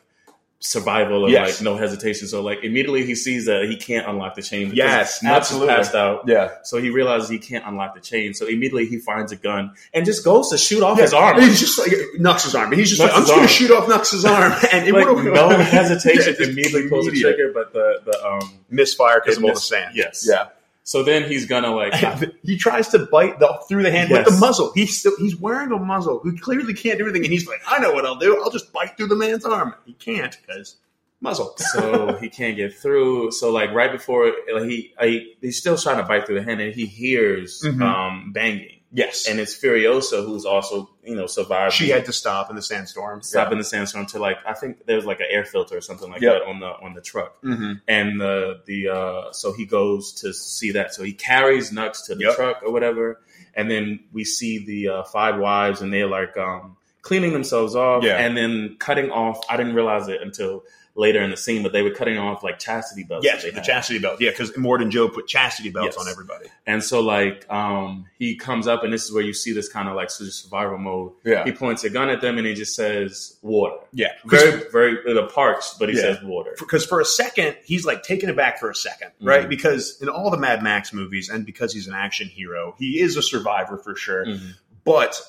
survival 0.65 1.25
and 1.25 1.33
Yes. 1.33 1.61
like 1.61 1.65
no 1.65 1.77
hesitation. 1.77 2.29
So 2.29 2.41
like 2.41 2.63
immediately 2.63 3.05
he 3.05 3.15
sees 3.17 3.47
that 3.47 3.65
he 3.65 3.77
can't 3.77 4.07
unlock 4.09 4.37
the 4.37 4.43
chain. 4.43 4.71
Yes, 4.73 5.23
absolutely. 5.25 5.75
passed 5.75 5.95
out. 5.95 6.23
yeah. 6.29 6.51
So 6.63 6.81
he 6.81 6.91
realizes 6.91 7.29
he 7.29 7.39
can't 7.39 7.67
unlock 7.67 7.95
the 7.95 8.01
chain. 8.01 8.33
So 8.33 8.47
immediately 8.47 8.87
he 8.87 8.99
finds 8.99 9.33
a 9.33 9.37
gun 9.37 9.73
and 9.93 10.07
just 10.07 10.25
goes 10.25 10.51
to 10.51 10.59
shoot 10.59 10.83
off 10.83 10.99
his 10.99 11.13
arm. 11.13 11.41
He's 11.41 11.59
just 11.59 11.79
like 11.79 11.91
Nux's 12.19 12.55
arm. 12.55 12.73
He's 12.73 12.89
just 12.91 13.01
like, 13.01 13.11
I'm 13.13 13.23
just 13.23 13.29
going 13.35 13.43
to 13.43 13.53
shoot 13.53 13.71
off 13.73 13.89
Nux's 13.89 14.25
arm, 14.25 14.53
and 14.73 14.87
it 14.87 14.93
like 14.95 15.25
no 15.25 15.49
hesitation, 15.59 16.37
Yeah, 16.39 16.47
immediately 16.47 16.89
pulls 16.89 17.07
the 17.07 17.21
trigger. 17.21 17.51
But 17.53 17.73
the 17.73 18.01
the 18.05 18.25
um 18.27 18.53
misfire 18.71 19.21
because 19.21 19.39
of 19.39 19.45
all 19.45 19.55
the 19.55 19.61
sand. 19.61 19.97
Yes. 19.97 20.25
Yeah. 20.29 20.47
So 20.85 21.03
then 21.05 21.25
he's 21.29 21.47
gonna 21.47 21.75
like 21.75 21.95
he 22.43 22.57
tries 22.57 22.89
to 22.89 23.01
bite 23.07 23.39
the, 23.39 23.61
through 23.69 23.85
the 23.85 23.91
hand 23.93 24.11
Yes. 24.11 24.27
with 24.27 24.35
the 24.35 24.41
muzzle. 24.41 24.73
He's 24.75 24.99
still 24.99 25.13
he's 25.19 25.37
wearing 25.37 25.71
a 25.73 25.79
muzzle. 25.79 26.19
Who 26.19 26.37
clearly 26.37 26.75
can't 26.75 26.99
do 26.99 27.05
anything, 27.05 27.25
and 27.25 27.33
he's 27.33 27.47
like, 27.47 27.61
I 27.67 27.79
know 27.79 27.93
what 27.93 28.05
I'll 28.05 28.17
do. 28.17 28.43
I'll 28.43 28.51
just 28.51 28.73
bite 28.73 28.97
through 28.97 29.07
the 29.09 29.17
man's 29.17 29.45
arm. 29.45 29.75
He 29.87 29.93
can't 29.95 30.37
because 30.45 30.77
muzzle. 31.21 31.55
so 31.57 32.17
he 32.21 32.29
can't 32.29 32.57
get 32.57 32.75
through. 32.75 33.31
So 33.31 33.53
like 33.53 33.71
right 33.73 33.93
before 33.93 34.33
like, 34.53 34.65
he, 34.65 34.93
he 35.01 35.35
he's 35.41 35.59
still 35.59 35.77
trying 35.77 35.99
to 35.99 36.03
bite 36.03 36.27
through 36.27 36.41
the 36.41 36.43
hand, 36.45 36.61
and 36.61 36.75
he 36.75 36.87
hears 36.87 37.63
Mhm. 37.65 37.81
um, 37.81 38.33
banging, 38.33 38.81
yes, 38.93 39.27
and 39.29 39.41
it's 39.41 39.55
Furiosa 39.59 40.25
who's 40.25 40.45
also 40.45 40.91
you 41.05 41.15
know 41.17 41.27
survived. 41.27 41.75
she 41.75 41.89
had 41.89 42.05
to 42.07 42.13
stop 42.13 42.51
in 42.51 42.57
the 42.57 42.63
sandstorm. 42.63 43.23
stop 43.23 43.51
in 43.53 43.59
the 43.59 43.65
sandstorm 43.65 44.07
to 44.07 44.19
like 44.19 44.39
I 44.47 44.55
think 44.55 44.87
there's 44.87 45.05
like 45.05 45.21
an 45.21 45.27
air 45.31 45.45
filter 45.45 45.77
or 45.77 45.81
something 45.81 46.11
like 46.11 46.21
Yep. 46.21 46.33
that 46.43 46.49
on 46.49 46.61
the 46.61 46.67
on 46.67 46.95
the 46.95 47.01
truck, 47.01 47.37
hmm 47.41 47.73
and 47.89 48.21
the 48.21 48.61
the 48.67 48.89
uh, 48.89 49.33
so 49.33 49.53
he 49.53 49.65
goes 49.67 50.13
to 50.23 50.33
see 50.33 50.73
that. 50.73 50.95
So 50.95 51.03
he 51.03 51.13
carries 51.13 51.73
Nux 51.73 51.93
to 52.07 52.15
the 52.15 52.25
Yep. 52.25 52.37
truck 52.37 52.63
or 52.63 52.71
whatever, 52.73 53.21
and 53.55 53.71
then 53.71 54.01
we 54.13 54.25
see 54.25 54.65
the 54.65 54.89
uh, 54.89 55.03
five 55.05 55.39
wives, 55.39 55.81
and 55.81 55.93
they're 55.93 56.07
like 56.07 56.37
um, 56.37 56.77
cleaning 57.03 57.33
themselves 57.33 57.75
off, 57.75 58.05
Yeah. 58.05 58.19
and 58.19 58.37
then 58.37 58.77
cutting 58.79 59.11
off. 59.11 59.41
I 59.51 59.57
didn't 59.57 59.75
realize 59.75 60.09
it 60.09 60.21
until 60.23 60.65
later 60.95 61.23
in 61.23 61.31
the 61.31 61.37
scene, 61.39 61.63
but 61.63 61.73
they 61.73 61.81
were 61.81 61.91
cutting 61.91 62.19
off 62.19 62.43
like 62.43 62.59
chastity 62.59 63.03
belts. 63.03 63.25
Yes, 63.25 63.43
the 63.45 63.51
had. 63.53 63.65
chastity 63.65 63.99
belt. 63.99 64.21
Yeah, 64.21 64.29
because 64.31 64.55
Mord 64.59 64.83
and 64.83 64.93
Joe 64.93 65.09
put 65.09 65.27
chastity 65.27 65.71
belts 65.71 65.97
Yes. 65.97 66.05
on 66.07 66.11
everybody. 66.11 66.47
And 66.67 66.85
so 66.85 67.01
like 67.01 67.51
um, 67.51 68.05
he 68.19 68.37
comes 68.37 68.67
up, 68.67 68.85
and 68.85 68.93
this 68.93 69.05
is 69.05 69.13
where 69.13 69.23
you 69.23 69.33
see 69.33 69.53
this 69.53 69.69
kind 69.71 69.89
of 69.89 69.95
like 69.97 70.11
survival 70.11 70.77
mode. 70.79 71.13
Yeah, 71.25 71.45
He 71.45 71.53
points 71.53 71.83
a 71.85 71.91
gun 71.91 72.11
at 72.11 72.21
them, 72.21 72.37
and 72.37 72.47
he 72.47 72.53
just 72.55 72.75
says 72.77 73.37
water. 73.41 73.77
yeah. 73.93 74.13
Very, 74.27 74.69
very 74.71 75.15
the 75.15 75.27
parched, 75.29 75.79
but 75.79 75.89
he 75.89 75.95
Yeah. 75.97 76.15
says 76.15 76.19
water. 76.23 76.55
because 76.59 76.85
for 76.85 77.01
a 77.01 77.05
second 77.07 77.57
he's 77.65 77.87
like 77.87 78.03
taken 78.03 78.29
aback 78.29 78.59
for 78.61 78.69
a 78.71 78.75
2nd 78.75 79.13
right? 79.23 79.47
Mhm. 79.47 79.49
Because 79.49 79.99
in 80.03 80.09
all 80.11 80.31
the 80.31 80.37
Mad 80.37 80.63
Max 80.63 80.93
movies, 80.93 81.29
and 81.31 81.47
because 81.47 81.73
he's 81.73 81.87
an 81.87 81.95
action 81.95 82.29
hero, 82.29 82.75
he 82.79 83.01
is 83.01 83.17
a 83.17 83.23
survivor 83.23 83.79
for 83.79 83.97
sure. 83.97 84.27
Mhm. 84.27 84.55
But 84.85 85.21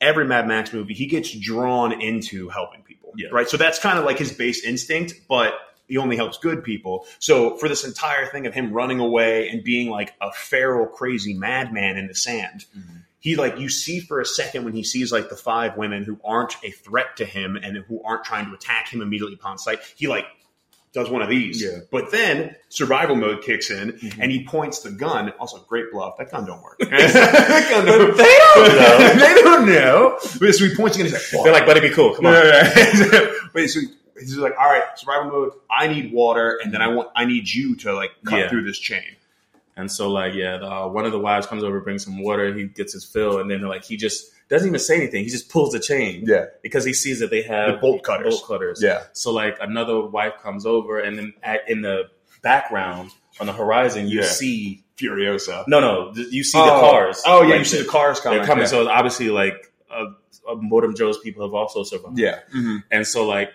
every 0.00 0.24
Mad 0.24 0.46
Max 0.48 0.72
movie, 0.72 0.92
he 0.94 1.06
gets 1.06 1.30
drawn 1.32 1.92
into 2.00 2.48
helping 2.48 2.82
people, 2.82 2.93
Yeah. 3.16 3.28
right? 3.32 3.48
So 3.48 3.56
that's 3.56 3.78
kind 3.78 3.98
of 3.98 4.04
like 4.04 4.18
his 4.18 4.32
base 4.32 4.64
instinct, 4.64 5.14
but 5.28 5.54
he 5.88 5.98
only 5.98 6.16
helps 6.16 6.38
good 6.38 6.64
people. 6.64 7.06
So 7.18 7.56
for 7.58 7.68
this 7.68 7.84
entire 7.84 8.26
thing 8.26 8.46
of 8.46 8.54
him 8.54 8.72
running 8.72 9.00
away 9.00 9.48
and 9.50 9.62
being 9.62 9.90
like 9.90 10.14
a 10.20 10.32
feral, 10.32 10.86
crazy 10.86 11.34
madman 11.34 11.96
in 11.98 12.06
the 12.06 12.14
sand, 12.14 12.64
Mhm. 12.76 13.02
he 13.20 13.36
like 13.36 13.58
you 13.58 13.68
see 13.68 14.00
for 14.00 14.20
a 14.20 14.24
second 14.24 14.64
when 14.64 14.72
he 14.74 14.82
sees 14.82 15.12
like 15.12 15.28
the 15.28 15.36
five 15.36 15.76
women 15.76 16.02
who 16.04 16.18
aren't 16.24 16.56
a 16.64 16.70
threat 16.70 17.16
to 17.18 17.24
him 17.26 17.56
and 17.56 17.76
who 17.88 18.02
aren't 18.02 18.24
trying 18.24 18.46
to 18.46 18.54
attack 18.54 18.88
him 18.88 19.02
immediately 19.02 19.34
upon 19.34 19.58
sight, 19.58 19.80
he 19.96 20.06
like 20.08 20.24
does 20.94 21.10
one 21.10 21.20
of 21.22 21.28
these. 21.28 21.62
Yeah. 21.62 21.78
But 21.90 22.10
then 22.12 22.54
survival 22.68 23.16
mode 23.16 23.42
kicks 23.42 23.70
in 23.70 23.92
Mhm. 23.92 24.18
and 24.20 24.30
he 24.32 24.44
points 24.44 24.80
the 24.80 24.90
gun. 24.92 25.30
Also, 25.40 25.58
great 25.68 25.90
bluff. 25.92 26.16
That 26.18 26.30
gun 26.30 26.46
don't 26.46 26.62
work. 26.62 26.78
Gun 26.78 26.90
don't 27.86 28.16
they 28.16 28.38
don't 28.54 28.68
know. 28.76 29.14
they 29.18 29.42
don't 29.42 29.66
know. 29.66 30.18
But 30.40 30.54
so 30.54 30.64
he 30.66 30.74
points 30.74 30.96
again. 30.96 31.06
He's 31.10 31.32
like, 31.34 31.42
They're 31.44 31.52
like, 31.52 31.66
buddy, 31.66 31.80
be 31.80 31.90
cool. 31.90 32.14
Come 32.14 32.26
on. 32.26 32.34
on. 32.36 33.28
Wait, 33.54 33.68
so 33.68 33.80
he's 34.18 34.36
like, 34.36 34.54
all 34.58 34.66
right, 34.70 34.84
survival 34.96 35.30
mode. 35.30 35.52
I 35.70 35.88
need 35.88 36.12
water, 36.12 36.58
and 36.62 36.72
then 36.72 36.80
I 36.80 36.88
want 36.88 37.08
I 37.16 37.24
need 37.24 37.48
you 37.48 37.76
to 37.76 37.92
like 37.92 38.12
cut 38.24 38.38
Yeah. 38.38 38.48
through 38.48 38.64
this 38.64 38.78
chain. 38.78 39.02
And 39.76 39.90
so, 39.90 40.08
like, 40.08 40.34
yeah, 40.34 40.58
the, 40.58 40.70
uh, 40.70 40.86
one 40.88 41.04
of 41.04 41.10
the 41.10 41.18
wives 41.18 41.48
comes 41.48 41.64
over, 41.64 41.80
brings 41.80 42.04
some 42.04 42.22
water. 42.22 42.54
He 42.54 42.64
gets 42.66 42.92
his 42.92 43.04
fill, 43.04 43.38
and 43.40 43.50
then 43.50 43.60
like 43.62 43.84
he 43.84 43.96
just 43.96 44.30
doesn't 44.48 44.68
even 44.68 44.78
say 44.80 44.96
anything. 44.96 45.24
He 45.24 45.30
just 45.30 45.48
pulls 45.48 45.72
the 45.72 45.80
chain 45.80 46.24
Yeah, 46.26 46.46
because 46.62 46.84
he 46.84 46.92
sees 46.92 47.20
that 47.20 47.30
they 47.30 47.42
have 47.42 47.72
The 47.74 47.78
bolt 47.78 48.02
cutters. 48.02 48.34
Bolt 48.34 48.46
cutters. 48.48 48.80
yeah, 48.82 49.04
So 49.12 49.32
like 49.32 49.56
another 49.60 50.00
wife 50.00 50.34
comes 50.42 50.66
over, 50.66 50.98
and 51.00 51.18
then 51.18 51.34
at, 51.42 51.68
in 51.68 51.80
the 51.82 52.10
background 52.42 53.10
on 53.40 53.46
the 53.46 53.52
horizon, 53.52 54.06
you 54.08 54.20
Yeah. 54.20 54.26
see 54.26 54.84
Furiosa. 54.96 55.64
no, 55.66 55.80
no, 55.80 56.12
you 56.30 56.44
see 56.44 56.58
oh. 56.58 56.64
the 56.66 56.70
cars. 56.80 57.22
Oh 57.26 57.42
yeah, 57.42 57.48
Like, 57.50 57.58
you 57.60 57.64
see 57.64 57.82
the 57.82 57.88
cars 57.88 58.20
coming. 58.20 58.38
they're 58.38 58.46
coming. 58.46 58.62
Yeah. 58.64 58.68
So 58.68 58.88
obviously, 58.88 59.30
like, 59.30 59.72
uh, 59.90 60.04
uh, 60.48 60.54
Modem 60.56 60.94
Joe's 60.94 61.18
people 61.18 61.44
have 61.44 61.54
also 61.54 61.82
survived. 61.82 62.18
yeah. 62.18 62.40
Mhm. 62.54 62.84
And 62.92 63.06
so 63.06 63.26
like 63.26 63.50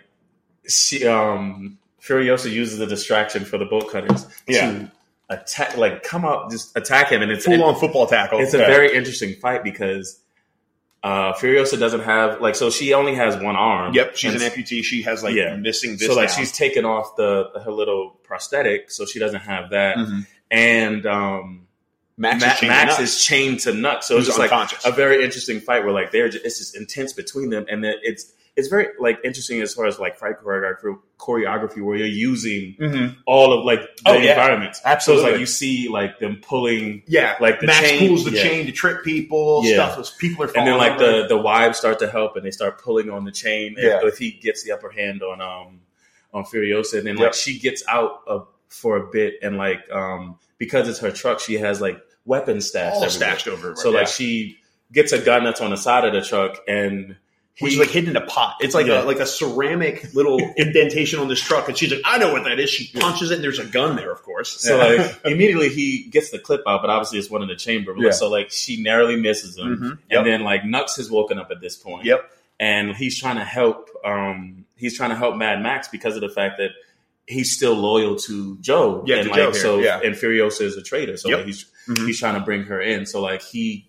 she 0.68 1.06
um 1.08 1.78
Furiosa 2.02 2.52
uses 2.52 2.78
the 2.80 2.88
distraction 2.88 3.46
for 3.46 3.58
the 3.58 3.66
bolt 3.66 3.90
cutters 3.90 4.26
Yeah. 4.48 4.72
to 4.72 4.92
attack 5.30 5.78
like 5.78 6.02
come 6.04 6.26
up 6.26 6.50
just 6.50 6.76
attack 6.76 7.10
him 7.12 7.22
and 7.22 7.32
it's 7.32 7.46
full 7.46 7.64
on 7.64 7.76
football 7.80 8.08
tackle. 8.08 8.40
it's 8.40 8.54
a 8.54 8.58
Yeah. 8.60 8.68
very 8.68 8.96
interesting 8.96 9.36
fight 9.36 9.64
because 9.64 10.20
uh 11.04 11.34
Furiosa 11.34 11.80
doesn't 11.80 12.02
have 12.02 12.42
like 12.42 12.56
so 12.56 12.70
she 12.70 12.94
only 12.94 13.16
has 13.16 13.36
one 13.42 13.56
arm. 13.56 13.94
Yep, 13.94 14.18
she's 14.18 14.34
an 14.34 14.42
amputee. 14.42 14.84
She 14.84 15.02
has 15.04 15.24
like 15.24 15.34
Yeah. 15.36 15.56
missing 15.56 15.92
this. 15.98 16.08
so 16.08 16.14
like 16.16 16.28
down. 16.30 16.38
she's 16.38 16.52
taken 16.52 16.84
off 16.86 17.16
the 17.16 17.50
her 17.64 17.72
little 17.72 18.20
prosthetic 18.24 18.92
so 18.92 19.06
she 19.06 19.18
doesn't 19.20 19.40
have 19.42 19.70
that. 19.70 19.96
Mhm. 19.98 20.28
And 20.52 21.06
um 21.06 21.66
Max, 22.18 22.42
Ma- 22.44 22.48
is, 22.52 22.60
chained 22.60 22.70
Max 22.70 22.96
to 22.98 23.02
is 23.04 23.24
chained 23.24 23.60
to 23.62 23.74
Nux. 23.74 24.02
So 24.02 24.18
it's 24.18 24.26
just 24.28 24.38
like 24.40 24.52
a 24.84 24.92
very 24.92 25.24
interesting 25.24 25.62
fight 25.62 25.86
where 25.86 25.94
like 25.94 26.12
they're 26.12 26.28
just, 26.28 26.44
it's 26.46 26.58
just 26.58 26.76
intense 26.76 27.14
between 27.14 27.50
them 27.50 27.66
and 27.70 27.82
then 27.82 27.94
it's 28.02 28.34
it's 28.56 28.68
very 28.68 28.88
like 29.00 29.20
interesting 29.24 29.62
as 29.62 29.74
far 29.74 29.86
as 29.86 30.00
like 30.00 30.18
fight 30.18 30.36
choreography 30.44 30.98
choreography 31.18 31.82
where 31.82 31.96
you're 31.98 32.08
using 32.08 32.76
Mhm. 32.80 33.16
all 33.26 33.54
of 33.54 33.66
like 33.66 33.82
the 33.98 34.02
Oh, 34.06 34.14
yeah. 34.14 34.32
environments. 34.32 34.80
So 34.82 34.90
Absolutely. 34.90 35.26
it's 35.26 35.32
like 35.34 35.40
you 35.40 35.46
see 35.46 35.88
like 35.90 36.20
them 36.20 36.40
pulling 36.42 37.04
Yeah, 37.08 37.36
like 37.40 37.60
the 37.60 37.68
Max 37.68 37.88
chain- 37.90 38.08
pulls 38.10 38.26
the 38.26 38.32
yeah. 38.32 38.44
chain 38.44 38.66
to 38.66 38.72
trip 38.72 39.04
people. 39.04 39.62
Yeah. 39.64 39.74
Stuff 39.90 40.00
as 40.00 40.10
people 40.12 40.46
are 40.46 40.52
and 40.58 40.68
then 40.68 40.78
like 40.78 40.94
over. 41.00 41.22
the 41.24 41.28
the 41.30 41.38
wives 41.38 41.78
start 41.78 42.00
to 42.00 42.10
help 42.10 42.36
and 42.36 42.46
they 42.46 42.52
start 42.52 42.82
pulling 42.82 43.10
on 43.10 43.26
the 43.26 43.32
chain 43.32 43.76
Yeah. 43.78 44.00
if, 44.04 44.18
he 44.18 44.32
gets 44.32 44.64
the 44.64 44.72
upper 44.72 44.90
hand 44.90 45.22
on 45.24 45.42
um 45.42 45.82
on 46.34 46.44
Furiosa 46.46 47.00
and 47.00 47.08
then 47.08 47.18
Yep. 47.18 47.26
like 47.26 47.34
she 47.34 47.60
gets 47.60 47.84
out 47.88 48.22
of 48.28 48.48
for 48.70 48.98
a 48.98 49.08
bit 49.12 49.36
and 49.42 49.58
like 49.58 49.80
um 49.92 50.38
because 50.58 50.88
it's 50.88 51.00
her 51.00 51.12
truck 51.12 51.40
she 51.40 51.56
has 51.56 51.82
like 51.82 52.00
weapons 52.26 52.68
stashed 52.68 52.98
all 52.98 53.04
everywhere. 53.04 53.10
stashed 53.10 53.48
over. 53.48 53.76
So 53.76 53.90
like 53.92 54.08
she 54.08 54.58
gets 54.92 55.12
a 55.12 55.20
gun 55.20 55.44
that's 55.44 55.62
on 55.62 55.70
the 55.72 55.78
side 55.78 56.06
of 56.06 56.14
the 56.14 56.22
truck 56.22 56.58
and 56.68 57.16
which 57.60 57.74
is 57.74 57.80
like 57.80 57.90
hidden 57.90 58.12
in 58.12 58.16
a 58.16 58.26
pot. 58.26 58.58
It's 58.62 58.74
like 58.74 58.88
Yeah. 58.88 59.04
a 59.04 59.06
like 59.06 59.20
a 59.20 59.26
ceramic 59.26 60.14
little 60.14 60.40
indentation 60.58 61.20
on 61.20 61.28
this 61.28 61.42
truck, 61.42 61.68
and 61.70 61.78
she's 61.78 61.92
like, 61.92 62.02
"I 62.06 62.18
know 62.18 62.32
what 62.34 62.44
that 62.46 62.60
is." 62.60 62.70
She 62.70 62.92
punches 63.00 63.32
it, 63.32 63.36
and 63.36 63.44
there's 63.44 63.60
a 63.60 63.66
gun 63.66 63.96
there, 63.96 64.12
of 64.12 64.22
course. 64.24 64.62
So 64.62 64.78
like 64.78 65.20
immediately 65.26 65.70
he 65.70 66.04
gets 66.10 66.30
the 66.32 66.40
clip 66.40 66.62
out, 66.68 66.82
but 66.82 66.90
obviously 66.90 67.20
it's 67.20 67.30
one 67.30 67.42
in 67.42 67.48
the 67.48 67.56
chamber. 67.56 67.94
Yeah. 67.98 68.12
So 68.12 68.30
like 68.30 68.52
she 68.52 68.82
narrowly 68.82 69.16
misses 69.16 69.58
him, 69.58 69.78
Mhm. 69.78 69.90
Yep. 70.10 70.18
and 70.20 70.26
then 70.28 70.42
like 70.44 70.66
Nux 70.66 70.86
has 70.98 71.10
woken 71.10 71.38
up 71.40 71.52
at 71.52 71.62
this 71.62 71.76
point. 71.76 72.06
Yep. 72.06 72.32
and 72.62 72.94
he's 72.96 73.18
trying 73.18 73.38
to 73.38 73.44
help. 73.46 73.90
Um, 74.04 74.66
he's 74.76 74.98
trying 74.98 75.12
to 75.12 75.16
help 75.16 75.38
Mad 75.38 75.62
Max 75.62 75.88
because 75.88 76.16
of 76.16 76.22
the 76.22 76.28
fact 76.30 76.58
that 76.58 76.72
he's 77.26 77.56
still 77.56 77.74
loyal 77.74 78.18
to 78.18 78.58
Joe. 78.60 79.02
Yeah, 79.08 79.18
and 79.18 79.24
to 79.26 79.30
like 79.30 79.38
Joe 79.38 79.52
here, 79.52 79.62
so, 79.62 79.80
yeah. 79.80 80.02
and 80.04 80.14
Furiosa 80.16 80.62
is 80.64 80.76
a 80.76 80.82
traitor, 80.82 81.16
so 81.16 81.30
Yep. 81.30 81.38
like, 81.38 81.46
he's 81.46 81.66
Mhm. 81.88 82.06
he's 82.08 82.20
trying 82.20 82.34
to 82.34 82.42
bring 82.42 82.64
her 82.64 82.82
in. 82.82 83.06
So 83.06 83.22
like 83.22 83.42
he 83.42 83.86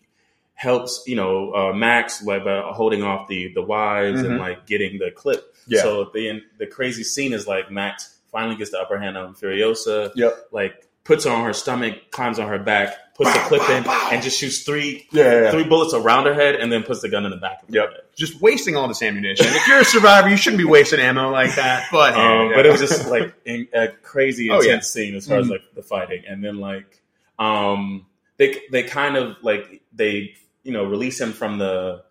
helps, 0.61 1.03
you 1.07 1.17
know, 1.17 1.53
uh, 1.55 1.73
Max 1.73 2.23
like 2.23 2.45
by 2.45 2.61
holding 2.67 3.03
off 3.03 3.29
the 3.29 3.51
the 3.55 3.63
wives 3.63 4.21
Mhm. 4.21 4.27
and 4.27 4.39
like 4.39 4.67
getting 4.67 4.99
the 4.99 5.11
clip. 5.11 5.55
Yeah. 5.67 5.81
So 5.81 6.11
the 6.13 6.43
the 6.59 6.67
crazy 6.67 7.03
scene 7.03 7.33
is 7.33 7.47
like 7.47 7.71
Max 7.71 8.19
finally 8.31 8.57
gets 8.57 8.71
the 8.71 8.79
upper 8.79 8.99
hand 8.99 9.17
on 9.17 9.35
Furiosa. 9.35 10.13
Yep. 10.15 10.49
Like 10.53 10.87
puts 11.05 11.25
her 11.25 11.31
on 11.31 11.45
her 11.45 11.55
stomach, 11.55 12.11
climbs 12.11 12.39
on 12.39 12.47
her 12.47 12.59
back, 12.59 13.15
puts 13.15 13.33
the 13.33 13.39
clip 13.41 13.63
bow, 13.63 13.75
in, 13.79 13.83
bow. 13.85 14.09
and 14.13 14.23
just 14.23 14.39
shoots 14.39 14.59
three 14.63 15.07
Yeah, 15.13 15.45
yeah. 15.45 15.51
three 15.51 15.65
bullets 15.65 15.95
around 15.95 16.27
her 16.27 16.35
head, 16.35 16.57
and 16.57 16.71
then 16.71 16.83
puts 16.83 17.01
the 17.01 17.09
gun 17.09 17.25
in 17.25 17.31
the 17.31 17.39
back 17.39 17.63
of 17.63 17.69
her 17.71 17.75
Yep. 17.77 17.91
head. 17.93 18.01
Just 18.15 18.43
wasting 18.43 18.77
all 18.77 18.87
this 18.87 19.03
ammunition. 19.03 19.47
If 19.49 19.67
you're 19.67 19.81
a 19.81 19.85
survivor, 19.85 20.29
you 20.29 20.37
shouldn't 20.37 20.59
be 20.59 20.67
wasting 20.67 21.01
ammo 21.01 21.31
like 21.31 21.55
that. 21.55 21.87
But 21.91 22.13
Um. 22.15 22.53
But 22.55 22.67
it 22.67 22.71
was 22.71 22.81
just 22.83 23.09
like 23.09 23.33
in, 23.47 23.67
a 23.73 23.89
crazy 23.89 24.51
Oh, 24.51 24.61
intense 24.61 24.95
yeah. 24.95 25.05
scene 25.05 25.15
as 25.17 25.27
far 25.27 25.39
as 25.39 25.47
Mhm. 25.47 25.53
like 25.53 25.63
the 25.75 25.83
fighting, 25.83 26.23
and 26.29 26.45
then 26.45 26.59
like 26.59 27.01
um, 27.39 28.05
they 28.37 28.61
they 28.71 28.83
kind 28.83 29.17
of 29.17 29.37
like 29.43 29.81
they 29.95 30.35
you 30.65 30.73
know 30.73 30.85
release 30.85 31.21
him 31.21 31.33
from 31.33 31.59
the 31.59 32.03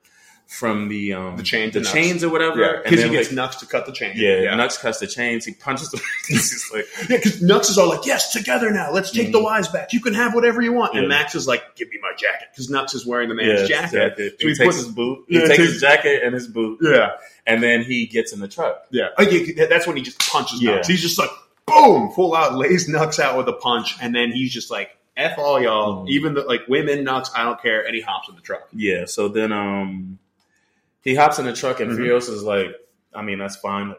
from 0.47 0.87
the 0.89 1.13
um 1.13 1.37
The 1.37 1.43
chains 1.43 1.73
the 1.75 1.81
chains 1.81 2.23
or 2.23 2.29
whatever, 2.29 2.59
yeah, 2.59 2.71
and 2.77 2.83
because 2.85 3.03
he 3.03 3.09
gets 3.11 3.27
like, 3.29 3.35
Nux 3.35 3.49
to 3.59 3.67
cut 3.67 3.85
the 3.85 3.91
chain. 3.91 4.13
yeah, 4.15 4.37
yeah. 4.39 4.55
Nux 4.55 4.69
cuts 4.81 4.97
the 4.97 5.05
chains. 5.05 5.45
He 5.45 5.53
punches 5.53 5.91
the. 5.91 6.01
just 6.27 6.73
like 6.73 6.85
Yeah, 7.07 7.17
because 7.17 7.39
Nux 7.43 7.69
is 7.69 7.77
all 7.77 7.87
like, 7.89 8.03
"Yes, 8.07 8.31
together 8.33 8.71
now. 8.71 8.91
Let's 8.91 9.11
take 9.11 9.31
the 9.31 9.37
Mhm. 9.37 9.43
wives 9.43 9.67
back. 9.67 9.93
You 9.93 9.99
can 10.01 10.15
have 10.15 10.33
whatever 10.33 10.59
you 10.63 10.73
want." 10.73 10.93
And 10.95 11.03
Yeah. 11.03 11.07
Max 11.09 11.35
is 11.35 11.47
like, 11.47 11.75
"Give 11.75 11.87
me 11.89 11.97
my 12.01 12.13
jacket," 12.17 12.47
because 12.51 12.67
Nux 12.67 12.85
is 12.95 13.05
wearing 13.05 13.29
the 13.29 13.35
man's 13.35 13.69
yeah, 13.69 13.85
jacket. 13.87 14.13
He, 14.17 14.47
he 14.47 14.55
takes 14.55 14.57
puts- 14.59 14.77
his 14.77 14.87
boot. 14.87 15.25
He 15.29 15.39
takes 15.39 15.57
his 15.57 15.81
jacket 15.81 16.23
and 16.23 16.33
his 16.33 16.47
boot, 16.47 16.79
Yeah, 16.81 17.11
and 17.45 17.61
then 17.61 17.83
he 17.83 18.07
gets 18.07 18.33
in 18.33 18.39
the 18.39 18.47
truck. 18.47 18.85
yeah. 18.89 19.09
Oh, 19.19 19.21
yeah, 19.21 19.67
That's 19.67 19.85
when 19.85 19.97
he 19.97 20.01
just 20.01 20.17
punches 20.31 20.63
Yeah. 20.63 20.77
Nux. 20.77 20.87
He's 20.87 21.01
just 21.03 21.19
like, 21.19 21.29
boom, 21.67 22.11
full 22.15 22.33
out, 22.35 22.55
lays 22.55 22.89
Nux 22.89 23.19
out 23.21 23.37
with 23.37 23.47
a 23.47 23.53
punch, 23.53 23.97
and 24.01 24.15
then 24.15 24.31
he's 24.31 24.51
just 24.51 24.71
like, 24.71 24.89
"F 25.19 25.37
all 25.37 25.61
y'all." 25.61 26.05
Mhm. 26.05 26.09
Even 26.09 26.33
the 26.33 26.41
like 26.41 26.67
women, 26.67 27.03
Nux, 27.03 27.23
I 27.35 27.43
don't 27.43 27.61
care. 27.61 27.85
And 27.85 27.93
he 27.95 28.01
hops 28.01 28.29
in 28.29 28.35
the 28.35 28.41
truck. 28.41 28.67
Yeah. 28.73 29.05
So 29.05 29.27
then 29.27 29.51
um 29.51 30.19
he 31.01 31.15
hops 31.15 31.39
in 31.39 31.45
the 31.45 31.53
truck 31.53 31.79
and 31.79 31.91
Mhm. 31.91 32.17
is 32.17 32.43
like, 32.43 32.75
I 33.13 33.21
mean, 33.21 33.39
that's 33.39 33.55
fine. 33.57 33.95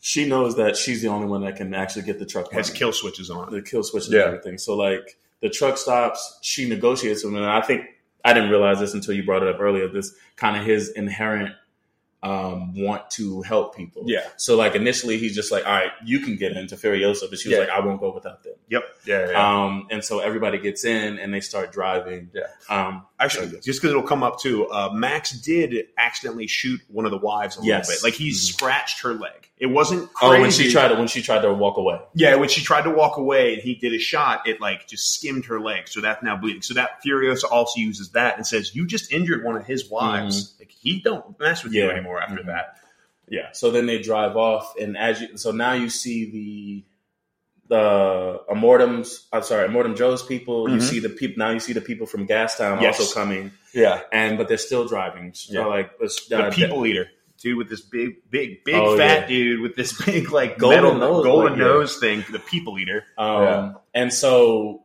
She 0.00 0.26
knows 0.26 0.56
that 0.56 0.76
she's 0.76 1.02
the 1.02 1.08
only 1.08 1.26
one 1.26 1.42
that 1.44 1.56
can 1.56 1.74
actually 1.74 2.02
get 2.02 2.18
the 2.18 2.24
truck 2.26 2.50
Has 2.52 2.68
running. 2.68 2.78
kill 2.78 2.92
switches 2.92 3.30
on. 3.30 3.50
the 3.52 3.60
kill 3.62 3.82
switches 3.82 4.10
Yeah. 4.12 4.20
and 4.20 4.28
everything. 4.28 4.58
So 4.58 4.74
like 4.76 5.18
the 5.40 5.50
truck 5.50 5.76
stops, 5.78 6.38
she 6.42 6.68
negotiates 6.68 7.22
with 7.24 7.32
him, 7.32 7.38
and 7.38 7.46
I 7.46 7.60
think 7.60 7.82
I 8.24 8.32
didn't 8.34 8.50
realize 8.50 8.78
this 8.80 8.92
until 8.94 9.14
you 9.14 9.24
brought 9.24 9.42
it 9.42 9.48
up 9.48 9.60
earlier. 9.60 9.88
This 9.88 10.14
kind 10.36 10.56
of 10.56 10.64
his 10.64 10.90
inherent 10.90 11.54
um, 12.22 12.74
want 12.74 13.10
to 13.12 13.40
help 13.42 13.74
people. 13.74 14.02
Yeah. 14.06 14.26
So 14.36 14.56
like 14.56 14.74
initially 14.74 15.16
he's 15.18 15.34
just 15.34 15.50
like, 15.50 15.64
all 15.64 15.72
right, 15.72 15.90
you 16.04 16.20
can 16.20 16.36
get 16.36 16.52
into 16.52 16.76
Furiosa, 16.76 17.30
but 17.30 17.38
she 17.38 17.48
was 17.48 17.56
Yeah. 17.56 17.60
like, 17.60 17.70
I 17.70 17.80
won't 17.80 18.00
go 18.00 18.12
without 18.14 18.42
them. 18.44 18.54
Yep. 18.68 18.84
Yeah. 19.06 19.32
Um, 19.34 19.86
and 19.90 20.04
so 20.04 20.18
everybody 20.20 20.58
gets 20.58 20.84
in 20.84 21.18
and 21.18 21.32
they 21.32 21.40
start 21.40 21.72
driving. 21.72 22.30
Yeah. 22.34 22.46
Um, 22.68 23.06
Actually, 23.20 23.48
So, 23.48 23.54
yes. 23.56 23.64
just 23.64 23.80
because 23.80 23.90
it'll 23.90 24.02
come 24.02 24.22
up 24.22 24.40
too, 24.40 24.66
uh, 24.70 24.88
Max 24.94 25.30
did 25.32 25.88
accidentally 25.98 26.46
shoot 26.46 26.80
one 26.88 27.04
of 27.04 27.10
the 27.10 27.18
wives 27.18 27.58
a 27.58 27.60
Yes. 27.62 27.86
little 27.86 27.98
bit. 28.00 28.02
Like 28.04 28.14
he 28.14 28.30
Mhm. 28.30 28.34
scratched 28.34 29.02
her 29.02 29.12
leg. 29.12 29.50
It 29.58 29.66
wasn't 29.66 30.08
oh, 30.22 30.30
when 30.40 30.50
she 30.50 30.72
tried 30.72 30.88
to 30.88 30.94
when 30.94 31.06
she 31.06 31.20
tried 31.20 31.42
to 31.42 31.52
walk 31.52 31.76
away. 31.76 32.00
Yeah, 32.14 32.36
when 32.36 32.48
she 32.48 32.62
tried 32.62 32.82
to 32.84 32.90
walk 32.90 33.18
away 33.18 33.52
and 33.52 33.62
he 33.62 33.74
did 33.74 33.92
a 33.92 33.98
shot, 33.98 34.48
it 34.48 34.58
like 34.58 34.88
just 34.88 35.12
skimmed 35.12 35.44
her 35.44 35.60
leg, 35.60 35.86
so 35.86 36.00
that's 36.00 36.22
now 36.22 36.34
bleeding. 36.36 36.62
So 36.62 36.72
that 36.74 37.02
Furiosa 37.06 37.44
also 37.50 37.78
uses 37.78 38.08
that 38.12 38.38
and 38.38 38.46
says, 38.46 38.74
"You 38.74 38.86
just 38.86 39.12
injured 39.12 39.44
one 39.44 39.54
of 39.56 39.66
his 39.66 39.90
wives. 39.90 40.54
Like 40.58 40.70
he 40.70 41.00
don't 41.00 41.38
mess 41.38 41.62
with 41.62 41.74
you 41.74 41.90
anymore 41.90 42.22
after 42.22 42.42
Mhm. 42.42 42.46
that." 42.46 42.76
Yeah. 43.28 43.52
So 43.52 43.70
then 43.70 43.84
they 43.84 43.98
drive 44.00 44.34
off, 44.36 44.74
and 44.80 44.96
as 44.96 45.20
you, 45.20 45.36
so 45.36 45.50
now 45.50 45.74
you 45.74 45.90
see 45.90 46.24
the 46.30 46.84
the 47.70 48.40
Immortans. 48.50 49.26
I'm 49.32 49.42
sorry, 49.42 49.66
Immortan 49.68 49.96
Joe's 49.96 50.22
people. 50.22 50.68
You 50.68 50.76
Mhm. 50.76 50.82
see 50.82 50.98
the 51.00 51.08
people 51.08 51.38
now. 51.38 51.50
You 51.50 51.60
see 51.60 51.72
the 51.72 51.80
people 51.80 52.06
from 52.06 52.26
Gastown 52.26 52.82
Yes. 52.82 53.00
also 53.00 53.14
coming, 53.18 53.52
Yeah, 53.72 54.00
and 54.12 54.36
but 54.36 54.48
they're 54.48 54.58
still 54.58 54.86
driving. 54.86 55.32
So 55.34 55.52
Yeah. 55.54 55.66
like 55.66 55.90
it's, 56.00 56.26
the 56.26 56.38
uh, 56.46 56.50
people 56.50 56.84
eater 56.86 57.08
dude 57.42 57.56
with 57.56 57.70
this 57.70 57.80
big, 57.80 58.16
big, 58.30 58.64
big 58.64 58.74
Oh, 58.74 58.98
fat 58.98 59.22
yeah. 59.22 59.26
dude 59.28 59.60
with 59.60 59.74
this 59.76 59.92
big 60.04 60.30
like 60.30 60.58
Golden 60.58 60.82
metal 60.82 60.94
nose, 60.98 61.24
golden 61.24 61.52
like, 61.52 61.58
yeah. 61.58 61.64
nose 61.64 61.96
thing. 61.98 62.24
The 62.30 62.38
people 62.40 62.78
eater. 62.78 63.04
Um, 63.16 63.42
Yeah. 63.42 63.72
And 63.94 64.12
so 64.12 64.82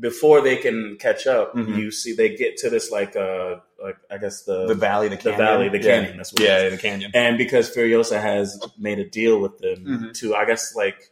before 0.00 0.40
they 0.40 0.56
can 0.56 0.96
catch 1.00 1.26
up, 1.26 1.54
Mhm. 1.54 1.76
you 1.76 1.90
see 1.90 2.14
they 2.14 2.30
get 2.36 2.56
to 2.58 2.70
this 2.70 2.90
like 2.92 3.14
uh 3.16 3.56
like 3.82 3.96
I 4.10 4.18
guess 4.18 4.44
the, 4.44 4.66
the 4.66 4.74
valley, 4.74 5.08
the 5.08 5.16
the 5.16 5.32
valley, 5.32 5.68
the 5.68 5.78
canyon. 5.80 6.16
That's 6.16 6.32
what 6.32 6.42
it 6.42 6.44
is. 6.44 6.48
yeah, 6.50 6.68
the 6.70 6.78
canyon. 6.78 7.10
and 7.14 7.36
because 7.36 7.68
Furiosa 7.74 8.20
has 8.20 8.58
made 8.78 8.98
a 9.00 9.04
deal 9.04 9.40
with 9.40 9.58
them 9.58 9.84
Mhm. 9.84 10.14
to 10.20 10.34
I 10.36 10.44
guess 10.46 10.74
like 10.76 11.10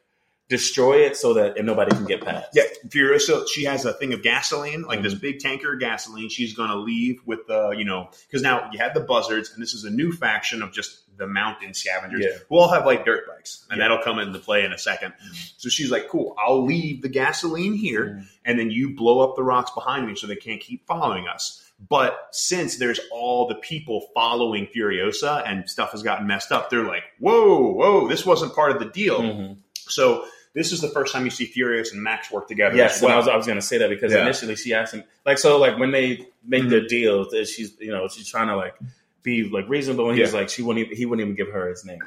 destroy 0.48 0.98
it 0.98 1.16
so 1.16 1.34
that 1.34 1.56
and 1.56 1.66
nobody 1.66 1.90
can 1.90 2.04
get 2.04 2.24
past. 2.24 2.48
Yeah, 2.54 2.62
Furiosa, 2.88 3.46
she 3.52 3.64
has 3.64 3.84
a 3.84 3.92
thing 3.92 4.12
of 4.12 4.22
gasoline, 4.22 4.82
like 4.82 5.02
this 5.02 5.14
Mhm. 5.14 5.20
big 5.20 5.38
tanker 5.40 5.72
of 5.74 5.80
gasoline. 5.80 6.28
She's 6.28 6.54
going 6.54 6.70
to 6.70 6.76
leave 6.76 7.20
with 7.26 7.46
the, 7.48 7.70
you 7.70 7.84
know, 7.84 8.10
because 8.28 8.42
now 8.42 8.70
you 8.72 8.78
have 8.78 8.94
the 8.94 9.00
buzzards, 9.00 9.50
and 9.52 9.60
this 9.62 9.74
is 9.74 9.84
a 9.84 9.90
new 9.90 10.12
faction 10.12 10.62
of 10.62 10.72
just 10.72 11.00
the 11.18 11.26
mountain 11.26 11.72
scavengers 11.74 12.20
Yeah. 12.22 12.38
who 12.48 12.56
all 12.58 12.68
have 12.68 12.86
like 12.86 13.04
dirt 13.04 13.26
bikes, 13.26 13.64
and 13.70 13.78
Yeah. 13.78 13.84
that'll 13.88 14.04
come 14.04 14.18
into 14.18 14.38
play 14.38 14.64
in 14.64 14.72
a 14.72 14.78
2nd 14.78 15.14
So 15.56 15.68
she's 15.68 15.90
like, 15.90 16.08
cool, 16.08 16.36
I'll 16.38 16.64
leave 16.64 17.02
the 17.02 17.08
gasoline 17.08 17.74
here, 17.74 18.04
Mhm. 18.20 18.26
and 18.44 18.58
then 18.58 18.70
you 18.70 18.90
blow 18.94 19.20
up 19.20 19.34
the 19.34 19.42
rocks 19.42 19.70
behind 19.72 20.06
me 20.06 20.14
so 20.14 20.26
they 20.26 20.36
can't 20.36 20.60
keep 20.60 20.86
following 20.86 21.26
us. 21.26 21.62
But 21.90 22.28
since 22.30 22.76
there's 22.76 23.00
all 23.10 23.48
the 23.48 23.54
people 23.56 24.08
following 24.14 24.66
Furiosa 24.68 25.42
and 25.46 25.68
stuff 25.68 25.92
has 25.92 26.02
gotten 26.02 26.26
messed 26.26 26.52
up, 26.52 26.70
they're 26.70 26.84
like, 26.86 27.02
whoa, 27.18 27.72
whoa, 27.72 28.08
this 28.08 28.24
wasn't 28.24 28.54
part 28.54 28.70
of 28.72 28.78
the 28.78 28.84
deal. 28.86 29.20
Mhm. 29.20 29.56
So 29.88 30.24
this 30.56 30.72
is 30.72 30.80
the 30.80 30.88
first 30.88 31.12
time 31.12 31.24
you 31.24 31.30
see 31.30 31.46
Furiosa 31.46 31.92
and 31.92 32.02
Max 32.02 32.32
work 32.32 32.48
together. 32.48 32.74
Yes, 32.74 33.00
well. 33.00 33.12
I 33.12 33.16
was, 33.18 33.28
I 33.28 33.36
was 33.36 33.46
going 33.46 33.58
to 33.60 33.64
say 33.64 33.78
that 33.78 33.90
because 33.90 34.12
Yeah. 34.12 34.22
initially 34.22 34.56
she 34.56 34.74
asked 34.74 34.92
him, 34.94 35.04
like, 35.24 35.38
so 35.38 35.58
like 35.58 35.78
when 35.78 35.92
they 35.92 36.26
make 36.44 36.64
Mhm. 36.64 36.70
their 36.70 36.86
deal, 36.86 37.28
that 37.30 37.46
she's 37.46 37.74
you 37.78 37.92
know 37.92 38.08
she's 38.08 38.28
trying 38.28 38.48
to 38.48 38.56
like 38.56 38.74
be 39.22 39.48
like 39.48 39.68
reasonable, 39.68 40.08
and 40.10 40.18
he's 40.18 40.34
like 40.34 40.48
she 40.48 40.62
wouldn't 40.62 40.86
even, 40.86 40.96
he 40.96 41.06
wouldn't 41.06 41.24
even 41.24 41.36
give 41.36 41.52
her 41.54 41.68
his 41.68 41.84
name, 41.84 42.00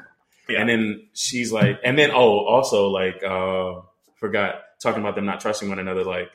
Yeah. 0.48 0.60
and 0.60 0.68
then 0.68 1.06
she's 1.14 1.50
like, 1.52 1.78
and 1.84 1.98
then 1.98 2.10
oh 2.10 2.44
also 2.44 2.88
like 2.88 3.22
uh 3.22 3.80
forgot 4.16 4.62
talking 4.82 5.00
about 5.00 5.14
them 5.14 5.24
not 5.26 5.40
trusting 5.40 5.68
one 5.68 5.78
another, 5.78 6.04
like 6.04 6.28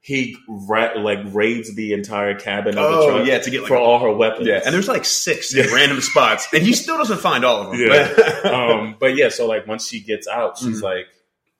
he 0.00 0.36
ra- 0.48 0.94
like 0.98 1.20
raids 1.26 1.72
the 1.76 1.92
entire 1.92 2.34
cabin 2.34 2.76
of 2.76 2.90
the 2.90 2.96
Oh 2.98 3.08
truck 3.18 3.26
yeah, 3.28 3.38
to 3.38 3.50
get 3.50 3.60
like 3.60 3.68
for 3.68 3.76
all 3.76 4.00
her 4.00 4.10
weapons, 4.12 4.48
yeah, 4.48 4.60
and 4.64 4.74
there's 4.74 4.88
like 4.88 5.04
six 5.04 5.54
Yeah. 5.54 5.66
random 5.72 6.00
spots, 6.00 6.48
and 6.52 6.62
he 6.62 6.72
still 6.72 6.96
doesn't 6.98 7.20
find 7.20 7.44
all 7.44 7.60
of 7.62 7.70
them. 7.70 7.80
Yeah. 7.88 8.12
But- 8.16 8.52
um, 8.52 8.96
but 8.98 9.14
yeah, 9.14 9.28
so 9.28 9.46
like 9.46 9.66
once 9.68 9.86
she 9.86 10.00
gets 10.00 10.26
out, 10.26 10.58
she's 10.58 10.80
Mhm. 10.80 10.82
like, 10.82 11.06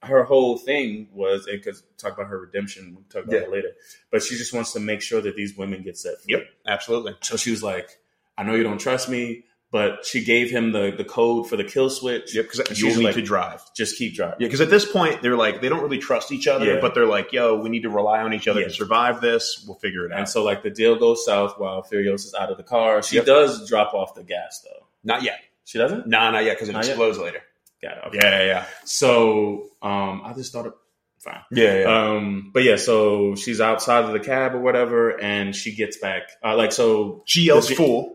her 0.03 0.23
whole 0.23 0.57
thing 0.57 1.07
was, 1.13 1.47
and 1.47 1.59
because 1.61 1.83
talk 1.97 2.13
about 2.13 2.27
her 2.27 2.39
redemption, 2.39 2.93
we'll 2.95 3.03
talk 3.09 3.23
about 3.27 3.33
Yeah. 3.41 3.47
it 3.47 3.51
later. 3.51 3.69
But 4.11 4.23
she 4.23 4.35
just 4.37 4.53
wants 4.53 4.73
to 4.73 4.79
make 4.79 5.01
sure 5.01 5.21
that 5.21 5.35
these 5.35 5.55
women 5.57 5.81
get 5.83 5.97
set 5.97 6.21
free. 6.21 6.35
Yep. 6.35 6.47
absolutely. 6.67 7.15
So 7.21 7.37
she 7.37 7.51
was 7.51 7.63
like, 7.63 7.89
I 8.37 8.43
know 8.43 8.55
you 8.55 8.63
don't 8.63 8.79
trust 8.79 9.09
me, 9.09 9.45
but 9.71 10.05
she 10.05 10.23
gave 10.23 10.51
him 10.51 10.71
the 10.71 10.91
the 10.95 11.03
code 11.03 11.49
for 11.49 11.55
the 11.57 11.63
kill 11.63 11.89
switch. 11.89 12.35
Yep, 12.35 12.51
because 12.51 12.79
you'll 12.81 12.95
need 12.95 13.05
like- 13.05 13.15
to 13.15 13.21
drive. 13.23 13.61
Just 13.75 13.97
keep 13.97 14.13
driving. 14.15 14.37
Yeah, 14.39 14.47
because 14.47 14.61
at 14.61 14.69
this 14.69 14.85
point 14.91 15.21
they're 15.23 15.35
like 15.35 15.61
they 15.61 15.69
don't 15.69 15.81
really 15.81 15.97
trust 15.97 16.31
each 16.31 16.47
other, 16.47 16.65
Yeah. 16.75 16.79
but 16.79 16.93
they're 16.93 17.07
like, 17.07 17.33
"Yo, 17.33 17.55
we 17.55 17.69
need 17.69 17.81
to 17.83 17.89
rely 17.89 18.21
on 18.21 18.33
each 18.33 18.47
other 18.47 18.59
Yeah. 18.61 18.67
to 18.67 18.73
survive 18.73 19.19
this. 19.21 19.63
We'll 19.67 19.77
figure 19.79 20.05
it 20.05 20.11
out." 20.11 20.19
And 20.19 20.29
so 20.29 20.43
like 20.43 20.61
the 20.63 20.69
deal 20.69 20.95
goes 20.97 21.25
south 21.25 21.57
while 21.57 21.81
Furiosa's 21.83 22.35
out 22.35 22.51
of 22.51 22.57
the 22.57 22.63
car. 22.63 23.01
She 23.01 23.15
Yep. 23.15 23.25
does 23.25 23.67
drop 23.69 23.93
off 23.95 24.13
the 24.15 24.23
gas 24.23 24.61
though. 24.61 24.85
not 25.03 25.21
yet. 25.23 25.39
She 25.65 25.77
doesn't? 25.77 26.07
Nah, 26.07 26.29
not 26.31 26.43
yet, 26.45 26.55
because 26.55 26.69
it 26.69 26.73
Not 26.73 26.83
yet? 26.85 26.91
explodes 26.91 27.17
later. 27.17 27.41
Got 27.83 27.97
it. 27.97 28.03
Okay. 28.07 28.19
Yeah, 28.21 28.39
yeah, 28.39 28.45
yeah. 28.45 28.65
So 28.85 29.69
um 29.81 30.21
I 30.23 30.33
just 30.33 30.53
thought 30.53 30.67
fine. 31.23 31.41
Yeah, 31.51 31.83
Um, 31.87 32.51
but 32.53 32.63
yeah, 32.63 32.75
so 32.75 33.35
she's 33.35 33.61
outside 33.61 34.05
of 34.05 34.11
the 34.13 34.19
cab 34.19 34.53
or 34.55 34.59
whatever, 34.59 35.19
and 35.19 35.55
she 35.55 35.73
gets 35.75 35.97
back. 35.97 36.23
Uh, 36.43 36.55
like 36.55 36.71
so, 36.71 37.23
she 37.25 37.41
yells 37.43 37.67
the- 37.67 37.75
"fool." 37.75 38.13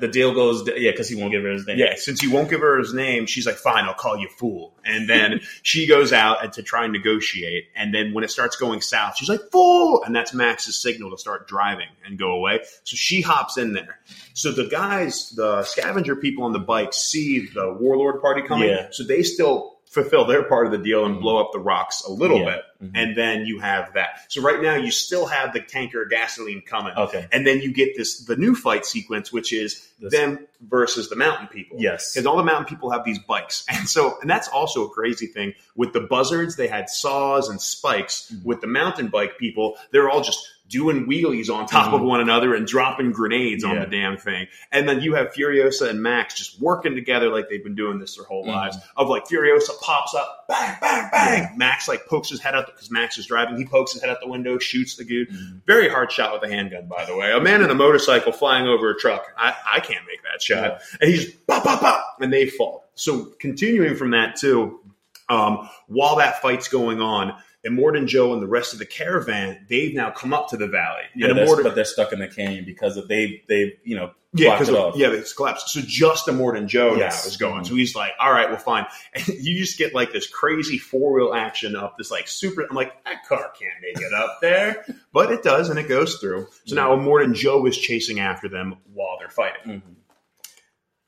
The 0.00 0.08
deal 0.08 0.32
goes. 0.34 0.66
Yeah, 0.66 0.90
because 0.90 1.08
he 1.08 1.16
won't 1.16 1.32
give 1.32 1.42
her 1.42 1.50
his 1.50 1.66
name. 1.66 1.78
Yeah, 1.78 1.94
since 1.96 2.20
he 2.20 2.28
won't 2.28 2.48
give 2.50 2.60
her 2.60 2.78
his 2.78 2.94
name, 2.94 3.26
she's 3.26 3.46
like, 3.46 3.56
fine, 3.56 3.84
I'll 3.84 3.94
call 3.94 4.16
you 4.18 4.28
fool. 4.38 4.74
And 4.84 5.08
then 5.08 5.40
she 5.62 5.86
goes 5.86 6.12
out 6.12 6.52
to 6.54 6.62
try 6.62 6.84
and 6.84 6.92
negotiate. 6.92 7.64
And 7.74 7.94
then 7.94 8.12
when 8.14 8.24
it 8.24 8.30
starts 8.30 8.56
going 8.56 8.80
south, 8.80 9.16
she's 9.16 9.28
like, 9.28 9.40
fool. 9.50 10.02
And 10.04 10.14
that's 10.14 10.32
Max's 10.34 10.80
signal 10.80 11.10
to 11.10 11.18
start 11.18 11.48
driving 11.48 11.88
and 12.04 12.18
go 12.18 12.32
away. 12.32 12.60
So 12.84 12.96
she 12.96 13.20
hops 13.20 13.56
in 13.58 13.72
there. 13.72 13.98
So 14.34 14.52
the 14.52 14.66
guys, 14.66 15.30
the 15.30 15.62
scavenger 15.64 16.16
people 16.16 16.44
on 16.44 16.52
the 16.52 16.58
bike 16.58 16.92
see 16.92 17.46
the 17.46 17.72
warlord 17.72 18.20
party 18.20 18.42
coming. 18.42 18.68
Yeah. 18.68 18.88
So 18.90 19.04
they 19.04 19.22
still 19.22 19.73
fulfill 19.94 20.24
their 20.26 20.42
part 20.42 20.66
of 20.66 20.72
the 20.72 20.78
deal 20.78 21.04
and 21.04 21.16
Mhm. 21.16 21.20
blow 21.20 21.38
up 21.38 21.50
the 21.52 21.58
rocks 21.58 22.02
a 22.06 22.10
little 22.10 22.40
Yeah. 22.40 22.44
bit, 22.56 22.64
Mhm. 22.82 22.90
and 22.94 23.16
then 23.16 23.46
you 23.46 23.60
have 23.60 23.94
that. 23.94 24.20
So 24.28 24.42
right 24.42 24.60
now 24.60 24.74
you 24.74 24.90
still 24.90 25.26
have 25.26 25.52
the 25.52 25.60
tanker 25.60 26.04
gasoline 26.04 26.62
coming, 26.62 26.92
okay. 26.96 27.26
and 27.32 27.46
then 27.46 27.60
you 27.60 27.72
get 27.72 27.96
this 27.96 28.24
the 28.24 28.36
new 28.36 28.54
fight 28.54 28.84
sequence, 28.84 29.32
which 29.32 29.52
is 29.52 29.86
This- 30.00 30.12
them 30.12 30.46
versus 30.60 31.08
the 31.08 31.16
mountain 31.16 31.46
people. 31.46 31.76
Yes. 31.80 32.12
Because 32.12 32.26
all 32.26 32.36
the 32.36 32.42
mountain 32.42 32.64
people 32.66 32.90
have 32.90 33.04
these 33.04 33.18
bikes. 33.20 33.64
And 33.84 33.88
so, 33.88 34.18
and 34.20 34.28
that's 34.28 34.48
also 34.48 34.84
a 34.84 34.90
crazy 34.90 35.26
thing. 35.26 35.54
With 35.76 35.92
the 35.92 36.00
buzzards, 36.00 36.56
they 36.56 36.66
had 36.68 36.88
saws 36.90 37.48
and 37.48 37.60
spikes. 37.60 38.32
Mhm. 38.34 38.44
With 38.44 38.60
the 38.60 38.66
mountain 38.66 39.08
bike 39.08 39.38
people, 39.38 39.78
they're 39.92 40.10
all 40.10 40.20
just 40.22 40.40
doing 40.66 41.06
wheelies 41.06 41.54
on 41.54 41.66
top 41.66 41.92
of 41.92 42.00
Mhm. 42.00 42.04
one 42.06 42.20
another 42.20 42.54
and 42.54 42.66
dropping 42.66 43.12
grenades 43.12 43.62
on 43.64 43.78
the 43.78 43.84
damn 43.86 44.16
thing. 44.16 44.46
And 44.72 44.88
then 44.88 45.02
you 45.02 45.14
have 45.14 45.32
Furiosa 45.34 45.90
and 45.90 46.02
Max 46.02 46.34
just 46.34 46.58
working 46.60 46.94
together 46.94 47.28
like 47.28 47.50
they've 47.50 47.62
been 47.62 47.74
doing 47.74 47.98
this 47.98 48.16
their 48.16 48.24
whole 48.24 48.44
Mhm. 48.46 48.54
lives. 48.54 48.76
Of 48.96 49.08
like 49.10 49.26
Furiosa 49.26 49.78
pops 49.82 50.14
up, 50.14 50.46
bang, 50.48 50.76
bang, 50.80 51.08
bang. 51.12 51.48
Max 51.58 51.86
like 51.86 52.06
pokes 52.06 52.30
his 52.30 52.40
head 52.40 52.54
out 52.54 52.66
because 52.66 52.90
Max 52.90 53.18
is 53.18 53.26
driving. 53.26 53.58
He 53.58 53.66
pokes 53.66 53.92
his 53.92 54.00
head 54.00 54.10
out 54.10 54.20
the 54.22 54.28
window, 54.28 54.58
shoots 54.58 54.96
the 54.96 55.04
dude. 55.04 55.28
Mhm. 55.30 55.60
Very 55.66 55.88
hard 55.88 56.10
shot 56.10 56.32
with 56.32 56.42
a 56.50 56.52
handgun, 56.52 56.86
by 56.88 57.04
the 57.04 57.14
way. 57.14 57.30
A 57.30 57.40
man 57.40 57.60
in 57.62 57.68
a 57.70 57.74
motorcycle 57.74 58.32
flying 58.32 58.66
over 58.66 58.90
a 58.90 58.96
truck. 58.98 59.26
I, 59.36 59.54
I 59.74 59.80
can't 59.80 60.06
make 60.06 60.22
that 60.22 60.40
shot. 60.42 60.62
Yeah. 60.64 60.96
And 61.02 61.10
he 61.10 61.16
just 61.16 61.46
pop, 61.46 61.62
pop, 61.64 61.80
pop, 61.80 62.16
and 62.20 62.32
they 62.32 62.46
fall. 62.46 62.88
So 62.94 63.26
continuing 63.38 63.96
from 63.96 64.12
that 64.12 64.36
too, 64.36 64.80
um, 65.28 65.68
while 65.88 66.16
that 66.16 66.40
fight's 66.40 66.68
going 66.68 67.00
on, 67.02 67.34
Immortan 67.66 68.06
Joe 68.06 68.32
and 68.32 68.42
the 68.42 68.46
rest 68.46 68.72
of 68.72 68.78
the 68.78 68.86
caravan, 68.86 69.66
they've 69.68 69.94
now 69.94 70.10
come 70.10 70.34
up 70.34 70.48
to 70.50 70.56
the 70.56 70.66
valley. 70.68 71.02
Yeah, 71.14 71.28
and 71.30 71.38
Immortan, 71.38 71.62
but 71.62 71.74
they're 71.74 71.84
stuck 71.84 72.12
in 72.12 72.18
the 72.18 72.28
canyon 72.28 72.64
because 72.64 72.96
of 72.96 73.08
they 73.08 73.42
they 73.48 73.78
you 73.84 73.96
know 73.96 74.10
yeah, 74.36 74.58
because 74.58 74.68
it 74.68 74.96
yeah, 74.96 75.12
it's 75.12 75.32
collapsed. 75.32 75.68
So 75.68 75.80
just 75.80 76.26
Immortan 76.26 76.66
Joe 76.66 76.96
Yes. 76.96 77.24
now 77.24 77.28
is 77.28 77.36
going. 77.36 77.62
Mhm. 77.62 77.68
So 77.68 77.74
he's 77.76 77.94
like, 77.94 78.12
all 78.18 78.32
right, 78.32 78.48
well, 78.48 78.58
fine. 78.58 78.84
And 79.14 79.26
you 79.28 79.58
just 79.58 79.78
get 79.78 79.94
like 79.94 80.12
this 80.12 80.26
crazy 80.26 80.76
four 80.76 81.12
wheel 81.12 81.32
action 81.34 81.76
up 81.76 81.96
this 81.96 82.10
like 82.10 82.26
super. 82.28 82.66
I'm 82.68 82.74
like, 82.74 82.92
that 83.04 83.24
car 83.26 83.52
can't 83.58 83.74
make 83.80 83.96
it 84.04 84.12
up 84.12 84.38
there, 84.42 84.84
but 85.12 85.30
it 85.30 85.42
does, 85.44 85.70
and 85.70 85.78
it 85.78 85.88
goes 85.88 86.16
through. 86.16 86.48
So 86.66 86.74
now 86.74 86.96
Immortan 86.96 87.34
Joe 87.34 87.64
is 87.66 87.78
chasing 87.78 88.18
after 88.18 88.48
them 88.48 88.76
while 88.92 89.16
they're 89.20 89.28
fighting. 89.30 89.80
Mhm. 89.82 89.94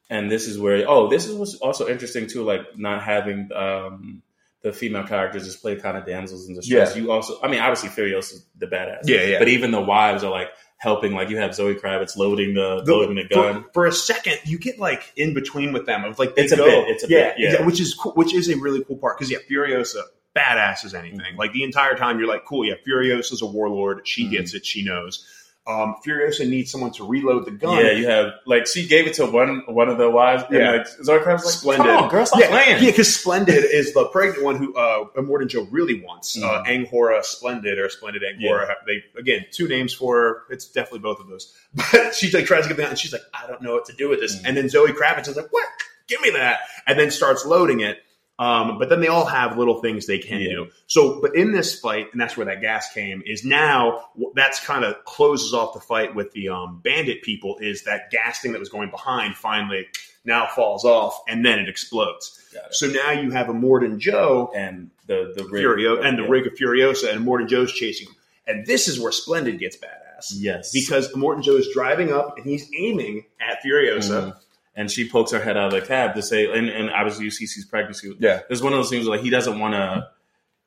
And 0.09 0.31
this 0.31 0.47
is 0.47 0.57
where 0.59 0.89
oh, 0.89 1.09
this 1.09 1.27
is 1.27 1.35
what's 1.35 1.57
also 1.57 1.89
interesting 1.89 2.29
too, 2.29 2.45
like 2.45 2.79
not 2.79 3.03
having 3.03 3.51
um, 3.53 4.23
the 4.63 4.73
female 4.73 5.05
characters 5.07 5.45
just 5.45 5.61
play 5.63 5.77
kind 5.77 5.97
of 5.97 6.05
damsels 6.07 6.49
in 6.49 6.55
distress. 6.55 6.97
Yeah. 6.97 7.03
You 7.03 7.13
also, 7.13 7.39
I 7.43 7.49
mean, 7.49 7.61
obviously 7.61 7.89
Furiosa 7.91 8.33
is 8.35 8.47
the 8.59 8.67
badass, 8.67 9.01
Yeah, 9.05 9.23
yeah. 9.23 9.39
but 9.39 9.49
even 9.49 9.71
the 9.71 9.81
wives 9.81 10.25
are 10.25 10.31
like 10.31 10.49
helping. 10.79 11.13
Like 11.15 11.31
you 11.31 11.37
have 11.39 11.55
Zoe 11.55 11.75
Kravitz 11.75 12.17
loading 12.17 12.55
the, 12.55 12.83
The- 12.85 12.93
loading 12.93 13.17
the 13.17 13.25
gun. 13.33 13.63
For, 13.65 13.71
for 13.73 13.87
a 13.87 13.93
second, 13.93 14.39
you 14.45 14.59
get 14.59 14.79
like 14.79 15.13
in 15.17 15.35
between 15.35 15.73
with 15.73 15.87
them. 15.87 16.05
Of 16.05 16.19
like 16.19 16.33
It's 16.37 16.53
a 16.53 16.57
bit, 16.57 16.89
it's 16.89 17.05
a 17.05 17.09
yeah, 17.09 17.29
bit, 17.29 17.35
yeah. 17.39 17.55
exa- 17.57 17.67
which 17.67 17.81
is 17.81 17.95
cool, 17.95 18.13
which 18.13 18.35
is 18.35 18.49
a 18.49 18.57
really 18.57 18.83
cool 18.85 18.97
part 18.97 19.19
because 19.19 19.31
yeah, 19.31 19.39
Furiosa 19.49 20.03
badass 20.37 20.85
as 20.85 20.95
anything. 20.95 21.21
Mhm. 21.35 21.39
Like 21.39 21.53
the 21.53 21.63
entire 21.63 21.95
time, 21.97 22.19
you're 22.19 22.29
like, 22.29 22.45
cool, 22.45 22.65
yeah, 22.67 22.75
Furiosa's 22.87 23.41
a 23.43 23.47
warlord. 23.47 24.07
She 24.07 24.27
Mhm. 24.27 24.31
gets 24.33 24.55
it. 24.55 24.67
She 24.67 24.85
knows. 24.85 25.25
Um, 25.69 25.97
Furiosa 26.07 26.49
needs 26.49 26.71
someone 26.71 26.93
to 26.93 27.05
reload 27.05 27.45
the 27.45 27.51
gun. 27.51 27.85
Yeah, 27.85 27.91
you 27.91 28.07
have 28.07 28.35
like 28.47 28.69
she 28.69 28.87
gave 28.87 29.07
it 29.09 29.15
to 29.15 29.27
one 29.27 29.63
one 29.67 29.89
of 29.89 29.99
the 29.99 30.09
wives. 30.09 30.45
And 30.49 30.59
Yeah. 30.59 30.71
like 30.73 30.87
Zoe 30.87 31.19
Kravitz 31.19 31.45
like, 31.45 31.55
Splendid. 31.55 31.87
Come 31.87 32.05
on, 32.05 32.09
girl, 32.09 32.25
stop 32.25 32.41
yeah, 32.41 32.49
playing. 32.51 32.83
Yeah, 32.85 32.91
because 32.91 33.13
Splendid 33.17 33.65
is 33.65 33.93
the 33.93 34.05
pregnant 34.07 34.45
one 34.45 34.57
who 34.57 34.75
uh, 34.77 35.07
Immortan 35.17 35.49
Joe 35.49 35.67
really 35.73 36.01
wants. 36.03 36.41
Uh, 36.41 36.63
Mhm. 36.65 36.89
Angharad 36.93 37.25
Splendid 37.25 37.79
or 37.79 37.89
Splendid 37.89 38.23
Angharad. 38.23 38.75
They 38.87 39.03
again 39.19 39.45
two 39.51 39.67
names 39.67 39.93
for 39.93 40.17
her. 40.17 40.43
It's 40.51 40.67
definitely 40.69 41.01
both 41.01 41.19
of 41.19 41.27
those. 41.29 41.53
But 41.93 42.15
she 42.15 42.31
like 42.31 42.47
tries 42.47 42.63
to 42.63 42.69
get 42.69 42.77
the 42.77 42.83
gun, 42.83 42.91
and 42.91 42.99
she's 42.99 43.13
like, 43.13 43.23
I 43.35 43.47
don't 43.49 43.61
know 43.61 43.73
what 43.75 43.87
to 43.87 43.93
do 43.93 44.09
with 44.09 44.21
this. 44.21 44.37
Mhm. 44.37 44.43
And 44.45 44.57
then 44.57 44.69
Zoe 44.69 44.93
Kravitz 44.93 45.27
is 45.29 45.37
like, 45.37 45.53
What? 45.53 45.67
Give 46.07 46.21
me 46.21 46.31
that, 46.31 46.61
and 46.87 46.97
then 46.97 47.11
starts 47.11 47.45
loading 47.45 47.81
it. 47.81 47.99
Um, 48.39 48.79
but 48.79 48.91
then 48.91 49.01
they 49.01 49.09
all 49.09 49.25
have 49.25 49.57
little 49.57 49.81
things 49.81 50.07
they 50.07 50.19
can 50.19 50.41
Yeah. 50.41 50.51
do. 50.51 50.67
So, 50.87 51.21
but 51.23 51.35
in 51.35 51.53
this 51.53 51.79
fight, 51.81 52.09
and 52.13 52.21
that's 52.21 52.37
where 52.37 52.45
that 52.47 52.61
gas 52.61 52.93
came, 52.93 53.23
is 53.25 53.45
now 53.45 54.05
that's 54.35 54.61
kind 54.65 54.85
of 54.85 55.03
closes 55.07 55.55
off 55.55 55.73
the 55.73 55.81
fight 55.81 56.15
with 56.15 56.33
the 56.33 56.51
um, 56.51 56.81
bandit 56.85 57.23
people. 57.23 57.57
Is 57.61 57.85
that 57.85 58.11
gas 58.11 58.41
thing 58.41 58.53
that 58.53 58.59
was 58.59 58.69
going 58.69 58.91
behind 58.91 59.37
finally 59.37 59.87
now 60.27 60.47
falls 60.47 60.85
off, 60.85 61.19
and 61.29 61.47
then 61.47 61.59
it 61.61 61.69
explodes. 61.69 62.43
So 62.73 62.89
now 62.89 63.11
you 63.13 63.31
have 63.31 63.49
a 63.49 63.55
Morden 63.55 63.99
Joe 64.01 64.51
and 64.55 64.91
the 65.07 65.33
the 65.37 65.45
rig, 65.45 65.65
Furio 65.65 66.05
and 66.05 66.19
the 66.19 66.23
yeah. 66.25 66.29
rig 66.29 66.47
of 66.47 66.55
Furiosa, 66.55 67.13
and 67.15 67.25
Morden 67.25 67.49
Joe's 67.49 67.73
chasing. 67.73 68.09
And 68.47 68.67
this 68.67 68.87
is 68.87 69.01
where 69.01 69.13
Splendid 69.13 69.59
gets 69.59 69.77
badass 69.77 70.33
Yes, 70.35 70.73
because 70.73 71.15
Morton 71.17 71.43
Joe 71.43 71.57
is 71.57 71.69
driving 71.73 72.13
up 72.13 72.37
and 72.39 72.47
he's 72.47 72.69
aiming 72.79 73.25
at 73.41 73.59
Furiosa. 73.65 74.33
Mhm. 74.33 74.37
And 74.77 74.91
she 74.91 75.09
pokes 75.09 75.33
her 75.33 75.41
head 75.41 75.57
out 75.57 75.73
of 75.75 75.81
the 75.81 75.87
cab 75.87 76.15
to 76.15 76.23
say, 76.23 76.45
and, 76.47 76.69
and 76.69 76.91
obviously 76.91 77.25
you 77.25 77.31
see 77.31 77.47
she's 77.47 77.65
pregnant. 77.65 77.97
She, 77.97 78.13
Yeah. 78.21 78.41
there's 78.49 78.63
one 78.63 78.73
of 78.73 78.79
those 78.79 78.91
things 78.91 79.07
where 79.09 79.17
like 79.17 79.25
he 79.25 79.31
doesn't 79.31 79.59
want 79.59 79.75
to 79.75 80.09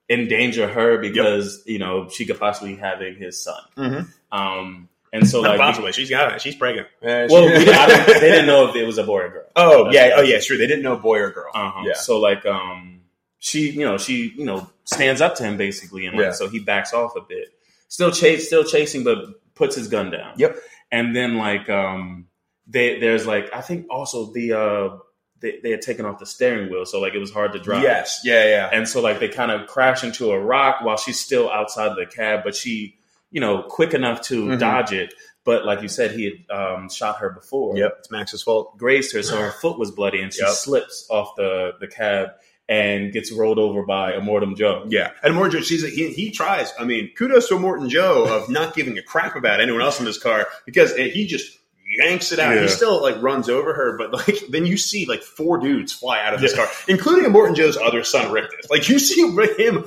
endanger 0.09 0.67
her 0.67 0.97
because 0.97 1.61
you 1.65 1.77
know 1.79 2.09
she 2.09 2.25
could 2.25 2.39
possibly 2.39 2.73
be 2.75 2.79
having 2.79 3.15
his 3.15 3.41
son. 3.43 3.61
Mm-hmm. 3.77 4.37
Um, 4.37 4.89
and 5.11 5.27
so 5.27 5.41
Not 5.41 5.49
like, 5.51 5.59
possibly, 5.59 5.91
she's 5.91 6.09
got 6.09 6.33
it. 6.33 6.41
She's 6.41 6.55
pregnant. 6.55 6.87
Well, 7.01 7.27
she- 7.29 7.65
we, 7.65 7.71
I 7.73 7.87
don't, 7.87 8.05
they 8.07 8.29
didn't 8.29 8.45
know 8.45 8.67
if 8.69 8.75
it 8.75 8.85
was 8.85 8.97
a 8.97 9.03
boy 9.03 9.21
or 9.21 9.29
girl. 9.29 9.45
oh 9.55 9.85
That's- 9.85 9.93
yeah, 9.93 10.15
oh 10.17 10.21
yeah, 10.21 10.39
sure. 10.39 10.57
They 10.57 10.67
didn't 10.67 10.83
know 10.83 10.95
boy 10.97 11.19
or 11.19 11.31
girl. 11.31 11.51
Uh-huh. 11.53 11.83
Yeah. 11.85 11.93
So 11.93 12.19
like, 12.19 12.45
um, 12.45 13.01
she, 13.39 13.71
you 13.71 13.85
know, 13.85 13.97
she, 13.97 14.33
you 14.35 14.45
know, 14.45 14.69
stands 14.85 15.21
up 15.21 15.35
to 15.35 15.43
him 15.43 15.57
basically, 15.57 16.05
and 16.05 16.15
like, 16.17 16.25
Yeah. 16.25 16.31
so 16.33 16.47
he 16.49 16.59
backs 16.59 16.93
off 16.93 17.15
a 17.15 17.21
bit. 17.21 17.47
Still 17.87 18.11
chase, 18.11 18.47
still 18.47 18.63
chasing, 18.63 19.03
but 19.03 19.17
puts 19.55 19.75
his 19.75 19.87
gun 19.87 20.11
down. 20.11 20.33
Yep. 20.37 20.57
And 20.91 21.15
then 21.15 21.37
like, 21.37 21.69
um, 21.69 22.27
they, 22.69 22.99
there's 22.99 23.25
like, 23.25 23.49
I 23.53 23.61
think 23.61 23.87
also 23.89 24.31
the, 24.31 24.53
uh, 24.53 24.97
they, 25.41 25.59
they 25.63 25.71
had 25.71 25.81
taken 25.81 26.05
off 26.05 26.19
the 26.19 26.25
steering 26.25 26.69
wheel, 26.71 26.85
so 26.85 26.99
like 26.99 27.13
it 27.15 27.19
was 27.19 27.31
hard 27.31 27.53
to 27.53 27.59
drive. 27.59 27.81
Yes, 27.83 28.21
yeah, 28.23 28.45
yeah. 28.45 28.69
And 28.71 28.87
so 28.87 29.01
like 29.01 29.19
they 29.19 29.27
kind 29.29 29.51
of 29.51 29.67
crash 29.67 30.03
into 30.03 30.31
a 30.31 30.39
rock 30.39 30.81
while 30.83 30.97
she's 30.97 31.19
still 31.19 31.49
outside 31.49 31.95
the 31.97 32.05
cab, 32.05 32.41
but 32.43 32.55
she, 32.55 32.97
you 33.31 33.39
know, 33.41 33.63
quick 33.63 33.93
enough 33.93 34.21
to 34.23 34.45
Mhm. 34.45 34.59
dodge 34.59 34.91
it. 34.93 35.13
But 35.45 35.65
like 35.65 35.81
you 35.81 35.87
said, 35.87 36.11
he 36.11 36.25
had 36.25 36.55
um, 36.55 36.89
shot 36.89 37.19
her 37.19 37.29
before 37.29 37.77
Yep, 37.77 37.95
it's 37.99 38.11
Max's 38.11 38.43
fault. 38.43 38.77
grazed 38.77 39.13
her, 39.13 39.23
so 39.23 39.37
her 39.37 39.51
foot 39.51 39.79
was 39.79 39.89
bloody, 39.91 40.21
and 40.21 40.33
she 40.33 40.41
Yep. 40.41 40.51
slips 40.51 41.07
off 41.09 41.35
the, 41.37 41.71
the 41.79 41.87
cab 41.87 42.29
and 42.67 43.11
gets 43.13 43.31
rolled 43.31 43.57
over 43.57 43.83
by 43.83 44.11
Immortan 44.11 44.55
Joe. 44.57 44.85
Yeah, 44.89 45.11
and 45.23 45.33
Morton 45.35 45.59
Joe, 45.59 45.63
she's 45.63 45.83
he, 45.87 46.09
he 46.11 46.29
tries. 46.31 46.71
I 46.77 46.83
mean, 46.83 47.11
kudos 47.17 47.47
to 47.47 47.57
Morton 47.57 47.89
Joe 47.89 48.25
of 48.25 48.49
not 48.49 48.75
giving 48.75 48.97
a 48.97 49.01
crap 49.01 49.35
about 49.35 49.59
anyone 49.61 49.81
else 49.81 49.99
in 49.99 50.05
this 50.05 50.19
car 50.19 50.47
because 50.65 50.93
he 50.95 51.25
just 51.25 51.57
yanks 51.89 52.31
it 52.31 52.39
out. 52.39 52.55
Yeah. 52.55 52.61
He 52.61 52.67
still 52.67 53.01
like 53.01 53.21
runs 53.21 53.49
over 53.49 53.73
her, 53.73 53.97
but 53.97 54.13
like 54.13 54.39
then 54.49 54.65
you 54.65 54.77
see 54.77 55.05
like 55.05 55.21
four 55.23 55.57
dudes 55.57 55.91
fly 55.91 56.21
out 56.21 56.33
of 56.33 56.41
this 56.41 56.55
car, 56.55 56.67
including 56.87 57.31
Morton 57.31 57.55
Joe's 57.55 57.77
other 57.77 58.03
son 58.03 58.31
Rictus. 58.31 58.69
Like 58.69 58.87
you 58.89 58.99
see 58.99 59.21
him, 59.57 59.85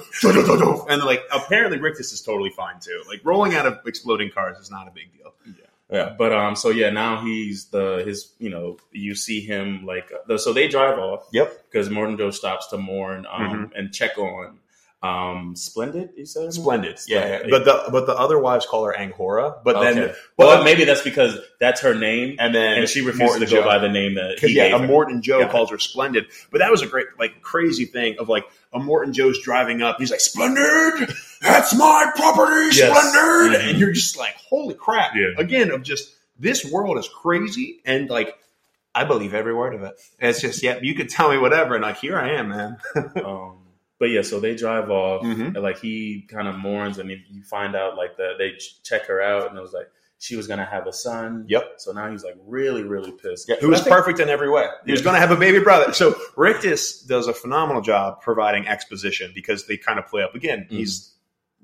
and 0.88 1.02
like 1.04 1.22
apparently 1.32 1.78
Rictus 1.78 2.12
is 2.12 2.22
totally 2.22 2.50
fine 2.50 2.80
too. 2.80 3.02
Like 3.08 3.20
rolling 3.24 3.54
out 3.54 3.66
of 3.66 3.78
exploding 3.86 4.30
cars 4.30 4.58
is 4.58 4.70
not 4.70 4.88
a 4.88 4.90
big 4.90 5.12
deal. 5.12 5.32
Yeah. 5.46 5.52
Yeah. 5.90 6.14
But 6.16 6.32
um, 6.32 6.56
so 6.56 6.70
yeah, 6.70 6.90
now 6.90 7.22
he's 7.22 7.66
the 7.66 8.02
his 8.04 8.32
you 8.38 8.48
know 8.50 8.78
you 8.92 9.14
see 9.14 9.40
him 9.40 9.84
like 9.84 10.10
the, 10.26 10.38
so 10.38 10.52
they 10.52 10.68
drive 10.68 10.98
off. 10.98 11.26
Yep. 11.32 11.70
Because 11.70 11.90
Morton 11.90 12.16
Joe 12.16 12.30
stops 12.30 12.68
to 12.68 12.78
mourn 12.78 13.26
um 13.30 13.42
Mm-hmm. 13.52 13.76
and 13.76 13.92
check 13.92 14.16
on 14.18 14.58
um 15.02 15.56
Splendid. 15.56 16.10
You 16.16 16.24
said? 16.26 16.52
Splendid, 16.52 16.98
yeah. 17.08 17.38
Splendid. 17.38 17.50
But 17.50 17.64
the 17.64 17.90
but 17.90 18.06
the 18.06 18.14
other 18.14 18.38
wives 18.38 18.66
call 18.66 18.84
her 18.84 18.96
angora 18.96 19.56
But 19.64 19.80
then, 19.80 20.14
but 20.36 20.46
well, 20.46 20.64
maybe 20.64 20.84
that's 20.84 21.02
because 21.02 21.38
that's 21.58 21.80
her 21.80 21.94
name, 21.94 22.36
and 22.38 22.54
then 22.54 22.78
and 22.78 22.88
she 22.88 23.00
refuses 23.00 23.20
Morton 23.28 23.40
to 23.40 23.46
go 23.54 23.62
Joe. 23.62 23.66
by 23.66 23.78
the 23.78 23.88
name 23.88 24.14
that 24.14 24.38
he 24.38 24.54
yeah, 24.54 24.76
a. 24.76 24.86
Morton 24.86 25.20
Joe 25.20 25.46
calls 25.48 25.70
her 25.70 25.78
splendid, 25.78 26.26
but 26.52 26.58
that 26.58 26.70
was 26.70 26.82
a 26.82 26.86
great, 26.86 27.06
like, 27.18 27.42
crazy 27.42 27.84
thing 27.84 28.16
of 28.20 28.28
like 28.28 28.44
a 28.72 28.78
Morton 28.78 29.12
Joe's 29.12 29.40
driving 29.42 29.82
up. 29.82 29.96
He's 29.98 30.10
like, 30.12 30.20
"Splendid, 30.20 31.10
that's 31.40 31.74
my 31.74 32.12
property, 32.14 32.76
Yes. 32.76 32.88
Splendid," 32.96 33.60
Mhm. 33.60 33.70
and 33.70 33.78
you're 33.80 33.92
just 33.92 34.16
like, 34.16 34.36
"Holy 34.48 34.74
crap!" 34.74 35.14
Yeah. 35.16 35.34
Again, 35.36 35.70
of 35.72 35.82
just 35.82 36.10
this 36.38 36.64
world 36.64 36.96
is 36.98 37.08
crazy, 37.08 37.80
and 37.84 38.08
like, 38.08 38.36
I 38.94 39.04
believe 39.04 39.34
every 39.34 39.54
word 39.54 39.74
of 39.74 39.82
it. 39.82 39.94
It's 40.20 40.40
just, 40.40 40.62
yeah, 40.62 40.78
you 40.82 40.94
could 40.94 41.08
tell 41.08 41.30
me 41.30 41.38
whatever, 41.38 41.74
and 41.74 41.82
like, 41.82 41.98
here 41.98 42.16
I 42.18 42.30
am, 42.34 42.48
man. 42.50 42.76
Um, 43.24 43.58
but 44.02 44.10
yeah, 44.10 44.22
so 44.22 44.40
they 44.40 44.56
drive 44.56 44.90
off, 44.90 45.22
Mhm. 45.22 45.54
and 45.54 45.62
like 45.62 45.78
he 45.78 46.26
kind 46.28 46.48
of 46.48 46.56
mourns, 46.56 46.98
and 46.98 47.08
you 47.08 47.18
you 47.30 47.44
find 47.44 47.76
out 47.76 47.96
like 47.96 48.16
that 48.16 48.32
they 48.36 48.54
check 48.82 49.06
her 49.06 49.22
out, 49.22 49.48
and 49.48 49.56
it 49.56 49.60
was 49.60 49.72
like 49.72 49.86
she 50.18 50.34
was 50.34 50.48
gonna 50.48 50.64
have 50.64 50.88
a 50.88 50.92
son. 50.92 51.44
Yep. 51.48 51.74
So 51.78 51.92
now 51.92 52.10
he's 52.10 52.24
like 52.24 52.34
really, 52.44 52.82
really 52.82 53.12
pissed. 53.12 53.48
Yeah, 53.48 53.56
who 53.60 53.68
was 53.68 53.80
think- 53.82 53.94
perfect 53.94 54.18
in 54.18 54.28
every 54.28 54.50
way. 54.50 54.66
He 54.84 54.90
was 54.90 55.02
going 55.02 55.14
to 55.14 55.20
have 55.20 55.30
a 55.30 55.36
baby 55.36 55.60
brother. 55.60 55.92
So 55.92 56.16
Rictus 56.36 57.00
does 57.02 57.28
a 57.28 57.32
phenomenal 57.32 57.80
job 57.82 58.20
providing 58.22 58.66
exposition 58.66 59.30
because 59.34 59.66
they 59.68 59.76
kind 59.76 60.00
of 60.00 60.06
play 60.08 60.22
up 60.24 60.34
again. 60.34 60.60
Mm-hmm. 60.66 60.76
He's 60.78 61.14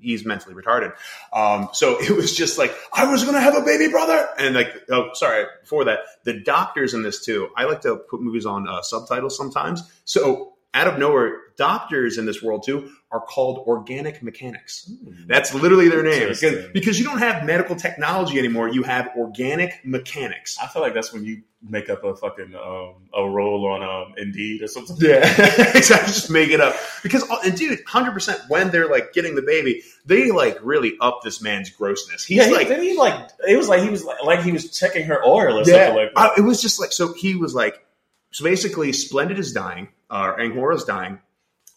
he's 0.01 0.25
mentally 0.25 0.55
retarded. 0.55 0.93
Um, 1.33 1.67
so 1.73 1.97
it 2.01 2.11
was 2.11 2.33
just 2.35 2.57
like 2.57 2.73
I 2.93 3.11
was 3.11 3.23
going 3.23 3.35
to 3.35 3.41
have 3.41 3.55
a 3.57 3.61
baby 3.61 3.89
brother, 3.89 4.29
and 4.37 4.55
like 4.55 4.71
oh 4.89 5.09
sorry 5.13 5.45
before 5.61 5.83
that 5.85 5.99
the 6.23 6.39
doctors 6.39 6.93
in 6.93 7.01
this 7.03 7.25
too. 7.25 7.49
I 7.57 7.65
like 7.65 7.81
to 7.81 7.97
put 7.97 8.21
movies 8.21 8.45
on 8.45 8.65
uh, 8.67 8.81
subtitles 8.81 9.35
sometimes. 9.35 9.83
So 10.05 10.53
out 10.73 10.87
of 10.87 10.99
nowhere, 10.99 11.37
doctors 11.57 12.17
in 12.17 12.25
this 12.25 12.41
world 12.41 12.63
too 12.63 12.89
are 13.11 13.19
called 13.19 13.65
organic 13.67 14.21
mechanics. 14.21 14.91
That's 15.27 15.53
literally 15.53 15.89
their 15.89 16.03
name 16.03 16.29
because, 16.29 16.67
because 16.71 16.99
you 16.99 17.05
don't 17.05 17.17
have 17.17 17.43
medical 17.43 17.75
technology 17.75 18.37
anymore. 18.37 18.69
You 18.69 18.83
have 18.83 19.09
organic 19.17 19.83
mechanics. 19.83 20.57
I 20.61 20.67
feel 20.67 20.81
like 20.83 20.93
that's 20.93 21.11
when 21.11 21.25
you 21.25 21.41
make 21.61 21.89
up 21.89 22.03
a 22.03 22.15
fucking 22.15 22.53
um, 22.55 23.09
a 23.13 23.27
role 23.27 23.65
on 23.65 23.81
um, 23.81 24.13
Indeed 24.17 24.61
or 24.61 24.67
something. 24.67 24.95
Yeah, 24.99 25.17
exactly. 25.75 26.13
Just 26.13 26.29
make 26.29 26.51
it 26.51 26.61
up 26.61 26.75
because, 27.01 27.27
uh, 27.29 27.39
and 27.43 27.57
dude, 27.57 27.79
hundred 27.87 28.11
percent. 28.11 28.39
When 28.47 28.69
they're 28.69 28.89
like 28.89 29.11
getting 29.13 29.33
the 29.35 29.41
baby, 29.41 29.81
they 30.05 30.29
like 30.29 30.59
really 30.61 30.97
up 31.01 31.21
this 31.23 31.41
man's 31.41 31.71
grossness. 31.71 32.23
He's 32.23 32.37
yeah, 32.37 32.45
he, 32.45 32.53
like, 32.53 32.67
then 32.67 32.83
he 32.83 32.95
like 32.95 33.31
it 33.47 33.57
was 33.57 33.67
like 33.67 33.81
he 33.81 33.89
was 33.89 34.05
like, 34.05 34.23
like 34.23 34.43
he 34.43 34.51
was 34.51 34.77
checking 34.77 35.07
her 35.07 35.25
oil 35.25 35.57
or 35.57 35.63
yeah, 35.63 35.87
something 35.87 35.95
like 35.95 36.13
that. 36.13 36.19
I- 36.19 36.33
it 36.37 36.41
was 36.41 36.61
just 36.61 36.79
like 36.79 36.91
so. 36.91 37.13
He 37.13 37.35
was 37.35 37.55
like, 37.55 37.83
so 38.31 38.43
basically, 38.43 38.91
Splendid 38.93 39.39
is 39.39 39.51
dying, 39.53 39.89
uh, 40.09 40.33
is 40.37 40.83
dying, 40.83 41.19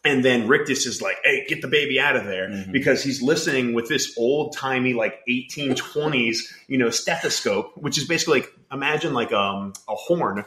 and 0.04 0.24
then 0.24 0.48
Rictus 0.48 0.86
is 0.86 1.00
like, 1.00 1.16
"Hey, 1.24 1.46
get 1.48 1.62
the 1.62 1.68
baby 1.68 2.00
out 2.00 2.16
of 2.16 2.24
there," 2.24 2.48
Mhm. 2.48 2.72
because 2.72 3.02
he's 3.02 3.22
listening 3.22 3.72
with 3.72 3.88
this 3.88 4.14
old 4.18 4.56
timey 4.56 4.92
like 4.94 5.20
1820s, 5.28 6.52
you 6.68 6.78
know, 6.78 6.90
stethoscope, 6.90 7.72
which 7.76 7.98
is 7.98 8.04
basically 8.04 8.40
like 8.40 8.52
imagine 8.72 9.14
like 9.14 9.32
um 9.32 9.72
a 9.88 9.94
horn. 9.94 10.44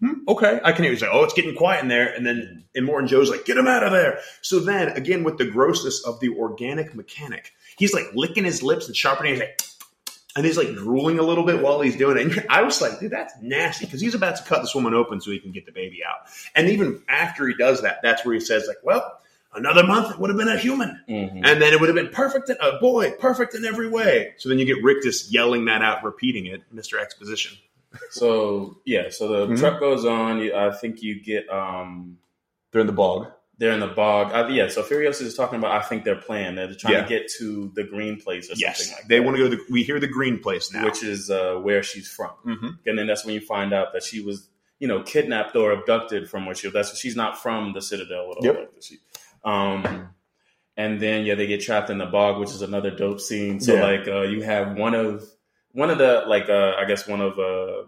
Hmm, 0.00 0.12
okay, 0.28 0.60
I 0.62 0.70
can 0.72 0.84
hear. 0.84 0.92
He's 0.92 1.02
like, 1.02 1.10
"Oh, 1.12 1.24
it's 1.24 1.34
getting 1.34 1.56
quiet 1.56 1.82
in 1.82 1.88
there," 1.88 2.08
and 2.14 2.24
then 2.24 2.64
and 2.74 2.86
Morton 2.86 3.08
Joe's 3.08 3.30
like, 3.30 3.44
"Get 3.44 3.56
him 3.56 3.66
out 3.66 3.82
of 3.82 3.90
there!" 3.92 4.20
So 4.42 4.60
then 4.60 4.88
again, 4.88 5.24
with 5.24 5.38
the 5.38 5.44
grossness 5.46 6.04
of 6.04 6.20
the 6.20 6.28
organic 6.30 6.94
mechanic, 6.94 7.52
he's 7.76 7.92
like 7.92 8.06
licking 8.14 8.44
his 8.44 8.62
lips 8.62 8.86
and 8.86 8.96
sharpening. 8.96 9.32
He's 9.34 9.40
like. 9.40 9.60
And 10.38 10.46
he's 10.46 10.56
like 10.56 10.68
drooling 10.74 11.18
a 11.18 11.22
little 11.22 11.44
bit 11.44 11.60
while 11.60 11.80
he's 11.80 11.96
doing 11.96 12.16
it. 12.16 12.22
And 12.38 12.46
I 12.48 12.62
was 12.62 12.80
like, 12.80 13.00
dude, 13.00 13.10
that's 13.10 13.34
nasty 13.42 13.86
because 13.86 14.00
he's 14.00 14.14
about 14.14 14.36
to 14.36 14.44
cut 14.44 14.60
this 14.62 14.72
woman 14.72 14.94
open 14.94 15.20
so 15.20 15.32
he 15.32 15.40
can 15.40 15.50
get 15.50 15.66
the 15.66 15.72
baby 15.72 16.00
out. 16.08 16.28
And 16.54 16.68
even 16.68 17.02
after 17.08 17.48
he 17.48 17.54
does 17.54 17.82
that, 17.82 17.98
that's 18.04 18.24
where 18.24 18.34
he 18.34 18.40
says, 18.40 18.66
like, 18.68 18.76
well, 18.84 19.18
another 19.52 19.82
month 19.82 20.12
it 20.12 20.20
would 20.20 20.30
have 20.30 20.38
been 20.38 20.46
a 20.46 20.56
human. 20.56 21.00
Mhm. 21.08 21.40
And 21.44 21.60
then 21.60 21.72
it 21.72 21.80
would 21.80 21.88
have 21.88 21.96
been 21.96 22.10
perfect, 22.10 22.50
in, 22.50 22.56
a 22.60 22.78
boy, 22.78 23.10
perfect 23.18 23.56
in 23.56 23.64
every 23.64 23.88
way. 23.88 24.34
So 24.36 24.48
then 24.48 24.60
you 24.60 24.64
get 24.64 24.80
Rictus 24.84 25.32
yelling 25.32 25.64
that 25.64 25.82
out, 25.82 26.04
repeating 26.04 26.46
it, 26.46 26.62
Mr. 26.72 27.00
Exposition. 27.00 27.58
So 28.10 28.78
yeah, 28.84 29.08
so 29.10 29.26
the 29.46 29.52
Mhm. 29.54 29.58
truck 29.58 29.80
goes 29.80 30.04
on. 30.04 30.40
I 30.52 30.70
think 30.70 31.02
you 31.02 31.20
get 31.20 31.48
um 31.50 32.18
They're 32.70 32.82
in 32.82 32.86
the 32.86 32.92
bog. 32.92 33.32
They're 33.58 33.72
in 33.72 33.80
the 33.80 33.88
bog. 33.88 34.32
Uh, 34.32 34.48
yeah, 34.52 34.68
so 34.68 34.82
Furiosa 34.82 35.22
is 35.22 35.34
talking 35.34 35.58
about 35.58 35.72
I 35.72 35.82
think 35.82 36.04
their 36.04 36.16
plan. 36.16 36.54
They're 36.54 36.72
trying 36.74 36.94
Yeah. 36.94 37.02
to 37.02 37.08
get 37.08 37.28
to 37.38 37.70
the 37.74 37.82
green 37.84 38.20
place 38.20 38.48
or 38.50 38.54
Yes. 38.56 38.78
something 38.78 38.94
like 39.02 39.08
they 39.08 39.18
that. 39.18 39.24
want 39.24 39.36
to 39.36 39.42
go 39.42 39.50
to 39.50 39.56
the, 39.56 39.62
we 39.70 39.82
hear 39.82 39.98
the 40.00 40.06
green 40.06 40.38
place 40.38 40.72
now. 40.72 40.84
which 40.84 41.02
is 41.02 41.28
uh, 41.30 41.54
where 41.56 41.82
she's 41.82 42.08
from. 42.08 42.30
hmm 42.44 42.68
And 42.86 42.96
then 42.98 43.06
that's 43.06 43.24
when 43.24 43.34
you 43.34 43.40
find 43.40 43.72
out 43.74 43.92
that 43.94 44.02
she 44.04 44.20
was, 44.20 44.48
you 44.78 44.86
know, 44.86 45.02
kidnapped 45.02 45.56
or 45.56 45.72
abducted 45.72 46.30
from 46.30 46.46
where 46.46 46.54
she 46.54 46.68
was. 46.68 46.74
That's 46.74 46.98
she's 46.98 47.16
not 47.16 47.42
from 47.42 47.72
the 47.72 47.82
Citadel 47.82 48.30
at 48.30 48.36
all. 48.36 48.44
Yep. 48.44 48.56
Like. 48.58 48.70
She, 48.80 48.98
um, 49.44 50.10
and 50.76 51.00
then 51.00 51.26
yeah, 51.26 51.34
they 51.34 51.48
get 51.48 51.60
trapped 51.60 51.90
in 51.90 51.98
the 51.98 52.06
bog, 52.06 52.38
which 52.38 52.50
is 52.50 52.62
another 52.62 52.90
dope 52.92 53.20
scene. 53.20 53.58
So 53.60 53.74
Yeah. 53.74 53.82
like 53.82 54.06
uh, 54.06 54.22
you 54.22 54.42
have 54.42 54.76
one 54.76 54.94
of 54.94 55.24
one 55.72 55.90
of 55.90 55.98
the 55.98 56.22
like 56.28 56.48
uh, 56.48 56.74
I 56.78 56.84
guess 56.84 57.08
one 57.08 57.20
of 57.20 57.38
uh, 57.38 57.86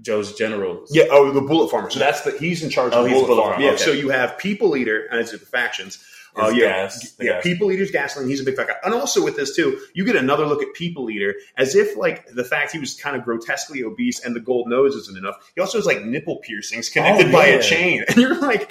Joe's 0.00 0.34
generals. 0.34 0.90
Yeah, 0.94 1.04
oh, 1.10 1.30
the 1.32 1.40
bullet 1.40 1.70
farmer. 1.70 1.90
So 1.90 1.98
that's 1.98 2.22
the 2.22 2.32
he's 2.38 2.62
in 2.62 2.70
charge 2.70 2.92
Oh, 2.94 3.04
of 3.04 3.10
the 3.10 3.10
bullet, 3.10 3.26
bullet 3.26 3.60
Yeah, 3.60 3.68
okay. 3.70 3.76
so 3.78 3.92
you 3.92 4.08
have 4.10 4.36
people 4.38 4.76
eater 4.76 5.06
and 5.10 5.20
it's 5.20 5.32
the 5.32 5.38
factions. 5.38 6.04
Uh, 6.38 6.50
yeah, 6.50 6.66
gas, 6.82 7.14
yeah. 7.18 7.32
gas. 7.32 7.42
People 7.42 7.72
eater's 7.72 7.90
gasoline. 7.90 8.28
He's 8.28 8.42
a 8.42 8.44
big 8.44 8.56
fat 8.56 8.66
guy, 8.68 8.74
and 8.84 8.92
also 8.92 9.24
with 9.24 9.36
this 9.36 9.56
too, 9.56 9.80
you 9.94 10.04
get 10.04 10.16
another 10.16 10.44
look 10.44 10.62
at 10.62 10.68
people 10.74 11.08
eater 11.10 11.34
as 11.56 11.74
if 11.74 11.96
like 11.96 12.28
the 12.28 12.44
fact 12.44 12.72
he 12.72 12.78
was 12.78 12.94
kind 12.94 13.16
of 13.16 13.24
grotesquely 13.24 13.82
obese 13.82 14.22
and 14.22 14.36
the 14.36 14.40
gold 14.40 14.68
nose 14.68 14.94
isn't 14.94 15.16
enough. 15.16 15.36
He 15.54 15.62
also 15.62 15.78
has 15.78 15.86
like 15.86 16.02
nipple 16.04 16.36
piercings 16.36 16.90
connected 16.90 17.28
Oh, 17.28 17.32
by 17.32 17.46
a 17.46 17.62
chain, 17.62 18.04
and 18.08 18.18
you're 18.18 18.38
like, 18.38 18.70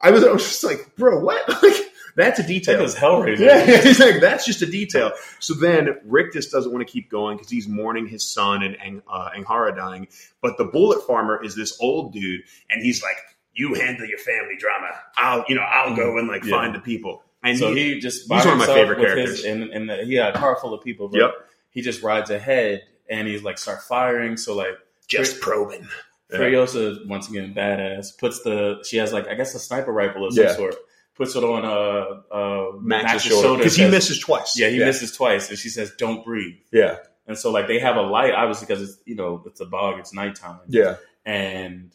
I 0.00 0.10
was, 0.10 0.24
I 0.24 0.32
was 0.32 0.42
just 0.42 0.64
like, 0.64 0.96
bro, 0.96 1.20
what? 1.20 1.48
Like 1.62 1.85
that's 2.16 2.40
a 2.40 2.42
That 2.42 2.48
detail. 2.48 2.82
was 2.82 2.94
Hellraiser. 2.96 3.38
Yeah, 3.38 3.80
he's 3.82 4.00
like, 4.00 4.20
that's 4.20 4.44
just 4.44 4.62
a 4.62 4.66
detail. 4.66 5.12
So 5.38 5.54
then 5.54 5.98
Rick 6.04 6.32
just 6.32 6.50
doesn't 6.50 6.72
want 6.72 6.84
to 6.86 6.90
keep 6.92 7.08
going 7.10 7.36
because 7.36 7.50
he's 7.50 7.68
mourning 7.68 8.08
his 8.08 8.24
son 8.28 8.62
and 8.64 8.76
Ang, 8.80 9.02
uh, 9.08 9.30
Angharad 9.36 9.76
dying. 9.76 10.08
But 10.42 10.58
the 10.58 10.64
bullet 10.64 11.06
farmer 11.06 11.42
is 11.44 11.54
this 11.54 11.76
old 11.80 12.12
dude, 12.12 12.40
and 12.70 12.82
he's 12.82 13.02
like, 13.02 13.16
"You 13.54 13.74
handle 13.74 14.06
your 14.06 14.18
family 14.18 14.56
drama. 14.58 14.88
I'll, 15.16 15.44
you 15.48 15.54
know, 15.54 15.62
I'll 15.62 15.94
go 15.94 16.18
and 16.18 16.26
like 16.26 16.44
Yeah. 16.44 16.50
find 16.56 16.74
the 16.74 16.80
people." 16.80 17.22
And 17.42 17.56
so 17.58 17.72
he, 17.74 17.94
he 17.94 18.00
just 18.00 18.22
he's 18.22 18.44
one 18.44 18.48
of 18.54 18.58
my 18.58 18.66
favorite 18.66 18.98
characters. 18.98 19.36
His, 19.36 19.44
and, 19.44 19.62
and 19.70 19.88
the, 19.88 20.04
he 20.04 20.14
had 20.14 20.34
a 20.34 20.38
car 20.38 20.56
full 20.60 20.74
of 20.74 20.82
people. 20.82 21.08
But 21.08 21.20
Yep. 21.20 21.30
He 21.70 21.82
just 21.82 22.02
rides 22.02 22.30
ahead 22.30 22.82
and 23.08 23.28
he's 23.28 23.42
like 23.42 23.58
start 23.58 23.82
firing. 23.82 24.36
So 24.38 24.56
like 24.56 24.78
just 25.06 25.40
probing. 25.40 25.86
Yeah. 26.32 26.38
Furiosa 26.38 27.06
once 27.06 27.28
again 27.28 27.54
badass 27.54 28.18
puts 28.18 28.42
the 28.42 28.82
she 28.88 28.96
has 28.96 29.12
like 29.12 29.28
I 29.28 29.34
guess 29.34 29.54
a 29.54 29.58
sniper 29.60 29.92
rifle 29.92 30.26
of 30.26 30.32
some 30.34 30.42
Yeah. 30.44 30.54
sort. 30.56 30.74
Puts 31.16 31.34
it 31.34 31.42
on 31.44 31.64
uh, 31.64 32.34
uh, 32.34 32.72
Max's, 32.80 33.22
shoulder 33.22 33.56
because 33.56 33.74
he 33.76 33.82
says- 33.82 33.90
misses 33.90 34.20
twice. 34.20 34.58
Yeah, 34.58 34.68
he 34.68 34.78
yeah. 34.78 34.84
misses 34.84 35.12
twice, 35.16 35.48
and 35.48 35.58
she 35.58 35.68
says, 35.70 35.92
"Don't 35.98 36.24
breathe." 36.24 36.56
Yeah, 36.72 36.96
And 37.26 37.38
so 37.38 37.50
like 37.50 37.66
they 37.68 37.78
have 37.78 37.96
a 37.96 38.02
light, 38.02 38.32
obviously 38.34 38.66
because 38.66 38.82
it's 38.82 38.98
you 39.06 39.14
know 39.16 39.42
it's 39.46 39.60
a 39.60 39.64
bog, 39.66 39.98
it's 39.98 40.12
nighttime, 40.12 40.60
yeah, 40.68 40.96
and 41.24 41.92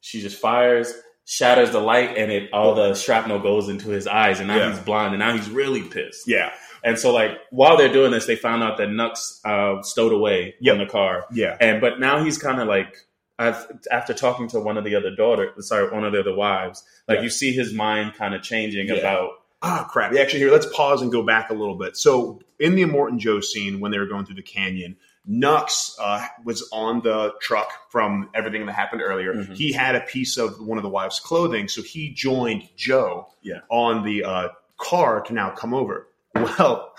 she 0.00 0.20
just 0.22 0.38
fires, 0.40 0.92
shatters 1.26 1.70
the 1.72 1.80
light, 1.80 2.16
and 2.16 2.32
it 2.32 2.50
all 2.52 2.74
the 2.74 2.94
shrapnel 2.94 3.38
goes 3.40 3.68
into 3.68 3.90
his 3.90 4.06
eyes, 4.06 4.38
and 4.40 4.48
now 4.48 4.56
Yeah. 4.56 4.70
he's 4.70 4.80
blind, 4.80 5.12
and 5.14 5.18
now 5.20 5.36
he's 5.36 5.50
really 5.50 5.82
pissed. 5.82 6.26
yeah, 6.26 6.50
And 6.82 6.98
so 6.98 7.12
like 7.12 7.32
while 7.50 7.76
they're 7.76 7.92
doing 7.92 8.12
this, 8.12 8.24
they 8.26 8.36
found 8.36 8.62
out 8.62 8.78
that 8.78 8.88
Nux 8.90 9.40
uh, 9.44 9.82
stowed 9.82 10.12
away 10.12 10.54
Yep. 10.60 10.72
in 10.74 10.78
the 10.80 10.86
car, 10.90 11.26
yeah. 11.32 11.56
and 11.60 11.80
but 11.82 12.00
now 12.00 12.24
he's 12.24 12.38
kind 12.38 12.60
of 12.60 12.66
like. 12.68 12.96
I've, 13.38 13.66
after 13.90 14.14
talking 14.14 14.48
to 14.48 14.60
one 14.60 14.76
of 14.78 14.84
the 14.84 14.94
other 14.94 15.14
daughters, 15.14 15.68
sorry, 15.68 15.90
one 15.90 16.04
of 16.04 16.12
the 16.12 16.20
other 16.20 16.34
wives, 16.34 16.84
like 17.08 17.16
Yeah. 17.18 17.22
you 17.24 17.30
see 17.30 17.52
his 17.52 17.72
mind 17.72 18.14
kind 18.14 18.34
of 18.34 18.42
changing 18.42 18.88
Yeah. 18.88 18.94
about 18.94 19.30
Ah, 19.66 19.88
crap. 19.90 20.12
Yeah, 20.12 20.20
actually, 20.20 20.40
here, 20.40 20.52
let's 20.52 20.66
pause 20.76 21.00
and 21.00 21.10
go 21.10 21.22
back 21.22 21.48
a 21.48 21.54
little 21.54 21.74
bit. 21.76 21.96
So, 21.96 22.38
in 22.60 22.74
the 22.74 22.82
Immortan 22.82 23.16
Joe 23.18 23.40
scene, 23.40 23.80
when 23.80 23.92
they 23.92 23.98
were 23.98 24.04
going 24.04 24.26
through 24.26 24.34
the 24.34 24.42
canyon, 24.42 24.94
Nux 25.26 25.96
uh, 25.98 26.26
was 26.44 26.68
on 26.70 27.00
the 27.00 27.32
truck 27.40 27.70
from 27.90 28.28
everything 28.34 28.66
that 28.66 28.74
happened 28.74 29.00
earlier. 29.00 29.32
Mhm. 29.32 29.56
He 29.56 29.72
had 29.72 29.94
a 29.94 30.00
piece 30.00 30.36
of 30.36 30.60
one 30.60 30.76
of 30.76 30.82
the 30.82 30.90
wives' 30.90 31.18
clothing, 31.18 31.68
so 31.68 31.80
he 31.80 32.10
joined 32.10 32.68
Joe 32.76 33.28
Yeah. 33.40 33.60
on 33.70 34.04
the 34.04 34.22
uh, 34.24 34.48
car 34.76 35.22
to 35.22 35.32
now 35.32 35.48
come 35.48 35.72
over. 35.72 36.08
Well, 36.34 36.92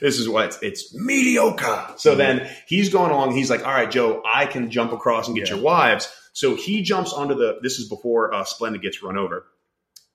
this 0.00 0.18
is 0.18 0.28
what 0.28 0.46
it's, 0.46 0.58
it's 0.62 0.94
mediocre. 0.94 1.94
So 1.96 2.14
Mhm. 2.14 2.18
then 2.18 2.50
he's 2.66 2.88
going 2.90 3.10
along. 3.10 3.32
He's 3.36 3.50
like, 3.50 3.64
"All 3.66 3.72
right, 3.72 3.90
Joe, 3.90 4.22
I 4.26 4.46
can 4.46 4.70
jump 4.70 4.92
across 4.92 5.26
and 5.28 5.36
get 5.36 5.48
Yeah. 5.48 5.54
your 5.56 5.64
wives." 5.64 6.12
So 6.32 6.54
he 6.54 6.82
jumps 6.82 7.12
onto 7.12 7.34
the. 7.34 7.58
This 7.62 7.78
is 7.78 7.88
before 7.88 8.32
uh, 8.34 8.44
Splendid 8.44 8.82
gets 8.82 9.02
run 9.02 9.16
over 9.18 9.46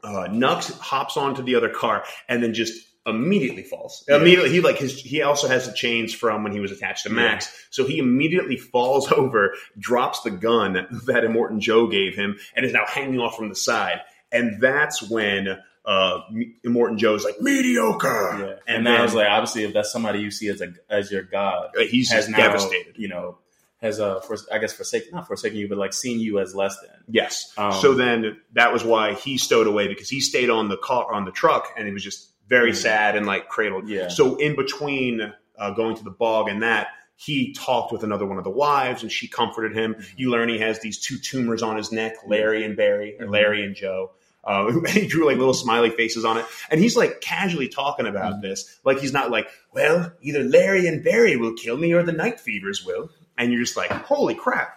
uh, 0.04 0.28
Nux 0.32 0.62
hops 0.80 1.16
onto 1.18 1.42
the 1.44 1.56
other 1.56 1.70
car 1.70 2.04
and 2.28 2.44
then 2.44 2.54
just 2.54 2.74
immediately 3.06 3.64
falls. 3.64 4.04
Yeah. 4.08 4.18
Immediately, 4.18 4.52
he 4.52 4.62
like 4.62 4.78
his 4.78 5.00
he 5.00 5.22
also 5.22 5.48
has 5.48 5.66
the 5.68 5.74
chains 5.74 6.14
from 6.14 6.44
when 6.44 6.52
he 6.54 6.60
was 6.60 6.72
attached 6.72 7.04
to 7.04 7.10
Max, 7.10 7.50
so 7.70 7.86
he 7.86 8.00
immediately 8.00 8.58
falls 8.58 9.12
over, 9.12 9.54
drops 9.80 10.22
the 10.22 10.32
gun 10.32 10.74
that 10.74 11.24
Immortan 11.24 11.60
Joe 11.60 11.88
gave 11.88 12.16
him, 12.16 12.38
and 12.56 12.66
is 12.66 12.74
now 12.74 12.86
hanging 12.88 13.20
off 13.20 13.36
from 13.38 13.50
the 13.50 13.56
side. 13.56 14.00
And 14.32 14.62
that's 14.62 15.02
when 15.10 15.60
uh, 15.86 16.22
Immortan 16.66 16.98
Joe's 16.98 17.24
like 17.26 17.42
mediocre, 17.42 18.38
Yeah. 18.40 18.46
and, 18.68 18.78
And, 18.78 18.86
then 18.88 18.94
now 18.96 19.04
it's 19.04 19.14
like 19.14 19.28
obviously 19.28 19.64
if 19.64 19.74
that's 19.74 19.92
somebody 19.92 20.20
you 20.20 20.32
see 20.32 20.48
as 20.50 20.62
a 20.62 20.74
as 20.90 21.12
your 21.12 21.24
god, 21.24 21.70
uh, 21.78 21.82
he's 21.84 22.10
has 22.12 22.26
just 22.26 22.30
now 22.32 22.38
devastated. 22.38 22.96
you 22.98 23.08
know 23.10 23.38
has 23.82 24.00
uh 24.00 24.22
for, 24.22 24.38
I 24.52 24.60
guess 24.60 24.72
forsaken 24.72 25.10
not 25.12 25.28
forsaken 25.28 25.58
you 25.58 25.68
but 25.68 25.78
like 25.78 25.92
seen 25.94 26.20
you 26.22 26.40
as 26.40 26.56
less 26.56 26.78
than. 26.80 27.04
Yes. 27.10 27.52
Um, 27.58 27.74
so 27.74 27.94
then 27.96 28.38
that 28.54 28.72
was 28.72 28.84
why 28.84 29.14
he 29.14 29.38
stowed 29.38 29.68
away 29.68 29.88
because 29.90 30.10
he 30.10 30.22
stayed 30.22 30.50
on 30.50 30.70
the 30.70 30.78
car 30.78 31.14
on 31.14 31.26
the 31.26 31.32
truck 31.32 31.68
and 31.78 31.86
he 31.86 31.92
was 31.94 32.02
just 32.04 32.30
very 32.48 32.72
Mhm. 32.72 32.76
sad 32.78 33.16
and 33.18 33.26
like 33.26 33.50
cradled. 33.50 33.90
Yeah. 33.90 34.08
So 34.08 34.36
in 34.38 34.56
between 34.56 35.34
uh, 35.58 35.72
going 35.72 35.96
to 35.98 36.04
the 36.04 36.12
bog 36.12 36.48
and 36.48 36.64
that, 36.64 36.88
he 37.16 37.54
talked 37.54 37.92
with 37.92 38.04
another 38.04 38.26
one 38.26 38.38
of 38.38 38.44
the 38.46 38.50
wives 38.50 39.04
and 39.04 39.12
she 39.12 39.28
comforted 39.28 39.76
him. 39.78 39.96
Mhm. 39.96 40.06
You 40.16 40.32
learn 40.32 40.48
he 40.50 40.60
has 40.60 40.80
these 40.80 41.00
two 41.00 41.18
tumors 41.20 41.62
on 41.62 41.76
his 41.78 41.92
neck, 41.92 42.16
Larry 42.26 42.64
and 42.64 42.76
Barry, 42.78 43.18
or 43.20 43.28
Mhm. 43.28 43.32
Larry 43.34 43.64
and 43.66 43.76
Joe. 43.76 44.12
Uh, 44.44 44.72
he 44.90 45.08
drew 45.08 45.26
like 45.26 45.38
little 45.38 45.54
smiley 45.54 45.90
faces 45.90 46.26
on 46.26 46.38
it, 46.38 46.46
and 46.70 46.80
he's 46.80 46.96
like 46.98 47.22
casually 47.22 47.68
talking 47.70 48.06
Mm-hmm. 48.06 48.16
about 48.16 48.42
this, 48.42 48.80
like 48.84 49.00
he's 49.00 49.14
not 49.14 49.32
like, 49.32 49.48
well, 49.74 50.12
either 50.22 50.44
Larry 50.44 50.86
and 50.88 51.04
Barry 51.04 51.38
will 51.38 51.54
kill 51.54 51.78
me 51.78 51.94
or 51.94 52.04
the 52.04 52.12
night 52.12 52.40
fevers 52.40 52.86
will, 52.86 53.10
and 53.38 53.52
you're 53.52 53.62
just 53.64 53.78
like, 53.78 53.90
holy 53.92 54.36
crap. 54.36 54.76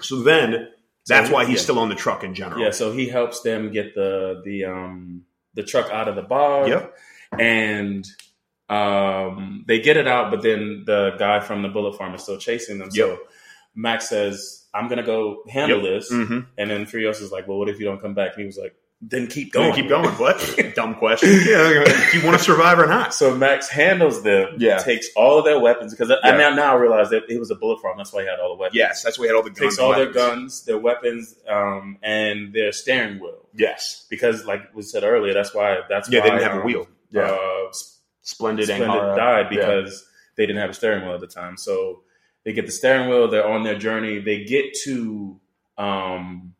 So 0.00 0.22
then, 0.22 0.68
that's 1.06 1.28
So, 1.28 1.34
why 1.34 1.44
he's 1.44 1.56
yeah. 1.58 1.62
still 1.62 1.78
on 1.78 1.88
the 1.90 1.94
truck 1.94 2.24
in 2.24 2.34
general. 2.34 2.60
Yeah, 2.62 2.70
so 2.70 2.92
he 2.92 3.08
helps 3.08 3.42
them 3.42 3.70
get 3.72 3.94
the 3.94 4.40
the 4.44 4.64
um 4.64 5.24
the 5.54 5.62
truck 5.62 5.90
out 5.90 6.08
of 6.08 6.16
the 6.16 6.22
bog. 6.22 6.68
Yep. 6.68 6.96
And 7.38 8.06
um 8.70 9.64
they 9.68 9.80
get 9.80 9.96
it 9.96 10.08
out, 10.08 10.30
but 10.30 10.42
then 10.42 10.84
the 10.86 11.14
guy 11.18 11.40
from 11.40 11.62
the 11.62 11.68
bullet 11.68 11.96
farm 11.98 12.14
is 12.14 12.22
still 12.22 12.38
chasing 12.38 12.78
them. 12.78 12.90
So 12.90 13.18
Max 13.74 14.08
says, 14.08 14.64
I'm 14.72 14.88
gonna 14.88 15.02
go 15.04 15.42
handle 15.48 15.82
Yep. 15.82 15.92
this. 15.92 16.08
hmm 16.10 16.38
And 16.56 16.70
then 16.70 16.86
Furiosa's 16.86 17.30
like, 17.32 17.46
Well, 17.46 17.58
what 17.58 17.68
if 17.68 17.78
you 17.78 17.84
don't 17.84 18.00
come 18.00 18.14
back? 18.14 18.32
And 18.32 18.40
he 18.40 18.46
was 18.46 18.56
like, 18.58 18.74
then 19.00 19.26
keep 19.26 19.52
Go 19.52 19.60
going. 19.60 19.74
keep 19.74 19.88
going. 19.88 20.08
What? 20.18 20.58
Dumb 20.74 20.94
question. 20.94 21.28
Yeah, 21.46 21.84
do 22.12 22.18
you 22.18 22.24
want 22.24 22.38
to 22.38 22.42
survive 22.42 22.78
or 22.78 22.86
not? 22.86 23.12
So 23.12 23.36
Max 23.36 23.68
handles 23.68 24.22
them, 24.22 24.54
Yeah. 24.58 24.78
takes 24.78 25.08
all 25.14 25.38
of 25.38 25.44
their 25.44 25.60
weapons 25.60 25.92
because 25.92 26.10
I 26.10 26.16
Yeah. 26.30 26.36
now 26.38 26.54
now 26.54 26.72
I 26.72 26.76
realize 26.80 27.10
that 27.10 27.24
it 27.28 27.38
was 27.38 27.50
a 27.50 27.54
bullet 27.54 27.80
farm. 27.82 27.96
That's 27.98 28.12
why 28.12 28.22
he 28.22 28.28
had 28.28 28.38
all 28.40 28.48
the 28.54 28.60
weapons. 28.60 28.76
Yes, 28.76 29.02
that's 29.02 29.18
why 29.18 29.24
he 29.24 29.28
had 29.28 29.36
all 29.36 29.42
the 29.42 29.50
guns. 29.50 29.58
takes 29.60 29.78
and 29.78 29.86
all 29.86 29.94
their 29.94 30.10
guns, 30.12 30.64
their 30.64 30.78
weapons, 30.78 31.34
um, 31.48 31.98
and 32.02 32.52
their 32.54 32.72
steering 32.72 33.18
wheel. 33.20 33.46
Yes. 33.54 34.06
Because, 34.08 34.44
like 34.46 34.74
we 34.74 34.82
said 34.82 35.04
earlier, 35.04 35.34
that's 35.34 35.54
why 35.54 35.80
that's 35.88 36.08
Yeah, 36.08 36.20
why 36.20 36.24
they 36.26 36.30
didn't 36.36 36.42
have 36.48 36.56
a 36.58 36.60
um, 36.60 36.66
wheel. 36.66 36.88
Uh, 37.14 37.72
Splendid, 38.22 38.70
and 38.70 38.82
Splendid 38.82 39.02
Hara. 39.02 39.16
died 39.16 39.46
Yeah. 39.52 39.58
because 39.58 40.08
they 40.36 40.46
didn't 40.46 40.60
have 40.62 40.70
a 40.70 40.74
steering 40.74 41.04
wheel 41.04 41.14
at 41.14 41.20
the 41.20 41.26
time. 41.26 41.56
So 41.58 42.02
they 42.44 42.52
get 42.54 42.64
the 42.66 42.72
steering 42.72 43.08
wheel. 43.10 43.28
They're 43.28 43.46
on 43.46 43.62
their 43.64 43.78
journey. 43.78 44.18
They 44.20 44.44
get 44.44 44.72
to 44.84 45.38
um, 45.76 46.54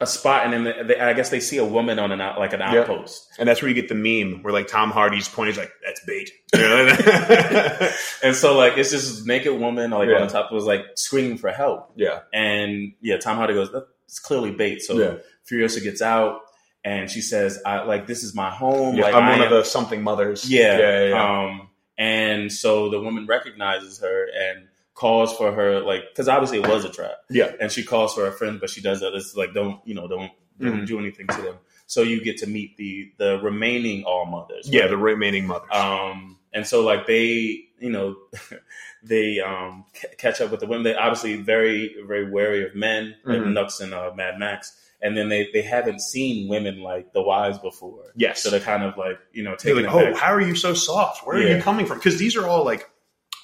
a 0.00 0.06
spot, 0.06 0.44
and 0.44 0.52
then 0.66 0.86
they, 0.86 0.98
I 1.00 1.12
guess 1.12 1.30
they 1.30 1.40
see 1.40 1.56
a 1.58 1.64
woman 1.64 1.98
on 1.98 2.12
an 2.12 2.20
out, 2.20 2.38
like 2.38 2.52
an 2.52 2.60
Yeah. 2.60 2.80
outpost. 2.82 3.28
And 3.38 3.48
that's 3.48 3.60
where 3.60 3.68
you 3.68 3.74
get 3.74 3.88
the 3.88 3.94
meme 3.96 4.42
where 4.44 4.52
like 4.52 4.68
Tom 4.68 4.90
Hardy's 4.92 5.28
point 5.28 5.50
is 5.50 5.56
like, 5.56 5.72
"That's 5.84 6.04
bait." 6.04 6.30
You 6.54 6.60
know? 6.62 7.90
And 8.22 8.34
so 8.36 8.56
like 8.56 8.76
it's 8.78 8.90
just 8.90 9.08
this 9.16 9.26
naked 9.26 9.58
woman 9.58 9.90
like 9.90 10.08
Yeah. 10.08 10.22
on 10.22 10.28
top 10.28 10.52
was 10.52 10.64
like 10.64 10.82
screaming 10.94 11.36
for 11.38 11.50
help. 11.50 11.92
yeah. 11.96 12.20
And 12.32 12.92
yeah, 13.00 13.16
Tom 13.18 13.36
Hardy 13.36 13.54
goes, 13.54 13.70
"That's 13.72 14.18
clearly 14.20 14.52
bait." 14.52 14.82
So 14.82 14.98
Yeah. 14.98 15.14
Furiosa 15.50 15.82
gets 15.82 16.00
out, 16.02 16.42
and 16.84 17.10
she 17.10 17.20
says, 17.20 17.60
"I 17.66 17.82
like 17.84 18.06
this 18.06 18.22
is 18.22 18.34
my 18.34 18.50
home. 18.50 18.94
Yeah, 18.96 19.02
like 19.04 19.14
I'm 19.14 19.24
I 19.24 19.30
one 19.30 19.40
am- 19.40 19.44
of 19.46 19.50
the 19.50 19.64
something 19.64 20.02
mothers. 20.02 20.48
Yeah. 20.48 21.10
Um, 21.48 21.70
and 21.98 22.52
so 22.52 22.88
the 22.90 23.00
woman 23.00 23.26
recognizes 23.26 23.98
her 24.00 24.26
and 24.32 24.67
calls 24.98 25.32
for 25.36 25.52
her, 25.52 25.80
like, 25.80 26.02
because 26.10 26.28
obviously 26.28 26.58
it 26.58 26.66
was 26.66 26.84
a 26.84 26.90
trap. 26.90 27.12
Yeah. 27.30 27.52
And 27.60 27.70
she 27.70 27.84
calls 27.84 28.14
for 28.14 28.24
her 28.24 28.32
friend, 28.32 28.58
but 28.60 28.68
she 28.70 28.80
does 28.80 29.00
that. 29.00 29.14
It's 29.14 29.36
like, 29.36 29.54
don't, 29.54 29.80
you 29.86 29.94
know, 29.94 30.08
don't, 30.08 30.32
don't 30.60 30.82
Mhm. 30.82 30.86
do 30.86 30.98
anything 30.98 31.28
to 31.28 31.40
them. 31.42 31.54
So 31.86 32.02
you 32.02 32.22
get 32.22 32.38
to 32.38 32.46
meet 32.46 32.76
the 32.76 33.12
the 33.16 33.38
remaining 33.40 34.04
all 34.04 34.26
mothers. 34.26 34.68
yeah, 34.68 34.88
the 34.88 34.96
remaining 34.98 35.46
mothers. 35.46 35.70
Um, 35.72 36.38
and 36.52 36.66
so 36.66 36.82
like 36.84 37.06
they, 37.06 37.64
you 37.78 37.90
know, 37.90 38.16
they 39.02 39.40
um, 39.40 39.84
c- 39.94 40.08
catch 40.18 40.40
up 40.40 40.50
with 40.50 40.60
the 40.60 40.66
women. 40.66 40.82
They 40.84 40.94
obviously 40.94 41.36
very, 41.36 41.94
very 42.06 42.28
wary 42.30 42.66
of 42.66 42.74
men, 42.74 43.14
like 43.24 43.38
Mhm. 43.38 43.52
Nux 43.52 43.68
and 43.80 43.94
uh, 43.94 44.10
Mad 44.14 44.38
Max. 44.38 44.74
And 45.00 45.16
then 45.16 45.28
they, 45.28 45.48
they 45.52 45.62
haven't 45.62 46.00
seen 46.00 46.48
women 46.48 46.82
like 46.82 47.12
the 47.12 47.22
wives 47.22 47.58
before. 47.60 48.12
yes. 48.16 48.42
So 48.42 48.50
they're 48.50 48.58
kind 48.58 48.82
of 48.82 48.96
like, 48.98 49.18
you 49.32 49.44
know, 49.44 49.54
taking 49.54 49.84
like, 49.84 49.94
oh, 49.94 50.06
back. 50.12 50.16
how 50.16 50.32
are 50.34 50.40
you 50.40 50.56
so 50.56 50.74
soft? 50.74 51.24
Where 51.24 51.36
are 51.36 51.56
you 51.56 51.62
coming 51.62 51.86
from? 51.86 51.98
Because 51.98 52.18
these 52.18 52.34
are 52.36 52.46
all 52.48 52.64
like 52.64 52.90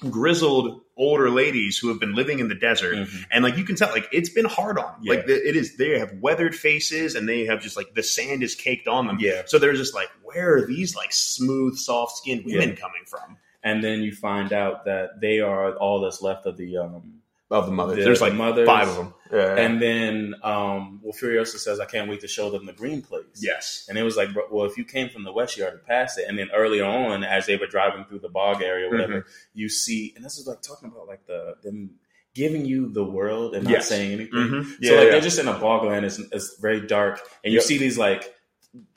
grizzled 0.09 0.81
older 0.97 1.29
ladies 1.29 1.77
who 1.77 1.89
have 1.89 1.99
been 1.99 2.15
living 2.15 2.39
in 2.39 2.47
the 2.47 2.55
desert. 2.55 2.95
Mhm. 2.95 3.25
And 3.31 3.43
like 3.43 3.57
you 3.57 3.63
can 3.63 3.75
tell, 3.75 3.89
like 3.89 4.07
it's 4.11 4.29
been 4.29 4.45
hard 4.45 4.77
on. 4.77 4.95
Yeah. 5.01 5.15
Like 5.15 5.25
the, 5.25 5.47
it 5.47 5.55
is, 5.55 5.77
they 5.77 5.99
have 5.99 6.13
weathered 6.21 6.55
faces, 6.55 7.15
and 7.15 7.27
they 7.27 7.45
have 7.45 7.61
just 7.61 7.75
like 7.75 7.93
the 7.93 8.03
sand 8.03 8.43
is 8.43 8.55
caked 8.55 8.87
on 8.87 9.07
them. 9.07 9.17
Yeah. 9.19 9.43
So 9.45 9.59
they're 9.59 9.73
just 9.73 9.93
like, 9.93 10.09
where 10.23 10.55
are 10.55 10.65
these 10.65 10.95
like 10.95 11.11
smooth, 11.11 11.77
soft 11.77 12.17
skinned 12.17 12.45
women 12.45 12.75
coming 12.75 13.03
from? 13.05 13.37
And 13.63 13.83
then 13.83 14.03
you 14.03 14.13
find 14.13 14.53
out 14.53 14.85
that 14.85 15.19
they 15.19 15.39
are 15.39 15.75
all 15.75 16.01
that's 16.01 16.21
left 16.21 16.45
of 16.45 16.55
the 16.55 16.77
um 16.77 17.14
Of 17.51 17.67
the 17.67 17.71
mothers, 17.71 17.97
The 17.97 18.03
there's 18.05 18.21
like 18.21 18.33
mothers. 18.33 18.65
five 18.67 18.87
of 18.87 18.95
them. 18.95 19.13
Yeah, 19.31 19.55
and 19.55 19.79
then 19.79 20.33
um 20.41 20.99
well 21.03 21.13
Furiosa 21.13 21.57
says 21.59 21.79
I 21.79 21.85
can't 21.85 22.09
wait 22.09 22.21
to 22.21 22.27
show 22.27 22.49
them 22.49 22.65
the 22.65 22.73
green 22.73 23.03
place. 23.03 23.25
yes, 23.39 23.85
And 23.87 23.97
it 23.99 24.03
was 24.03 24.17
like, 24.17 24.29
well, 24.51 24.65
if 24.65 24.77
you 24.77 24.83
came 24.83 25.09
from 25.09 25.23
the 25.23 25.31
west, 25.31 25.55
you 25.55 25.63
already 25.63 25.77
passed 25.87 26.17
it. 26.17 26.25
And 26.27 26.39
then 26.39 26.49
earlier 26.55 26.85
on, 26.85 27.23
as 27.23 27.45
they 27.45 27.55
were 27.55 27.67
driving 27.67 28.03
through 28.05 28.19
the 28.19 28.29
bog 28.29 28.63
area, 28.63 28.89
whatever, 28.89 29.13
Mm-hmm. 29.21 29.29
you 29.53 29.69
see, 29.69 30.11
and 30.15 30.25
this 30.25 30.39
is 30.39 30.47
like 30.47 30.61
talking 30.63 30.89
about 30.89 31.07
like 31.07 31.27
the 31.27 31.55
them 31.61 31.91
giving 32.33 32.65
you 32.65 32.89
the 32.89 33.03
world 33.05 33.53
and 33.55 33.63
not 33.65 33.71
Yes. 33.73 33.89
saying 33.89 34.11
anything. 34.13 34.33
Mhm. 34.39 34.63
So 34.65 34.71
like 34.95 35.05
yeah. 35.05 35.11
they're 35.11 35.21
just 35.21 35.37
in 35.39 35.47
a 35.47 35.53
bogland. 35.53 36.03
It's, 36.03 36.17
it's 36.17 36.57
very 36.59 36.81
dark, 36.87 37.21
and 37.43 37.53
you 37.53 37.59
Yep. 37.59 37.67
see 37.67 37.77
these 37.77 37.97
like 37.99 38.33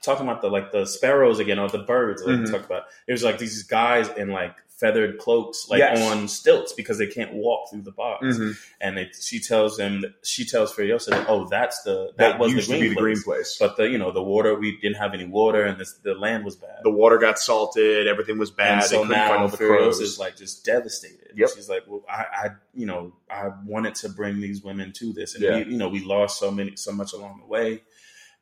talking 0.02 0.26
about 0.26 0.40
the 0.40 0.48
like 0.48 0.72
the 0.72 0.86
sparrows 0.86 1.38
again 1.38 1.58
or 1.58 1.68
the 1.68 1.78
birds. 1.80 2.22
Like 2.24 2.36
Mhm. 2.40 2.50
talk 2.50 2.64
about 2.64 2.84
It 3.06 3.12
was 3.12 3.22
like 3.22 3.36
these 3.38 3.62
guys 3.62 4.08
in 4.16 4.30
like 4.30 4.56
feathered 4.78 5.18
cloaks, 5.18 5.66
like 5.68 5.80
Yes. 5.80 6.00
on 6.10 6.28
stilts 6.28 6.72
because 6.72 6.98
they 6.98 7.06
can't 7.08 7.34
walk 7.34 7.68
through 7.68 7.82
the 7.82 7.90
bogs. 7.90 8.38
Mhm. 8.38 8.56
And 8.80 8.96
they, 8.96 9.10
she 9.20 9.40
tells 9.40 9.76
them, 9.76 10.04
she 10.22 10.44
tells 10.44 10.72
Furiosa, 10.72 11.10
that, 11.10 11.26
oh, 11.28 11.48
that's 11.48 11.82
the 11.82 12.12
that, 12.16 12.16
that, 12.16 12.38
was 12.38 12.52
the 12.54 12.62
green 12.64 12.80
the 12.90 12.94
place. 12.94 13.02
green 13.02 13.22
place. 13.22 13.56
But 13.58 13.76
the 13.76 13.88
you 13.88 13.98
know 13.98 14.12
the 14.12 14.22
water 14.22 14.54
we 14.54 14.78
didn't 14.80 14.98
have 14.98 15.14
any 15.14 15.24
water 15.26 15.64
and 15.64 15.80
this, 15.80 15.94
the 16.04 16.14
land 16.14 16.44
was 16.44 16.54
bad. 16.56 16.78
the 16.84 16.90
water 16.90 17.18
got 17.18 17.38
salted. 17.40 18.06
Everything 18.06 18.38
was 18.38 18.50
bad. 18.52 18.74
and 18.74 18.84
so 18.84 19.02
now 19.04 19.48
Furiosa 19.48 20.02
is 20.02 20.18
like 20.18 20.36
just 20.36 20.64
devastated. 20.64 21.32
Yep. 21.34 21.50
She's 21.56 21.68
like, 21.68 21.82
well, 21.88 22.04
I, 22.08 22.24
I, 22.32 22.48
you 22.74 22.86
know, 22.86 23.12
I 23.30 23.50
wanted 23.66 23.96
to 23.96 24.08
bring 24.08 24.40
these 24.40 24.62
women 24.62 24.92
to 24.94 25.12
this, 25.12 25.34
and 25.34 25.42
Yeah. 25.42 25.56
we, 25.56 25.72
you 25.72 25.76
know, 25.76 25.88
we 25.88 26.04
lost 26.04 26.38
so 26.38 26.50
many, 26.50 26.76
so 26.76 26.92
much 26.92 27.12
along 27.12 27.40
the 27.40 27.46
way, 27.46 27.82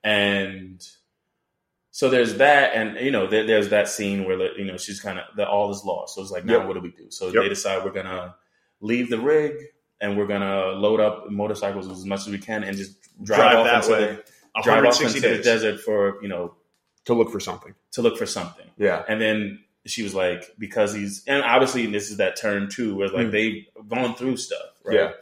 and 0.05 0.87
so 1.99 2.11
there's 2.11 2.34
that, 2.34 2.74
and 2.74 2.99
you 3.05 3.11
know, 3.11 3.26
there, 3.26 3.47
there's 3.47 3.70
that 3.70 3.88
scene 3.88 4.26
where 4.26 4.38
you 4.59 4.66
know 4.66 4.76
she's 4.76 5.01
kind 5.01 5.18
of 5.18 5.24
the 5.36 5.49
all 5.49 5.70
is 5.70 5.82
lost. 5.82 6.14
So 6.14 6.20
it's 6.20 6.30
like, 6.30 6.44
now 6.44 6.59
Yep. 6.59 6.66
what 6.66 6.74
do 6.74 6.80
we 6.80 6.90
do? 6.90 7.07
So 7.11 7.26
Yep. 7.28 7.34
they 7.42 7.49
decide 7.49 7.84
we're 7.84 7.90
gonna 8.03 8.34
leave 8.80 9.09
the 9.11 9.18
rig. 9.18 9.55
And 9.99 10.18
we're 10.18 10.26
gonna 10.26 10.72
load 10.72 11.01
up 11.01 11.30
motorcycles 11.30 11.88
as 11.90 12.05
much 12.05 12.20
as 12.26 12.28
we 12.28 12.36
can, 12.36 12.62
and 12.64 12.76
just 12.76 12.92
drive, 13.24 13.38
drive 13.40 13.57
off 13.57 13.64
that 13.66 13.76
into 13.84 13.92
way. 13.92 14.01
the 14.55 14.62
drive 14.62 14.84
off 14.84 15.01
160 15.01 15.16
into 15.26 15.38
the 15.38 15.42
desert 15.42 15.80
for 15.80 16.18
you 16.22 16.28
know 16.28 16.55
to 17.07 17.14
look 17.14 17.30
for 17.30 17.40
something. 17.40 17.74
to 17.92 18.03
look 18.03 18.18
for 18.18 18.26
something. 18.26 18.66
Yeah, 18.76 19.05
And 19.09 19.18
then 19.22 19.64
she 19.86 20.03
was 20.03 20.14
like, 20.14 20.55
because 20.59 20.92
he's, 20.92 21.22
and 21.26 21.42
obviously 21.44 21.86
this 21.86 22.11
is 22.11 22.18
that 22.18 22.36
turn 22.36 22.68
too, 22.68 22.94
where 22.94 23.09
like 23.09 23.28
Mm. 23.28 23.30
they've 23.32 23.88
gone 23.88 24.14
through 24.16 24.36
stuff, 24.36 24.68
right? 24.84 24.97
Yeah. 24.99 25.12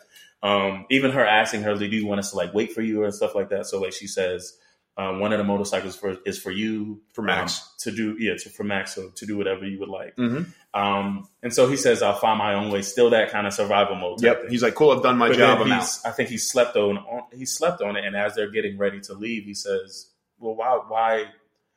Um, 0.43 0.87
even 0.91 1.13
her 1.13 1.25
asking 1.25 1.63
her, 1.63 1.77
do 1.77 1.87
you 1.87 2.05
want 2.07 2.19
us 2.19 2.31
to 2.33 2.37
like 2.37 2.53
wait 2.53 2.73
for 2.73 2.83
you 2.83 3.05
and 3.05 3.15
stuff 3.15 3.37
like 3.37 3.51
that? 3.51 3.67
So 3.67 3.81
like 3.81 3.93
she 3.93 4.09
says, 4.09 4.59
um, 4.97 5.19
one 5.21 5.33
of 5.33 5.39
the 5.39 5.45
motorcycles 5.45 5.97
for 5.97 6.17
is 6.25 6.39
for 6.39 6.51
you 6.53 7.01
for 7.13 7.23
Max. 7.23 7.61
um, 7.61 7.69
to 7.81 7.91
do, 7.91 8.17
yeah, 8.19 8.35
to, 8.37 8.49
for 8.49 8.63
Max, 8.65 8.95
so 8.95 9.09
to 9.11 9.27
do 9.27 9.37
whatever 9.37 9.65
you 9.67 9.79
would 9.81 9.89
like. 9.89 10.15
mm-hmm. 10.17 10.45
Um, 10.79 11.29
and 11.43 11.53
so 11.55 11.69
he 11.69 11.77
says, 11.77 12.03
I'll 12.03 12.19
find 12.19 12.37
my 12.39 12.55
own 12.55 12.71
way. 12.73 12.83
Still 12.83 13.11
that 13.11 13.31
kind 13.31 13.47
of 13.47 13.53
survival 13.53 13.95
mode. 13.97 14.21
Yep. 14.23 14.41
thing. 14.43 14.51
He's 14.51 14.63
like, 14.63 14.75
cool. 14.75 14.91
I've 14.91 15.03
done 15.05 15.17
my 15.19 15.29
But 15.29 15.37
job. 15.39 15.61
I 16.05 16.11
think 16.11 16.29
he 16.29 16.37
slept 16.39 16.77
on, 16.77 16.99
on 16.99 17.23
he 17.33 17.45
slept 17.47 17.81
on 17.81 17.97
it, 17.97 18.05
and 18.05 18.17
as 18.17 18.35
they're 18.35 18.51
getting 18.51 18.77
ready 18.77 19.01
to 19.03 19.15
leave, 19.15 19.45
he 19.45 19.55
says, 19.55 20.11
"Well, 20.39 20.57
why? 20.57 20.81
Why 20.89 21.25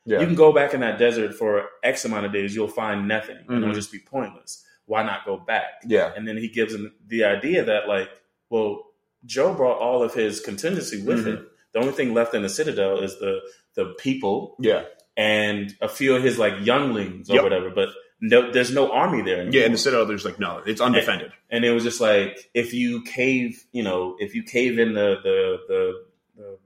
Yeah. 0.04 0.18
you 0.20 0.26
can 0.26 0.34
go 0.34 0.52
back 0.52 0.74
in 0.74 0.80
that 0.80 0.98
desert 0.98 1.34
for 1.34 1.66
X 1.84 2.04
amount 2.04 2.26
of 2.26 2.32
days, 2.32 2.54
you'll 2.56 2.66
find 2.66 3.06
nothing. 3.06 3.38
And 3.48 3.62
it'll 3.62 3.74
just 3.74 3.92
be 3.92 3.98
pointless. 4.00 4.64
Why 4.86 5.02
not 5.04 5.24
go 5.24 5.36
back? 5.36 5.82
yeah. 5.86 6.12
And 6.16 6.26
then 6.26 6.36
he 6.36 6.48
gives 6.48 6.74
him 6.74 6.92
the 7.06 7.22
idea 7.24 7.64
that, 7.64 7.86
like, 7.88 8.08
well, 8.50 8.84
Joe 9.26 9.52
brought 9.54 9.78
all 9.78 10.02
of 10.02 10.14
his 10.14 10.40
contingency 10.40 11.02
with 11.02 11.24
Mhm. 11.24 11.26
him. 11.26 11.46
The 11.74 11.80
only 11.80 11.92
thing 11.92 12.14
left 12.14 12.34
in 12.34 12.42
the 12.42 12.48
Citadel 12.48 12.98
is 13.00 13.18
the 13.18 13.40
the 13.74 13.94
people 13.98 14.56
Yeah. 14.60 14.84
and 15.16 15.74
a 15.80 15.88
few 15.88 16.16
of 16.16 16.22
his 16.22 16.38
like 16.38 16.54
younglings 16.64 17.30
or 17.30 17.34
Yep. 17.34 17.42
whatever. 17.44 17.70
But 17.70 17.90
no, 18.20 18.50
there's 18.50 18.72
no 18.72 18.90
army 18.90 19.22
there. 19.22 19.36
Anymore. 19.42 19.54
Yeah. 19.54 19.64
And 19.66 19.74
the 19.74 19.78
Citadel, 19.78 20.06
there's 20.06 20.24
like, 20.24 20.40
no, 20.40 20.60
it's 20.66 20.80
undefended. 20.80 21.32
and 21.50 21.64
it 21.64 21.70
was 21.72 21.84
just 21.84 22.00
like 22.00 22.50
if 22.54 22.74
you 22.74 23.02
cave, 23.02 23.64
you 23.72 23.82
know, 23.82 24.16
if 24.18 24.34
you 24.34 24.42
cave 24.42 24.78
in 24.78 24.94
the 24.94 25.16
the 25.22 25.58
the, 25.68 25.92
the 26.36 26.58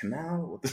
canal. 0.00 0.60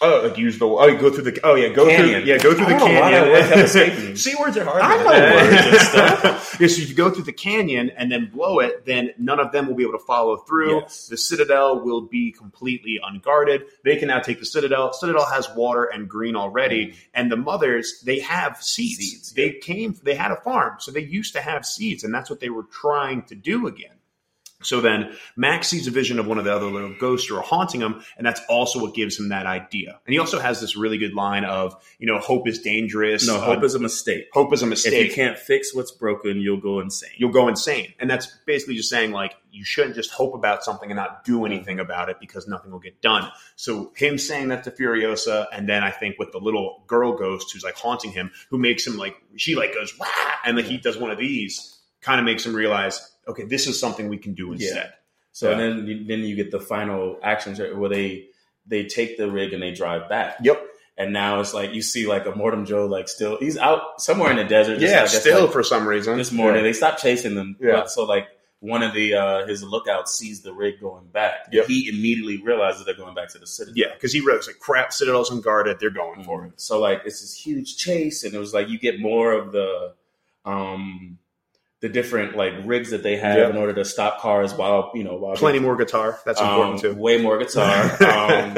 Oh, 0.00 0.22
like 0.26 0.36
use 0.36 0.58
the, 0.58 0.64
oh, 0.66 0.86
you 0.88 0.98
go 0.98 1.08
through 1.08 1.22
the, 1.22 1.38
oh, 1.44 1.54
yeah, 1.54 1.68
go 1.68 1.86
Canyon. 1.86 2.22
through, 2.22 2.32
yeah, 2.32 2.38
go 2.38 2.52
through 2.52 2.64
I 2.66 2.72
the 2.72 2.78
don't 2.80 2.88
canyon. 2.88 3.12
that 3.12 3.26
word 3.28 3.48
kept 3.48 3.60
escaping 3.68 4.04
me. 4.10 4.16
See, 4.16 4.34
words 4.34 4.56
are 4.56 4.64
hard. 4.64 4.82
I 4.82 4.96
man. 4.96 5.04
know 5.04 5.36
words 5.36 5.66
and 5.66 5.80
stuff. 5.86 6.56
yeah, 6.60 6.66
so 6.66 6.82
if 6.82 6.88
you 6.88 6.96
go 6.96 7.10
through 7.10 7.22
the 7.22 7.32
canyon 7.32 7.90
and 7.90 8.10
then 8.10 8.28
blow 8.34 8.58
it, 8.58 8.84
then 8.86 9.10
none 9.18 9.38
of 9.38 9.52
them 9.52 9.68
will 9.68 9.76
be 9.76 9.84
able 9.84 9.92
to 9.92 10.04
follow 10.04 10.38
through. 10.38 10.80
Yes. 10.80 11.06
The 11.06 11.16
Citadel 11.16 11.84
will 11.84 12.00
be 12.00 12.32
completely 12.32 12.98
unguarded. 13.00 13.62
They 13.84 13.94
can 13.94 14.08
now 14.08 14.18
take 14.18 14.40
the 14.40 14.46
Citadel. 14.46 14.92
Citadel 14.94 15.26
has 15.26 15.48
water 15.54 15.84
and 15.84 16.08
green 16.08 16.34
already, 16.34 16.88
mm. 16.88 16.96
and 17.14 17.30
the 17.30 17.36
mothers 17.36 18.02
they 18.04 18.18
have 18.18 18.60
seeds. 18.60 18.98
Seeds, 18.98 19.32
They 19.32 19.52
came, 19.52 19.94
they 20.02 20.16
had 20.16 20.32
a 20.32 20.36
farm, 20.40 20.78
so 20.80 20.90
they 20.90 21.02
used 21.02 21.34
to 21.34 21.40
have 21.40 21.64
seeds, 21.64 22.02
and 22.02 22.12
that's 22.12 22.28
what 22.28 22.40
they 22.40 22.50
were 22.50 22.64
trying 22.64 23.22
to 23.26 23.36
do 23.36 23.68
again. 23.68 23.94
So 24.62 24.80
then 24.80 25.16
Max 25.36 25.68
sees 25.68 25.86
a 25.86 25.90
vision 25.90 26.18
of 26.18 26.26
one 26.26 26.38
of 26.38 26.44
the 26.44 26.54
other 26.54 26.66
little 26.66 26.94
ghosts 26.98 27.28
who 27.28 27.36
are 27.36 27.42
haunting 27.42 27.80
him, 27.80 28.02
and 28.16 28.26
that's 28.26 28.40
also 28.48 28.80
what 28.80 28.94
gives 28.94 29.18
him 29.18 29.28
that 29.30 29.46
idea. 29.46 30.00
And 30.06 30.12
he 30.12 30.18
also 30.18 30.38
has 30.38 30.60
this 30.60 30.76
really 30.76 30.98
good 30.98 31.14
line 31.14 31.44
of, 31.44 31.74
you 31.98 32.06
know, 32.06 32.18
hope 32.18 32.48
is 32.48 32.60
dangerous. 32.60 33.26
No, 33.26 33.36
uh, 33.36 33.40
hope 33.40 33.64
is 33.64 33.74
a 33.74 33.78
mistake. 33.78 34.28
hope 34.32 34.52
is 34.52 34.62
a 34.62 34.66
mistake. 34.66 34.92
If 34.92 35.08
you 35.08 35.14
can't 35.14 35.38
fix 35.38 35.74
what's 35.74 35.90
broken, 35.90 36.40
you'll 36.40 36.60
go 36.60 36.80
insane. 36.80 37.10
You'll 37.16 37.32
go 37.32 37.48
insane. 37.48 37.92
And 37.98 38.08
that's 38.08 38.26
basically 38.46 38.76
just 38.76 38.90
saying, 38.90 39.12
like, 39.12 39.34
you 39.50 39.64
shouldn't 39.64 39.94
just 39.94 40.10
hope 40.10 40.34
about 40.34 40.64
something 40.64 40.90
and 40.90 40.96
not 40.96 41.24
do 41.24 41.44
anything 41.44 41.78
about 41.78 42.08
it 42.08 42.18
because 42.18 42.48
nothing 42.48 42.72
will 42.72 42.78
get 42.78 43.02
done. 43.02 43.30
So, 43.56 43.92
him 43.96 44.16
saying 44.18 44.48
that 44.48 44.64
to 44.64 44.70
Furiosa, 44.70 45.46
and 45.52 45.68
then 45.68 45.82
I 45.82 45.90
think 45.90 46.18
with 46.18 46.32
the 46.32 46.38
little 46.38 46.82
girl 46.86 47.16
ghost 47.16 47.52
who's 47.52 47.62
like 47.62 47.76
haunting 47.76 48.12
him, 48.12 48.30
who 48.50 48.58
makes 48.58 48.86
him 48.86 48.96
like, 48.96 49.16
she 49.36 49.54
like 49.54 49.74
goes, 49.74 49.96
Wah! 49.98 50.06
and 50.44 50.56
like 50.56 50.66
he 50.66 50.78
does 50.78 50.96
one 50.96 51.10
of 51.10 51.18
these, 51.18 51.78
kind 52.02 52.18
of 52.20 52.26
makes 52.26 52.44
him 52.44 52.54
realize, 52.54 53.10
okay, 53.26 53.44
this 53.44 53.66
is 53.66 53.80
something 53.80 54.08
we 54.08 54.18
can 54.18 54.34
do 54.34 54.52
instead. 54.52 54.92
So 55.32 55.50
Yeah. 55.50 55.56
then, 55.56 55.86
you, 55.86 56.04
then 56.04 56.18
you 56.20 56.36
get 56.36 56.50
the 56.50 56.60
final 56.60 57.18
action 57.22 57.54
shot 57.54 57.74
where 57.76 57.88
they 57.88 58.26
they 58.66 58.84
take 58.84 59.16
the 59.16 59.30
rig 59.30 59.52
and 59.52 59.62
they 59.62 59.72
drive 59.72 60.08
back. 60.08 60.36
Yep. 60.42 60.62
And 60.98 61.12
now 61.12 61.40
it's 61.40 61.54
like 61.54 61.72
you 61.74 61.80
see 61.82 62.06
like 62.06 62.26
a 62.26 62.32
Mortem 62.34 62.66
Joe 62.66 62.86
like 62.86 63.08
still 63.08 63.38
he's 63.40 63.56
out 63.56 64.00
somewhere 64.00 64.30
in 64.30 64.36
the 64.36 64.44
desert. 64.44 64.78
just, 64.78 64.92
Yeah, 64.92 65.00
guess, 65.02 65.20
still 65.20 65.44
like, 65.44 65.52
for 65.52 65.62
some 65.62 65.88
reason. 65.88 66.18
this 66.18 66.30
morning 66.30 66.56
Yeah. 66.62 66.68
they 66.68 66.72
stopped 66.74 67.00
chasing 67.02 67.34
them. 67.34 67.56
Yeah. 67.60 67.72
But, 67.72 67.90
so 67.90 68.04
like 68.04 68.28
one 68.60 68.82
of 68.84 68.94
the 68.94 69.14
uh, 69.14 69.46
his 69.46 69.64
lookouts 69.64 70.14
sees 70.16 70.42
the 70.42 70.52
rig 70.52 70.80
going 70.80 71.06
back. 71.06 71.48
Yep. 71.50 71.66
He 71.66 71.88
immediately 71.88 72.40
realizes 72.42 72.84
they're 72.84 72.94
going 72.94 73.14
back 73.14 73.30
to 73.30 73.38
the 73.40 73.46
city. 73.46 73.72
Yeah, 73.74 73.92
because 73.94 74.12
he 74.12 74.20
realized 74.20 74.46
like 74.48 74.60
crap, 74.60 74.92
Citadel's 74.92 75.30
unguarded. 75.32 75.80
They're 75.80 75.90
going 75.90 76.22
for 76.22 76.44
it. 76.44 76.52
So 76.60 76.78
like 76.78 77.02
it's 77.04 77.20
this 77.22 77.34
huge 77.34 77.76
chase, 77.78 78.22
and 78.22 78.32
it 78.34 78.38
was 78.38 78.54
like 78.54 78.68
you 78.68 78.78
get 78.78 79.00
more 79.00 79.32
of 79.32 79.50
the 79.50 79.94
um 80.44 81.18
the 81.82 81.88
different 81.88 82.36
like 82.36 82.54
rigs 82.64 82.90
that 82.90 83.02
they 83.02 83.16
have 83.16 83.36
Yep. 83.36 83.50
in 83.50 83.56
order 83.56 83.74
to 83.74 83.84
stop 83.84 84.20
cars 84.20 84.54
while 84.54 84.92
you 84.94 85.02
know 85.02 85.16
while 85.16 85.34
Plenty 85.34 85.58
more 85.58 85.76
guitar. 85.76 86.18
That's 86.24 86.40
um, 86.40 86.48
important 86.48 86.80
too. 86.80 86.94
Way 86.94 87.20
more 87.20 87.38
guitar. 87.38 88.02
um, 88.08 88.56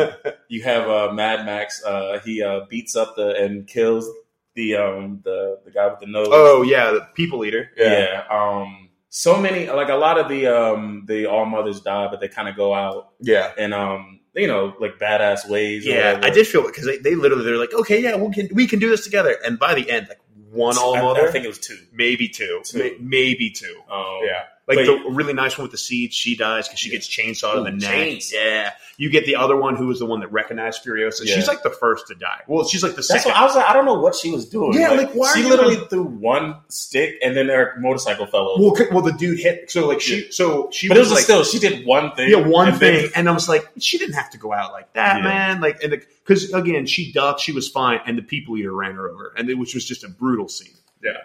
you 0.49 0.63
have 0.63 0.89
uh, 0.89 1.13
Mad 1.13 1.47
Max. 1.47 1.83
Uh, 1.83 2.21
he 2.23 2.43
uh, 2.43 2.61
beats 2.69 2.95
up 2.95 3.17
the 3.17 3.35
and 3.35 3.67
kills 3.67 4.09
the 4.55 4.77
um 4.77 5.21
the 5.25 5.59
the 5.65 5.71
guy 5.71 5.89
with 5.89 6.01
the 6.01 6.07
nose. 6.07 6.29
oh 6.31 6.63
yeah, 6.63 6.93
the 6.93 7.01
people 7.15 7.45
eater. 7.45 7.71
yeah. 7.77 8.25
Um, 8.31 8.91
so 9.09 9.41
many 9.41 9.69
like 9.71 9.89
a 9.89 9.95
lot 9.95 10.19
of 10.19 10.29
the 10.29 10.47
um 10.47 11.05
the 11.07 11.27
all 11.27 11.47
mothers 11.47 11.81
die, 11.81 12.09
but 12.11 12.21
they 12.21 12.29
kind 12.29 12.49
of 12.49 12.57
go 12.57 12.75
out 12.75 13.13
yeah. 13.21 13.53
and 13.57 13.73
um 13.73 14.21
you 14.35 14.47
know 14.47 14.75
like 14.81 14.99
badass 14.99 15.49
ways. 15.49 15.87
Yeah. 15.87 16.21
I 16.23 16.31
did 16.31 16.47
feel 16.47 16.63
it 16.63 16.73
because 16.73 16.85
they, 16.85 16.99
they 16.99 17.15
literally 17.15 17.45
they're 17.45 17.57
like, 17.57 17.73
okay, 17.73 18.03
yeah, 18.03 18.17
we 18.17 18.35
can 18.35 18.49
we 18.53 18.67
can 18.67 18.81
do 18.81 18.91
this 18.91 19.05
together. 19.05 19.37
And 19.45 19.59
by 19.59 19.75
the 19.75 19.89
end, 19.89 20.09
like 20.09 20.19
one 20.55 20.79
all 20.79 20.95
I- 20.97 21.03
mother, 21.03 21.29
I, 21.29 21.31
think 21.33 21.45
it 21.45 21.49
was 21.49 21.59
two. 21.59 21.79
maybe 21.93 22.29
two, 22.29 22.61
Two. 22.65 22.79
May- 22.79 22.97
maybe 23.01 23.51
two. 23.51 23.81
Um, 23.91 24.21
Yeah, 24.25 24.45
like 24.67 24.77
but- 24.79 24.87
the 24.87 25.11
really 25.11 25.33
nice 25.35 25.59
one 25.59 25.65
with 25.65 25.73
the 25.73 25.79
seeds, 25.79 26.15
she 26.15 26.37
dies 26.37 26.67
because 26.69 26.81
she 26.81 26.91
gets 26.91 27.07
chainsawed 27.09 27.59
in 27.59 27.65
the 27.65 27.71
neck. 27.73 27.91
chains. 27.91 28.33
Yeah, 28.33 28.73
you 28.97 29.11
get 29.11 29.27
the 29.27 29.37
other 29.37 29.57
one 29.57 29.77
who 29.77 29.87
was 29.89 29.99
the 29.99 30.07
one 30.07 30.21
that 30.21 30.33
recognized 30.33 30.83
Furiosa. 30.85 31.21
Yeah. 31.25 31.35
She's 31.35 31.47
like 31.49 31.63
the 31.63 31.71
first 31.71 32.07
to 32.09 32.15
die. 32.15 32.41
Well, 32.47 32.65
she's 32.67 32.83
like 32.83 32.93
the 32.93 32.97
That's 32.97 33.09
second. 33.09 33.33
what 33.33 33.37
I 33.41 33.45
was 33.45 33.55
like. 33.57 33.69
I 33.69 33.73
don't 33.75 33.85
know 33.85 34.01
what 34.01 34.15
she 34.15 34.31
was 34.31 34.49
doing. 34.49 34.73
Yeah, 34.75 34.91
like, 34.93 35.13
why 35.13 35.29
are 35.31 35.35
she 35.35 35.43
you 35.43 35.49
literally 35.51 35.77
gonna- 35.77 35.89
threw 35.89 36.05
one 36.05 36.57
stick 36.69 37.17
and 37.23 37.37
then 37.37 37.49
her 37.49 37.75
motorcycle 37.79 38.27
fell 38.27 38.49
over. 38.49 38.63
well, 38.63 38.89
well, 38.93 39.03
the 39.03 39.13
dude 39.13 39.39
hit. 39.39 39.71
So 39.71 39.87
like 39.87 40.01
she, 40.01 40.31
so 40.31 40.71
she 40.73 40.89
but 40.89 40.97
it 40.97 41.01
was 41.01 41.11
was 41.11 41.17
like, 41.19 41.25
still 41.25 41.45
she 41.45 41.59
did 41.59 41.85
one 41.87 42.15
thing. 42.15 42.31
Yeah, 42.31 42.47
one 42.47 42.69
and 42.69 42.79
then- 42.79 43.03
thing, 43.03 43.11
and 43.15 43.29
I 43.29 43.33
was 43.33 43.49
like, 43.49 43.69
she 43.79 43.99
didn't 43.99 44.15
have 44.15 44.31
to 44.31 44.39
go 44.39 44.53
out 44.53 44.73
like 44.73 44.93
that, 44.95 45.17
Yeah. 45.19 45.23
man. 45.25 45.61
Like, 45.61 45.83
and 45.83 45.91
because 46.25 46.53
again, 46.55 46.87
she 46.87 47.13
ducked, 47.13 47.41
she 47.41 47.53
was 47.53 47.69
fine, 47.69 48.01
and 48.07 48.17
the 48.17 48.23
people 48.23 48.57
eater 48.57 48.73
ran 48.73 48.95
her 48.95 49.11
over, 49.11 49.35
and 49.37 49.51
it, 49.51 49.59
which 49.59 49.75
was 49.75 49.85
just 49.85 50.05
a 50.05 50.09
brutal 50.09 50.49
scene. 50.49 50.73
Yeah. 51.03 51.19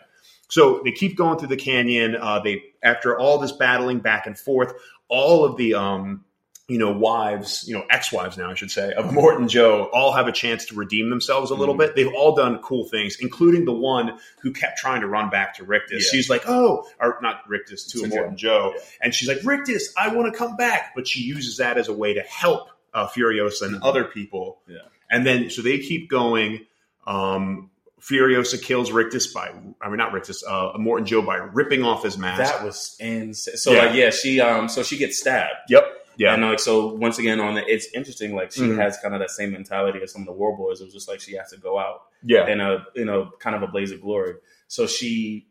So 0.49 0.81
they 0.83 0.91
keep 0.91 1.15
going 1.15 1.39
through 1.39 1.47
the 1.49 1.57
canyon. 1.57 2.15
Uh, 2.15 2.39
they 2.39 2.63
after 2.83 3.17
all 3.17 3.37
this 3.39 3.51
battling 3.53 3.99
back 3.99 4.27
and 4.27 4.37
forth, 4.37 4.73
all 5.07 5.45
of 5.45 5.55
the 5.57 5.75
um, 5.75 6.25
you 6.67 6.77
know 6.77 6.91
wives, 6.91 7.65
you 7.67 7.75
know 7.75 7.83
ex-wives 7.89 8.37
now, 8.37 8.51
I 8.51 8.53
should 8.55 8.69
say, 8.71 8.91
of 8.93 9.11
Morton 9.13 9.47
Joe, 9.47 9.89
all 9.93 10.11
have 10.13 10.27
a 10.27 10.31
chance 10.31 10.65
to 10.67 10.75
redeem 10.75 11.09
themselves 11.09 11.49
a 11.51 11.55
little 11.55 11.73
Mhm. 11.75 11.79
bit. 11.79 11.95
They've 11.95 12.13
all 12.13 12.35
done 12.35 12.59
cool 12.59 12.85
things, 12.85 13.17
including 13.19 13.65
the 13.65 13.71
one 13.73 14.19
who 14.41 14.51
kept 14.51 14.77
trying 14.77 15.01
to 15.01 15.07
run 15.07 15.29
back 15.31 15.55
to 15.55 15.63
Rictus. 15.63 16.05
Yeah. 16.05 16.17
She's 16.17 16.29
like, 16.29 16.43
oh, 16.47 16.85
or 16.99 17.17
not 17.23 17.41
Rictus, 17.47 17.85
to 17.91 18.01
To 18.01 18.07
Morton 18.07 18.37
Joe. 18.37 18.73
Yeah. 18.75 18.81
And 19.01 19.15
she's 19.15 19.27
like, 19.27 19.39
Rictus, 19.43 19.91
I 19.97 20.13
want 20.13 20.31
to 20.31 20.37
come 20.37 20.55
back. 20.57 20.93
But 20.95 21.07
she 21.07 21.21
uses 21.21 21.57
that 21.57 21.77
as 21.77 21.87
a 21.87 21.93
way 21.93 22.13
to 22.13 22.21
help 22.21 22.69
uh, 22.91 23.07
Furiosa 23.07 23.63
and 23.67 23.75
Mhm. 23.75 23.79
other 23.87 24.03
people. 24.03 24.61
Yeah. 24.67 24.77
And 25.11 25.23
then, 25.25 25.51
so 25.51 25.61
they 25.61 25.77
keep 25.77 26.09
going. 26.09 26.65
Um, 27.05 27.69
Furiosa 27.99 28.61
kills 28.61 28.91
Rictus 28.91 29.27
by, 29.33 29.51
I 29.81 29.87
mean, 29.89 29.97
not 29.97 30.13
Rictus, 30.13 30.43
uh, 30.47 30.71
Morton 30.77 31.05
Joe 31.05 31.21
by 31.21 31.35
ripping 31.37 31.83
off 31.83 32.03
his 32.03 32.17
mask. 32.17 32.41
That 32.41 32.63
was 32.63 32.95
insane. 32.99 33.57
So 33.57 33.71
Yeah. 33.73 33.85
like 33.85 33.95
yeah, 33.95 34.09
she 34.09 34.39
um 34.41 34.69
so 34.69 34.83
she 34.83 34.97
gets 34.97 35.19
stabbed. 35.19 35.53
yep. 35.69 35.83
Yeah. 36.17 36.33
And 36.33 36.43
like 36.43 36.59
so 36.59 36.93
once 36.95 37.17
again 37.19 37.39
on 37.39 37.55
the 37.55 37.65
it's 37.65 37.87
interesting, 37.93 38.35
like 38.35 38.51
she 38.51 38.61
Mhm. 38.61 38.77
has 38.77 38.97
kind 39.01 39.13
of 39.13 39.19
that 39.21 39.31
same 39.31 39.51
mentality 39.51 39.99
as 40.03 40.11
some 40.11 40.21
of 40.21 40.25
the 40.27 40.33
war 40.33 40.55
boys. 40.57 40.81
It 40.81 40.85
was 40.85 40.93
just 40.93 41.07
like 41.07 41.19
she 41.21 41.33
has 41.35 41.49
to 41.51 41.57
go 41.57 41.79
out 41.79 42.01
yeah. 42.23 42.47
in 42.47 42.59
a 42.59 42.85
you 42.95 43.05
know, 43.05 43.31
kind 43.39 43.55
of 43.55 43.63
a 43.63 43.67
blaze 43.67 43.91
of 43.91 44.01
glory. 44.01 44.35
So 44.67 44.85
she 44.87 45.47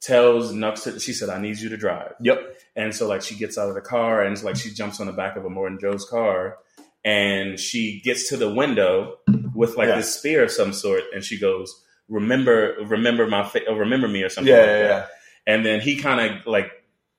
tells 0.00 0.52
Nux 0.52 0.74
to, 0.84 0.98
she 1.00 1.12
said, 1.12 1.28
I 1.28 1.40
need 1.40 1.58
you 1.58 1.68
to 1.70 1.76
drive. 1.76 2.14
Yep. 2.20 2.56
And 2.76 2.94
so 2.94 3.08
like 3.08 3.22
she 3.22 3.34
gets 3.36 3.58
out 3.58 3.68
of 3.68 3.74
the 3.74 3.80
car 3.80 4.22
and 4.22 4.32
it's 4.32 4.44
like 4.44 4.56
she 4.56 4.70
jumps 4.72 5.00
on 5.00 5.06
the 5.06 5.12
back 5.12 5.36
of 5.36 5.44
a 5.44 5.50
Morton 5.50 5.78
Joe's 5.80 6.04
car 6.08 6.58
and 7.04 7.58
she 7.58 8.00
gets 8.04 8.28
to 8.28 8.36
the 8.36 8.52
window 8.52 9.16
with 9.54 9.76
like 9.76 9.88
Yeah. 9.88 9.96
this 9.96 10.14
spear 10.14 10.44
of 10.44 10.50
some 10.50 10.72
sort 10.72 11.02
and 11.14 11.22
she 11.24 11.38
goes, 11.38 11.84
Remember 12.08 12.76
remember 12.86 13.26
my 13.26 13.44
fa- 13.46 13.60
remember 13.70 14.08
me 14.08 14.22
or 14.22 14.28
something. 14.28 14.52
Yeah, 14.52 14.60
like 14.60 14.66
yeah, 14.66 14.78
that. 14.78 14.88
yeah. 14.88 15.06
And 15.54 15.64
then 15.66 15.80
he 15.80 15.96
kind 15.96 16.20
of 16.40 16.46
like 16.46 16.70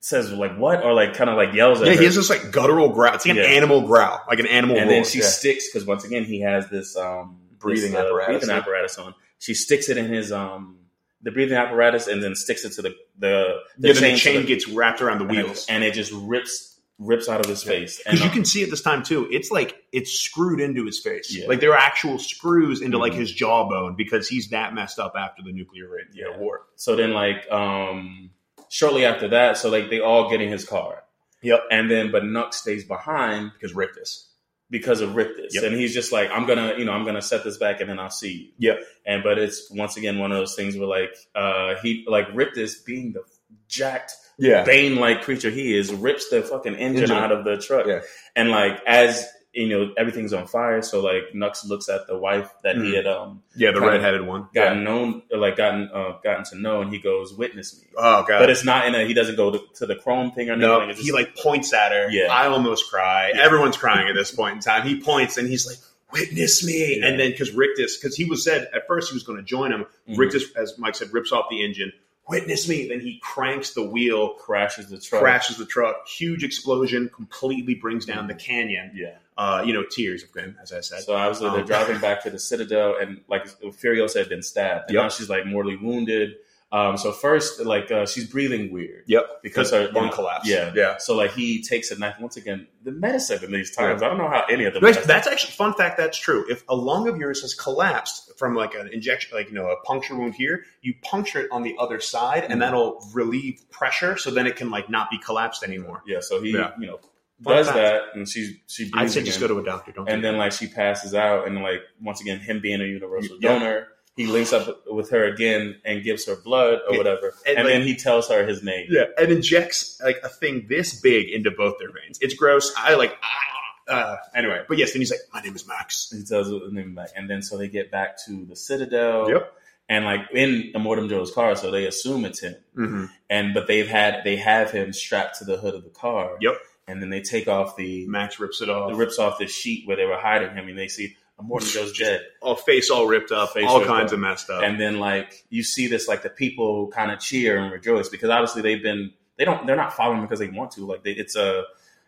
says 0.01 0.31
like 0.31 0.55
what 0.57 0.83
or 0.83 0.93
like 0.93 1.13
kind 1.13 1.29
of 1.29 1.35
like 1.37 1.53
yells 1.53 1.81
at 1.81 1.87
Yeah, 1.87 1.93
her. 1.93 1.99
he 1.99 2.05
has 2.05 2.15
this 2.15 2.29
like 2.29 2.51
guttural 2.51 2.89
growl. 2.89 3.13
It's 3.15 3.25
like 3.25 3.35
Yeah. 3.35 3.43
an 3.43 3.51
animal 3.51 3.81
growl, 3.87 4.21
like 4.27 4.39
an 4.39 4.47
animal 4.47 4.77
and 4.77 4.85
roar. 4.89 4.95
then 4.95 5.03
she 5.05 5.19
Yeah. 5.19 5.25
sticks 5.25 5.67
because 5.69 5.85
once 5.85 6.03
again 6.05 6.23
he 6.23 6.41
has 6.41 6.69
this 6.69 6.95
um 6.97 7.37
Breathing 7.59 7.91
this, 7.91 7.99
uh, 8.01 8.05
apparatus. 8.05 8.39
breathing 8.39 8.55
apparatus 8.55 8.97
on. 8.97 9.13
She 9.39 9.53
sticks 9.53 9.89
it 9.89 9.97
in 9.97 10.05
his 10.11 10.31
um 10.31 10.77
the 11.21 11.31
breathing 11.31 11.57
apparatus 11.57 12.07
and 12.07 12.23
then 12.23 12.33
sticks 12.35 12.63
it 12.65 12.71
to 12.73 12.81
the 12.81 12.95
the, 13.17 13.55
the 13.77 13.87
yeah, 13.89 13.93
then 13.93 14.13
the 14.13 14.17
chain 14.17 14.41
the- 14.41 14.47
gets 14.47 14.67
wrapped 14.67 15.01
around 15.01 15.19
the 15.19 15.25
and- 15.25 15.35
wheels. 15.45 15.65
and 15.69 15.83
it 15.83 15.93
just 15.93 16.11
rips 16.13 16.68
rips 16.99 17.29
out 17.29 17.39
of 17.39 17.45
his 17.49 17.63
face. 17.63 17.97
Because 18.03 18.19
you 18.19 18.27
uh, 18.27 18.33
can 18.33 18.43
see 18.45 18.61
at 18.61 18.69
this 18.69 18.81
time 18.81 19.03
too, 19.03 19.27
it's 19.31 19.49
like 19.51 19.75
it's 19.93 20.11
screwed 20.11 20.59
into 20.59 20.85
his 20.85 20.99
face. 20.99 21.33
Yeah. 21.33 21.47
Like 21.47 21.61
there 21.61 21.71
are 21.71 21.77
actual 21.77 22.19
screws 22.19 22.81
into 22.81 22.97
like 22.97 23.13
Mhm. 23.13 23.19
his 23.19 23.31
jawbone 23.31 23.95
because 23.95 24.27
he's 24.27 24.49
that 24.49 24.73
messed 24.73 24.99
up 24.99 25.13
after 25.17 25.41
the 25.41 25.51
nuclear 25.53 25.85
you 26.13 26.23
know, 26.25 26.31
Yeah. 26.31 26.37
war. 26.37 26.61
so 26.75 26.95
then 26.97 27.13
like 27.13 27.49
um 27.51 28.29
shortly 28.69 29.05
after 29.05 29.29
that, 29.29 29.57
so 29.57 29.69
like 29.69 29.89
they 29.89 29.99
all 30.01 30.29
get 30.29 30.41
in 30.41 30.51
his 30.51 30.65
car. 30.65 31.03
Yep. 31.41 31.63
And 31.71 31.89
then 31.89 32.11
but 32.11 32.25
Nux 32.25 32.51
stays 32.57 32.83
behind 32.83 33.51
Because 33.53 33.73
Rictus. 33.73 34.27
because 34.69 34.99
of 35.01 35.15
Rictus. 35.15 35.55
Yep. 35.55 35.63
And 35.63 35.75
he's 35.75 35.93
just 35.93 36.11
like, 36.11 36.29
I'm 36.31 36.45
gonna, 36.45 36.75
you 36.77 36.83
know, 36.85 36.91
I'm 36.91 37.05
gonna 37.05 37.21
set 37.21 37.43
this 37.45 37.57
back 37.57 37.79
and 37.79 37.89
then 37.89 37.97
I'll 37.97 38.09
see 38.11 38.53
you. 38.59 38.71
Yep. 38.71 38.81
And 39.05 39.23
but 39.23 39.39
it's 39.39 39.71
once 39.71 39.95
again 39.95 40.19
one 40.19 40.31
of 40.33 40.37
those 40.37 40.53
things 40.55 40.75
where 40.77 40.87
like 40.87 41.15
uh 41.33 41.75
he 41.81 42.03
like 42.09 42.27
Rictus 42.33 42.75
being 42.81 43.13
the 43.13 43.21
jacked 43.69 44.11
Yeah. 44.39 44.63
Bane 44.63 44.95
like 44.95 45.21
creature 45.23 45.49
he 45.49 45.77
is, 45.77 45.93
rips 45.93 46.29
the 46.29 46.41
fucking 46.41 46.75
engine, 46.75 47.03
Engine. 47.03 47.17
out 47.17 47.31
of 47.31 47.43
the 47.45 47.57
truck. 47.57 47.85
Yeah. 47.87 48.01
And 48.35 48.49
like 48.49 48.79
as 48.87 49.27
you 49.51 49.67
know, 49.67 49.91
everything's 49.97 50.31
on 50.31 50.45
fire. 50.45 50.81
So 50.83 51.01
like 51.01 51.33
Nux 51.33 51.51
looks 51.67 51.89
at 51.89 52.05
the 52.05 52.15
wife 52.17 52.49
that 52.63 52.75
he 52.75 52.83
Mhm. 52.91 52.95
had 52.97 53.07
um 53.07 53.41
Yeah, 53.55 53.71
the 53.71 53.79
Kinda 53.79 53.87
redheaded 53.93 54.21
one. 54.27 54.47
gotten 54.53 54.83
known 54.83 55.23
like 55.31 55.57
gotten 55.57 55.89
uh, 55.93 56.13
gotten 56.23 56.43
to 56.45 56.55
know 56.55 56.81
and 56.81 56.91
he 56.93 56.99
goes, 56.99 57.33
Witness 57.33 57.81
me. 57.81 57.87
Oh 57.97 58.23
god. 58.27 58.39
But 58.39 58.49
it's 58.51 58.63
not 58.63 58.85
in 58.87 58.93
a 58.95 59.05
he 59.05 59.13
doesn't 59.15 59.35
go 59.37 59.51
to, 59.51 59.59
to 59.75 59.85
the 59.87 59.95
chrome 59.95 60.31
thing 60.31 60.49
or 60.49 60.53
anything. 60.53 60.69
no, 60.69 60.81
It's 60.87 60.99
he 61.01 61.11
like 61.11 61.35
points 61.35 61.73
at 61.73 61.91
her. 61.91 62.09
Yeah. 62.11 62.27
I 62.31 62.45
almost 62.47 62.89
cry. 62.91 63.31
Yeah. 63.33 63.41
Everyone's 63.43 63.75
crying 63.77 64.07
at 64.07 64.13
this 64.15 64.31
point 64.31 64.53
in 64.55 64.61
time. 64.61 64.87
He 64.87 65.01
points 65.01 65.37
and 65.37 65.47
he's 65.49 65.65
like, 65.65 65.77
"Witness 66.13 66.63
me!" 66.63 66.99
Yeah. 66.99 67.07
And 67.07 67.19
then 67.19 67.31
because 67.31 67.51
Rictus, 67.51 67.97
because 67.97 68.15
he 68.15 68.25
was 68.25 68.43
said 68.43 68.69
at 68.73 68.85
first 68.87 69.09
he 69.09 69.15
was 69.15 69.23
going 69.23 69.39
to 69.39 69.43
join 69.43 69.71
him. 69.71 69.85
Mhm. 70.07 70.17
Rictus, 70.19 70.43
as 70.55 70.77
Mike 70.77 70.93
said, 70.95 71.11
rips 71.11 71.31
off 71.31 71.45
the 71.49 71.63
engine. 71.65 71.91
Witness 72.29 72.69
me. 72.69 72.87
Then 72.87 72.99
he 72.99 73.19
cranks 73.21 73.73
the 73.73 73.83
wheel, 73.83 74.29
crashes 74.35 74.87
the 74.89 74.99
truck. 74.99 75.21
crashes 75.21 75.57
the 75.57 75.65
truck. 75.65 76.07
Huge 76.07 76.43
explosion, 76.43 77.09
completely 77.13 77.75
brings 77.75 78.05
down 78.05 78.27
the 78.27 78.35
canyon. 78.35 78.91
Yeah. 78.93 79.15
Uh, 79.37 79.63
you 79.65 79.73
know, 79.73 79.83
tears 79.89 80.21
of 80.23 80.33
him, 80.33 80.57
as 80.61 80.71
I 80.73 80.81
said. 80.81 81.01
So 81.03 81.15
obviously 81.15 81.49
they're 81.51 81.61
Um, 81.61 81.65
driving 81.65 81.99
back 81.99 82.23
to 82.23 82.29
the 82.29 82.39
Citadel, 82.39 82.95
and 82.99 83.21
like 83.29 83.45
Furiosa 83.61 84.19
had 84.19 84.29
been 84.29 84.43
stabbed, 84.43 84.85
and 84.89 84.95
Yep. 84.95 85.03
now 85.03 85.09
she's 85.09 85.29
like 85.29 85.45
mortally 85.45 85.77
wounded. 85.77 86.35
Um, 86.71 86.97
so 86.97 87.11
first, 87.11 87.59
like 87.61 87.89
uh, 87.89 88.05
she's 88.05 88.27
breathing 88.27 88.71
weird 88.71 89.03
Yep. 89.07 89.41
because 89.41 89.71
her 89.71 89.85
lung 89.91 89.95
you 89.95 90.01
know, 90.03 90.09
collapse. 90.11 90.47
Yeah, 90.47 90.71
Yeah. 90.75 90.97
So 90.99 91.15
like 91.15 91.31
he 91.31 91.63
takes 91.63 91.89
a 91.89 91.97
knife. 91.97 92.17
Once 92.19 92.37
again, 92.37 92.67
the 92.83 92.91
medicine 92.91 93.43
in 93.43 93.51
these 93.51 93.75
times. 93.75 94.01
Yeah. 94.01 94.07
I 94.07 94.09
don't 94.11 94.19
know 94.19 94.27
how 94.29 94.43
any 94.51 94.65
of 94.65 94.73
them. 94.75 94.83
That's, 94.83 95.03
that's 95.07 95.27
actually 95.27 95.53
fun 95.53 95.73
fact. 95.73 95.97
That's 95.97 96.15
true. 96.17 96.45
If 96.47 96.63
a 96.69 96.75
lung 96.75 97.07
of 97.07 97.17
yours 97.17 97.41
has 97.41 97.55
collapsed 97.55 98.37
from 98.37 98.53
like 98.55 98.75
an 98.75 98.87
injection, 98.93 99.35
like 99.35 99.47
you 99.47 99.55
know, 99.55 99.67
a 99.67 99.81
puncture 99.83 100.15
wound 100.15 100.35
here, 100.35 100.63
you 100.83 100.93
puncture 101.01 101.39
it 101.39 101.47
on 101.51 101.63
the 101.63 101.75
other 101.79 101.99
side, 101.99 102.43
Mhm. 102.43 102.49
and 102.51 102.61
that'll 102.61 103.03
relieve 103.13 103.61
pressure, 103.71 104.15
so 104.17 104.29
then 104.29 104.45
it 104.45 104.55
can 104.55 104.69
like 104.69 104.89
not 104.91 105.09
be 105.09 105.17
collapsed 105.17 105.63
anymore. 105.63 106.03
yeah. 106.05 106.19
So 106.19 106.39
he, 106.39 106.51
Yeah. 106.51 106.73
you 106.79 106.85
know, 106.85 106.99
Fun 107.43 107.55
does 107.55 107.67
fact. 107.67 107.77
that, 107.79 108.01
and 108.13 108.29
she 108.29 108.61
she. 108.67 108.83
I'd 108.87 108.91
breathes 108.91 109.13
say 109.13 109.23
just 109.23 109.39
go 109.39 109.47
to 109.47 109.57
a 109.57 109.63
doctor. 109.63 109.91
Don't. 109.91 110.07
and 110.07 110.21
do 110.21 110.27
then 110.27 110.33
that. 110.33 110.39
like 110.39 110.51
she 110.51 110.67
passes 110.67 111.15
out, 111.15 111.47
and 111.47 111.63
like 111.63 111.81
once 111.99 112.21
again, 112.21 112.39
him 112.39 112.59
being 112.61 112.79
a 112.81 112.83
universal 112.85 113.37
Yeah. 113.41 113.57
donor. 113.57 113.87
He 114.19 114.27
links 114.27 114.51
up 114.51 114.83
with 114.87 115.09
her 115.11 115.23
again 115.23 115.79
and 115.85 116.03
gives 116.03 116.25
her 116.27 116.35
blood 116.35 116.79
or 116.89 116.97
whatever, 116.97 117.33
And, 117.47 117.57
and, 117.57 117.65
like- 117.65 117.73
then 117.73 117.83
he 117.87 117.95
tells 117.95 118.27
her 118.27 118.45
his 118.45 118.61
name. 118.61 118.87
yeah, 118.89 119.05
and 119.17 119.31
injects 119.31 119.97
like 120.03 120.19
a 120.23 120.27
thing 120.29 120.65
this 120.67 120.99
big 120.99 121.29
into 121.29 121.51
both 121.51 121.75
their 121.79 121.91
veins. 121.91 122.17
It's 122.19 122.33
gross. 122.33 122.73
I 122.75 122.95
like. 122.95 123.17
Ah, 123.23 123.93
uh, 123.93 124.17
anyway, 124.35 124.63
but 124.67 124.77
yes, 124.77 124.91
then 124.91 124.99
he's 125.01 125.09
like, 125.09 125.21
"My 125.33 125.39
name 125.41 125.55
is 125.55 125.65
Max." 125.67 126.11
He 126.15 126.23
tells 126.25 126.49
the 126.49 126.67
name 126.69 126.95
back, 126.95 127.09
and 127.15 127.29
then 127.29 127.41
so 127.41 127.57
they 127.57 127.69
get 127.69 127.91
back 127.91 128.17
to 128.25 128.45
the 128.45 128.55
Citadel. 128.55 129.31
Yep. 129.31 129.53
And 129.87 130.03
like 130.05 130.27
in 130.33 130.71
Immortan 130.75 131.09
Joe's 131.09 131.31
car, 131.31 131.55
so 131.55 131.71
they 131.71 131.85
assume 131.87 132.25
it's 132.25 132.41
him. 132.41 132.55
Mm-hmm. 132.77 133.05
And 133.29 133.53
but 133.53 133.67
they've 133.67 133.87
had 133.87 134.23
they 134.25 134.35
have 134.35 134.69
him 134.71 134.91
strapped 134.93 135.39
to 135.39 135.45
the 135.45 135.57
hood 135.57 135.73
of 135.75 135.83
the 135.85 135.89
car. 135.91 136.37
Yep. 136.41 136.57
And 136.87 137.01
then 137.01 137.09
they 137.09 137.21
take 137.21 137.47
off 137.47 137.75
the 137.77 138.05
Max 138.07 138.39
rips 138.39 138.61
it 138.61 138.69
off. 138.69 138.97
rips 138.97 139.17
off 139.17 139.39
the 139.39 139.47
sheet 139.47 139.87
where 139.87 139.95
they 139.95 140.05
were 140.05 140.17
hiding 140.19 140.53
him, 140.55 140.67
and 140.67 140.77
they 140.77 140.87
see 140.89 141.15
Immortan 141.41 141.73
Joe's 141.73 141.97
dead. 141.97 142.21
all 142.41 142.55
face 142.55 142.89
all 142.89 143.07
ripped 143.07 143.31
up, 143.31 143.53
Face 143.53 143.65
all 143.67 143.83
kinds 143.85 144.11
up. 144.11 144.13
of 144.13 144.19
messed 144.19 144.49
up. 144.49 144.63
And 144.63 144.79
then 144.79 144.99
like 144.99 145.45
you 145.49 145.63
see 145.63 145.87
this 145.87 146.07
like 146.07 146.21
the 146.23 146.29
people 146.29 146.87
kind 146.89 147.11
of 147.11 147.19
cheer 147.19 147.57
and 147.57 147.71
rejoice 147.71 148.09
because 148.09 148.29
obviously 148.29 148.61
they've 148.61 148.83
been 148.83 149.11
they 149.37 149.45
don't 149.45 149.65
they're 149.65 149.75
not 149.75 149.93
following 149.93 150.21
because 150.21 150.39
they 150.39 150.49
want 150.49 150.71
to 150.71 150.85
like 150.85 151.03
they, 151.03 151.11
it's 151.11 151.35
a 151.35 151.63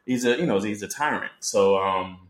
he's 0.05 0.25
a 0.25 0.37
you 0.37 0.45
know 0.45 0.59
he's 0.59 0.81
a 0.83 0.87
tyrant 0.87 1.31
so 1.39 1.77
um 1.77 2.27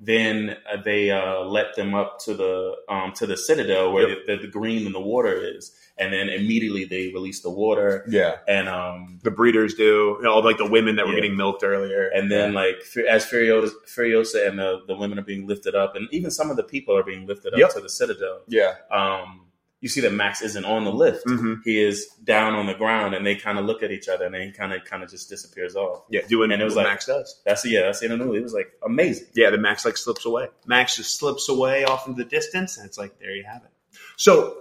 then 0.00 0.56
uh, 0.72 0.80
they 0.82 1.10
uh, 1.10 1.40
let 1.40 1.74
them 1.74 1.94
up 1.94 2.18
to 2.20 2.34
the 2.34 2.76
um, 2.88 3.12
to 3.14 3.26
the 3.26 3.36
citadel 3.36 3.92
where 3.92 4.08
Yep. 4.08 4.18
the, 4.26 4.36
the 4.36 4.46
green 4.48 4.86
in 4.86 4.92
the 4.92 5.00
water 5.00 5.34
is, 5.56 5.72
and 5.98 6.12
then 6.12 6.28
immediately 6.28 6.84
they 6.84 7.08
release 7.12 7.40
the 7.42 7.50
water, 7.50 8.04
Yeah. 8.08 8.36
and 8.46 8.68
um, 8.68 9.18
The 9.24 9.32
breeders 9.32 9.74
do. 9.74 10.16
You 10.18 10.22
know, 10.22 10.32
all 10.34 10.44
like 10.44 10.58
the 10.58 10.70
women 10.70 10.96
that 10.96 11.06
were 11.06 11.12
Yeah. 11.14 11.20
getting 11.22 11.36
milked 11.36 11.64
earlier. 11.64 12.08
and 12.14 12.30
then 12.30 12.52
like 12.54 12.76
as 13.10 13.26
Furiosa, 13.26 13.72
Furiosa 13.88 14.46
and 14.48 14.58
the, 14.58 14.82
the 14.86 14.94
women 14.96 15.18
are 15.18 15.22
being 15.22 15.46
lifted 15.48 15.74
up, 15.74 15.96
and 15.96 16.06
even 16.12 16.30
some 16.30 16.48
of 16.50 16.56
the 16.56 16.62
people 16.62 16.96
are 16.96 17.02
being 17.02 17.26
lifted 17.26 17.52
up 17.54 17.58
Yep. 17.58 17.74
to 17.74 17.80
the 17.80 17.88
citadel. 17.88 18.40
yeah. 18.46 18.74
Um, 18.92 19.46
you 19.80 19.88
see 19.88 20.00
that 20.00 20.12
Max 20.12 20.42
isn't 20.42 20.64
on 20.64 20.84
the 20.84 20.92
lift; 20.92 21.22
hmm 21.24 21.54
he 21.64 21.80
is 21.80 22.06
down 22.24 22.54
on 22.54 22.66
the 22.66 22.74
ground, 22.74 23.14
and 23.14 23.24
they 23.24 23.36
kind 23.36 23.58
of 23.58 23.64
look 23.64 23.82
at 23.82 23.90
each 23.92 24.08
other, 24.08 24.24
and 24.26 24.34
then 24.34 24.42
he 24.42 24.50
kind 24.52 24.72
of 24.72 24.84
kind 24.84 25.02
of 25.02 25.10
just 25.10 25.28
disappears 25.28 25.76
off. 25.76 26.04
Yeah. 26.10 26.22
Doing 26.28 26.50
And 26.52 26.60
it 26.60 26.64
was 26.64 26.74
what 26.74 26.84
like- 26.84 26.92
Max 26.94 27.06
does. 27.06 27.40
That's 27.44 27.64
yeah, 27.64 27.82
that's 27.82 28.02
in 28.02 28.10
the 28.10 28.16
movie. 28.16 28.38
It 28.38 28.42
was 28.42 28.54
like 28.54 28.72
amazing. 28.84 29.28
Yeah, 29.34 29.50
the 29.50 29.58
Max 29.58 29.84
like 29.84 29.96
slips 29.96 30.24
away. 30.26 30.48
Max 30.66 30.96
just 30.96 31.18
slips 31.18 31.48
away 31.48 31.84
off 31.84 32.06
into 32.08 32.22
the 32.24 32.28
distance, 32.28 32.76
and 32.76 32.86
it's 32.86 32.98
like 32.98 33.18
there 33.20 33.34
you 33.34 33.44
have 33.44 33.62
it. 33.64 33.70
So, 34.16 34.58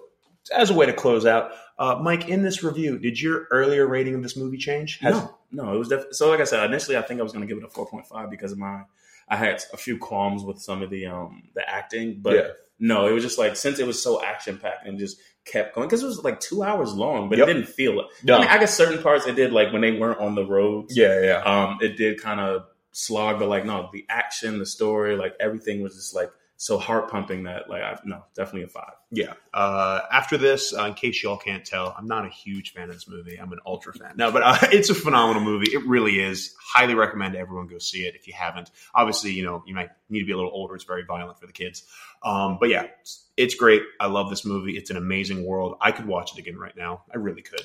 as 0.56 0.70
a 0.70 0.74
way 0.74 0.86
to 0.86 0.94
close 0.94 1.26
out, 1.26 1.52
uh, 1.80 2.00
Mike, 2.02 2.30
in 2.30 2.42
this 2.44 2.64
review, 2.64 2.98
did 3.00 3.20
your 3.20 3.48
earlier 3.52 3.86
rating 3.88 4.16
of 4.16 4.22
this 4.24 4.38
movie 4.38 4.58
change? 4.58 5.00
Has- 5.00 5.14
no, 5.16 5.38
no, 5.52 5.74
it 5.74 5.78
was 5.78 5.90
def- 5.90 6.08
so. 6.14 6.30
Like 6.30 6.40
I 6.42 6.44
said, 6.46 6.64
initially 6.64 6.96
I 6.98 7.02
think 7.02 7.20
I 7.20 7.24
was 7.24 7.32
going 7.34 7.48
to 7.48 7.52
give 7.54 7.62
it 7.62 7.68
a 7.68 7.70
four 7.72 7.88
point 7.88 8.06
five 8.08 8.30
because 8.30 8.52
of 8.52 8.58
my. 8.60 8.84
I 9.30 9.36
had 9.36 9.62
a 9.74 9.78
few 9.78 9.98
qualms 9.98 10.44
with 10.44 10.60
some 10.62 10.82
of 10.82 10.90
the 10.90 11.08
um 11.08 11.50
the 11.56 11.68
acting, 11.68 12.20
but 12.22 12.34
Yeah. 12.36 12.48
No, 12.80 13.08
it 13.08 13.12
was 13.12 13.24
just 13.24 13.38
like 13.38 13.56
since 13.56 13.80
it 13.80 13.88
was 13.88 14.02
so 14.02 14.24
action 14.24 14.58
packed 14.58 14.88
and 14.88 15.00
just 15.00 15.18
kept 15.46 15.74
going 15.76 15.88
because 15.88 16.04
it 16.04 16.08
was 16.08 16.24
like 16.24 16.40
two 16.40 16.62
hours 16.64 16.94
long, 16.94 17.30
but 17.30 17.38
Yep. 17.38 17.48
it 17.48 17.54
didn't 17.54 17.70
feel 17.70 18.00
it. 18.02 18.06
No. 18.24 18.36
I 18.36 18.40
mean, 18.42 18.48
I 18.50 18.58
guess 18.58 18.76
certain 18.76 19.02
parts 19.02 19.26
it 19.28 19.36
did 19.36 19.52
like 19.54 19.72
when 19.72 19.82
they 19.82 19.94
weren't 19.94 20.20
on 20.20 20.36
the 20.36 20.46
roads. 20.46 20.96
Yeah, 20.98 21.22
yeah. 21.22 21.42
um, 21.44 21.78
it 21.82 21.98
did 21.98 22.22
kind 22.22 22.40
of 22.40 22.66
slog, 22.92 23.40
but 23.40 23.48
like 23.48 23.66
no, 23.66 23.90
the 23.94 24.06
action, 24.10 24.60
the 24.60 24.66
story, 24.66 25.16
like 25.16 25.34
everything 25.40 25.82
was 25.82 25.96
just 25.96 26.14
like 26.16 26.30
so 26.60 26.80
heart 26.80 27.12
pumping 27.12 27.44
that 27.44 27.70
like 27.70 27.84
I've, 27.84 28.04
no, 28.04 28.24
definitely 28.36 28.64
a 28.64 28.68
five. 28.68 28.94
Yeah. 29.12 29.34
Uh, 29.54 30.02
after 30.12 30.38
this, 30.38 30.74
uh, 30.74 30.86
in 30.86 30.96
case 30.96 31.22
y'all 31.22 31.38
can't 31.38 31.64
tell, 31.64 31.96
I'm 31.96 32.08
not 32.08 32.26
a 32.26 32.30
huge 32.30 32.74
fan 32.74 32.90
of 32.90 32.96
this 32.96 33.08
movie. 33.08 33.38
I'm 33.40 33.54
an 33.54 33.60
ultra 33.64 33.94
fan. 33.94 34.14
No, 34.16 34.32
but 34.32 34.42
uh, 34.42 34.58
it's 34.72 34.90
a 34.90 34.96
phenomenal 34.96 35.44
movie. 35.44 35.68
It 35.72 35.86
really 35.86 36.20
is. 36.20 36.56
Highly 36.60 36.96
recommend 36.96 37.36
everyone 37.36 37.68
go 37.68 37.78
see 37.78 38.00
it 38.00 38.16
if 38.16 38.28
you 38.28 38.34
haven't. 38.34 38.72
Obviously, 38.96 39.34
you 39.34 39.46
know, 39.46 39.64
you 39.68 39.76
might 39.76 39.92
need 40.10 40.22
to 40.22 40.26
be 40.26 40.32
a 40.32 40.36
little 40.36 40.52
older. 40.52 40.74
It's 40.74 40.84
very 40.84 41.04
violent 41.06 41.40
for 41.40 41.46
the 41.46 41.54
kids. 41.54 41.84
Um, 42.24 42.58
but 42.60 42.70
yeah, 42.70 42.88
it's, 43.02 43.24
it's 43.38 43.54
great. 43.54 43.84
I 44.00 44.08
love 44.08 44.32
this 44.32 44.44
movie. 44.44 44.76
It's 44.78 44.90
an 44.90 44.98
amazing 44.98 45.46
world. 45.46 45.78
I 45.80 45.92
could 45.92 46.08
watch 46.08 46.34
it 46.34 46.40
again 46.40 46.58
right 46.58 46.76
now. 46.76 47.04
I 47.14 47.18
really 47.18 47.44
could. 47.44 47.62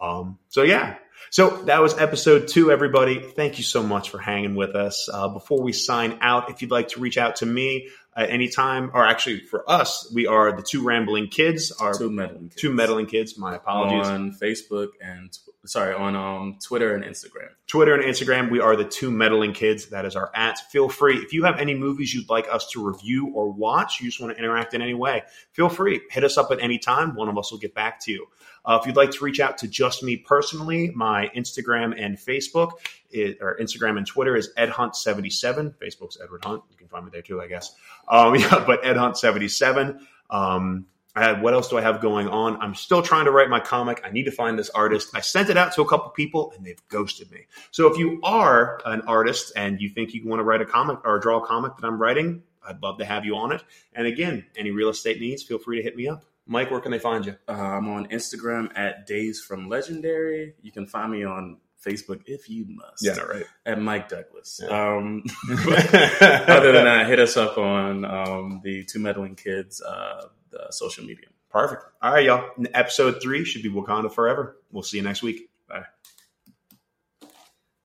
Um, 0.00 0.38
so 0.48 0.62
yeah. 0.62 0.96
So 1.28 1.50
that 1.64 1.80
was 1.82 1.96
episode 1.98 2.48
two, 2.48 2.72
everybody. 2.72 3.20
Thank 3.20 3.58
you 3.58 3.64
so 3.64 3.82
much 3.82 4.10
for 4.10 4.18
hanging 4.18 4.54
with 4.54 4.74
us. 4.74 5.08
Uh, 5.12 5.28
before 5.28 5.62
we 5.62 5.72
sign 5.72 6.18
out, 6.20 6.50
if 6.50 6.62
you'd 6.62 6.70
like 6.70 6.88
to 6.88 7.00
reach 7.00 7.18
out 7.18 7.36
to 7.36 7.46
me 7.46 7.88
at 8.16 8.30
any 8.30 8.48
time, 8.48 8.90
or 8.94 9.06
actually 9.06 9.40
for 9.40 9.68
us, 9.70 10.10
we 10.12 10.26
are 10.26 10.50
the 10.56 10.62
two 10.62 10.82
rambling 10.82 11.28
kids, 11.28 11.70
our 11.72 11.94
Two 11.96 12.10
meddling, 12.10 12.48
kids. 12.48 12.54
two 12.56 12.72
meddling 12.72 13.06
kids. 13.06 13.38
My 13.38 13.54
apologies. 13.54 14.08
on 14.08 14.32
Facebook 14.32 14.88
and 15.00 15.36
sorry 15.66 15.94
on 15.94 16.16
um 16.16 16.58
Twitter 16.64 16.94
and 16.96 17.04
Instagram. 17.04 17.48
Twitter 17.68 17.94
and 17.94 18.02
Instagram, 18.02 18.50
we 18.50 18.58
are 18.58 18.74
the 18.74 18.84
two 18.84 19.12
meddling 19.12 19.52
kids. 19.52 19.90
That 19.90 20.04
is 20.04 20.16
our 20.16 20.32
at. 20.34 20.58
Feel 20.72 20.88
free. 20.88 21.18
If 21.18 21.32
you 21.32 21.44
have 21.44 21.60
any 21.60 21.74
movies 21.74 22.12
you'd 22.12 22.28
like 22.28 22.52
us 22.52 22.68
to 22.72 22.84
review 22.84 23.30
or 23.32 23.52
watch, 23.52 24.00
you 24.00 24.08
just 24.08 24.20
want 24.20 24.32
to 24.32 24.38
interact 24.42 24.74
in 24.74 24.82
any 24.82 24.94
way, 24.94 25.22
feel 25.52 25.68
free. 25.68 26.00
Hit 26.10 26.24
us 26.24 26.36
up 26.36 26.50
at 26.50 26.60
any 26.60 26.78
time. 26.78 27.14
One 27.14 27.28
of 27.28 27.38
us 27.38 27.52
will 27.52 27.60
get 27.60 27.74
back 27.76 28.00
to 28.06 28.10
you. 28.12 28.26
Uh, 28.62 28.78
if 28.80 28.86
you'd 28.86 28.96
like 28.96 29.10
to 29.12 29.24
reach 29.24 29.40
out 29.40 29.56
to 29.58 29.68
just 29.68 30.02
me 30.02 30.16
personally, 30.16 30.90
my 30.94 31.09
Instagram 31.36 31.94
and 31.96 32.16
Facebook, 32.16 32.72
is, 33.10 33.36
or 33.40 33.56
Instagram 33.60 33.98
and 33.98 34.06
Twitter 34.06 34.36
is 34.36 34.50
Ed 34.56 34.68
Hunt 34.68 34.96
77 34.96 35.74
Facebook's 35.80 36.18
Edward 36.22 36.44
Hunt. 36.44 36.62
You 36.70 36.76
can 36.76 36.88
find 36.88 37.04
me 37.04 37.10
there 37.12 37.22
too, 37.22 37.40
I 37.40 37.48
guess. 37.48 37.74
Um, 38.08 38.34
yeah, 38.36 38.64
but 38.66 38.82
edhunt77. 38.82 40.00
Um, 40.30 40.86
I 41.14 41.24
had, 41.24 41.42
what 41.42 41.54
else 41.54 41.68
do 41.68 41.76
I 41.76 41.80
have 41.80 42.00
going 42.00 42.28
on? 42.28 42.56
I'm 42.60 42.74
still 42.74 43.02
trying 43.02 43.24
to 43.24 43.32
write 43.32 43.50
my 43.50 43.58
comic. 43.58 44.00
I 44.04 44.10
need 44.10 44.24
to 44.24 44.30
find 44.30 44.56
this 44.56 44.70
artist. 44.70 45.10
I 45.12 45.20
sent 45.20 45.50
it 45.50 45.56
out 45.56 45.72
to 45.74 45.82
a 45.82 45.88
couple 45.88 46.10
people 46.10 46.52
and 46.56 46.64
they've 46.64 46.80
ghosted 46.88 47.30
me. 47.32 47.46
So 47.72 47.92
if 47.92 47.98
you 47.98 48.20
are 48.22 48.80
an 48.84 49.02
artist 49.02 49.52
and 49.56 49.80
you 49.80 49.88
think 49.88 50.14
you 50.14 50.26
want 50.26 50.38
to 50.38 50.44
write 50.44 50.60
a 50.60 50.66
comic 50.66 50.98
or 51.04 51.18
draw 51.18 51.42
a 51.42 51.46
comic 51.46 51.76
that 51.76 51.86
I'm 51.86 52.00
writing, 52.00 52.44
I'd 52.66 52.80
love 52.80 52.98
to 52.98 53.04
have 53.04 53.24
you 53.24 53.34
on 53.36 53.50
it. 53.50 53.64
And 53.92 54.06
again, 54.06 54.46
any 54.56 54.70
real 54.70 54.88
estate 54.88 55.20
needs, 55.20 55.42
feel 55.42 55.58
free 55.58 55.78
to 55.78 55.82
hit 55.82 55.96
me 55.96 56.06
up. 56.06 56.24
Mike, 56.50 56.72
where 56.72 56.80
can 56.80 56.90
they 56.90 56.98
find 56.98 57.24
you? 57.24 57.36
Uh, 57.48 57.52
I'm 57.52 57.88
on 57.88 58.08
Instagram 58.08 58.76
at 58.76 59.06
Days 59.06 59.40
from 59.40 59.68
Legendary. 59.68 60.54
You 60.60 60.72
can 60.72 60.84
find 60.84 61.12
me 61.12 61.22
on 61.22 61.58
Facebook 61.80 62.22
if 62.26 62.50
you 62.50 62.66
must. 62.68 63.04
Yeah, 63.04 63.20
right. 63.20 63.46
At 63.64 63.80
Mike 63.80 64.08
Douglas. 64.08 64.60
Yeah. 64.60 64.96
Um, 64.96 65.22
other 65.48 66.72
than 66.72 66.86
that, 66.86 67.06
hit 67.06 67.20
us 67.20 67.36
up 67.36 67.56
on 67.56 68.04
um, 68.04 68.60
the 68.64 68.82
Two 68.82 68.98
Meddling 68.98 69.36
Kids 69.36 69.80
uh, 69.80 70.26
the 70.50 70.66
social 70.70 71.04
media. 71.04 71.26
Perfect. 71.50 71.84
All 72.02 72.12
right, 72.12 72.24
y'all. 72.24 72.50
Episode 72.74 73.22
three 73.22 73.44
should 73.44 73.62
be 73.62 73.70
Wakanda 73.70 74.12
Forever. 74.12 74.56
We'll 74.72 74.82
see 74.82 74.96
you 74.96 75.04
next 75.04 75.22
week. 75.22 75.49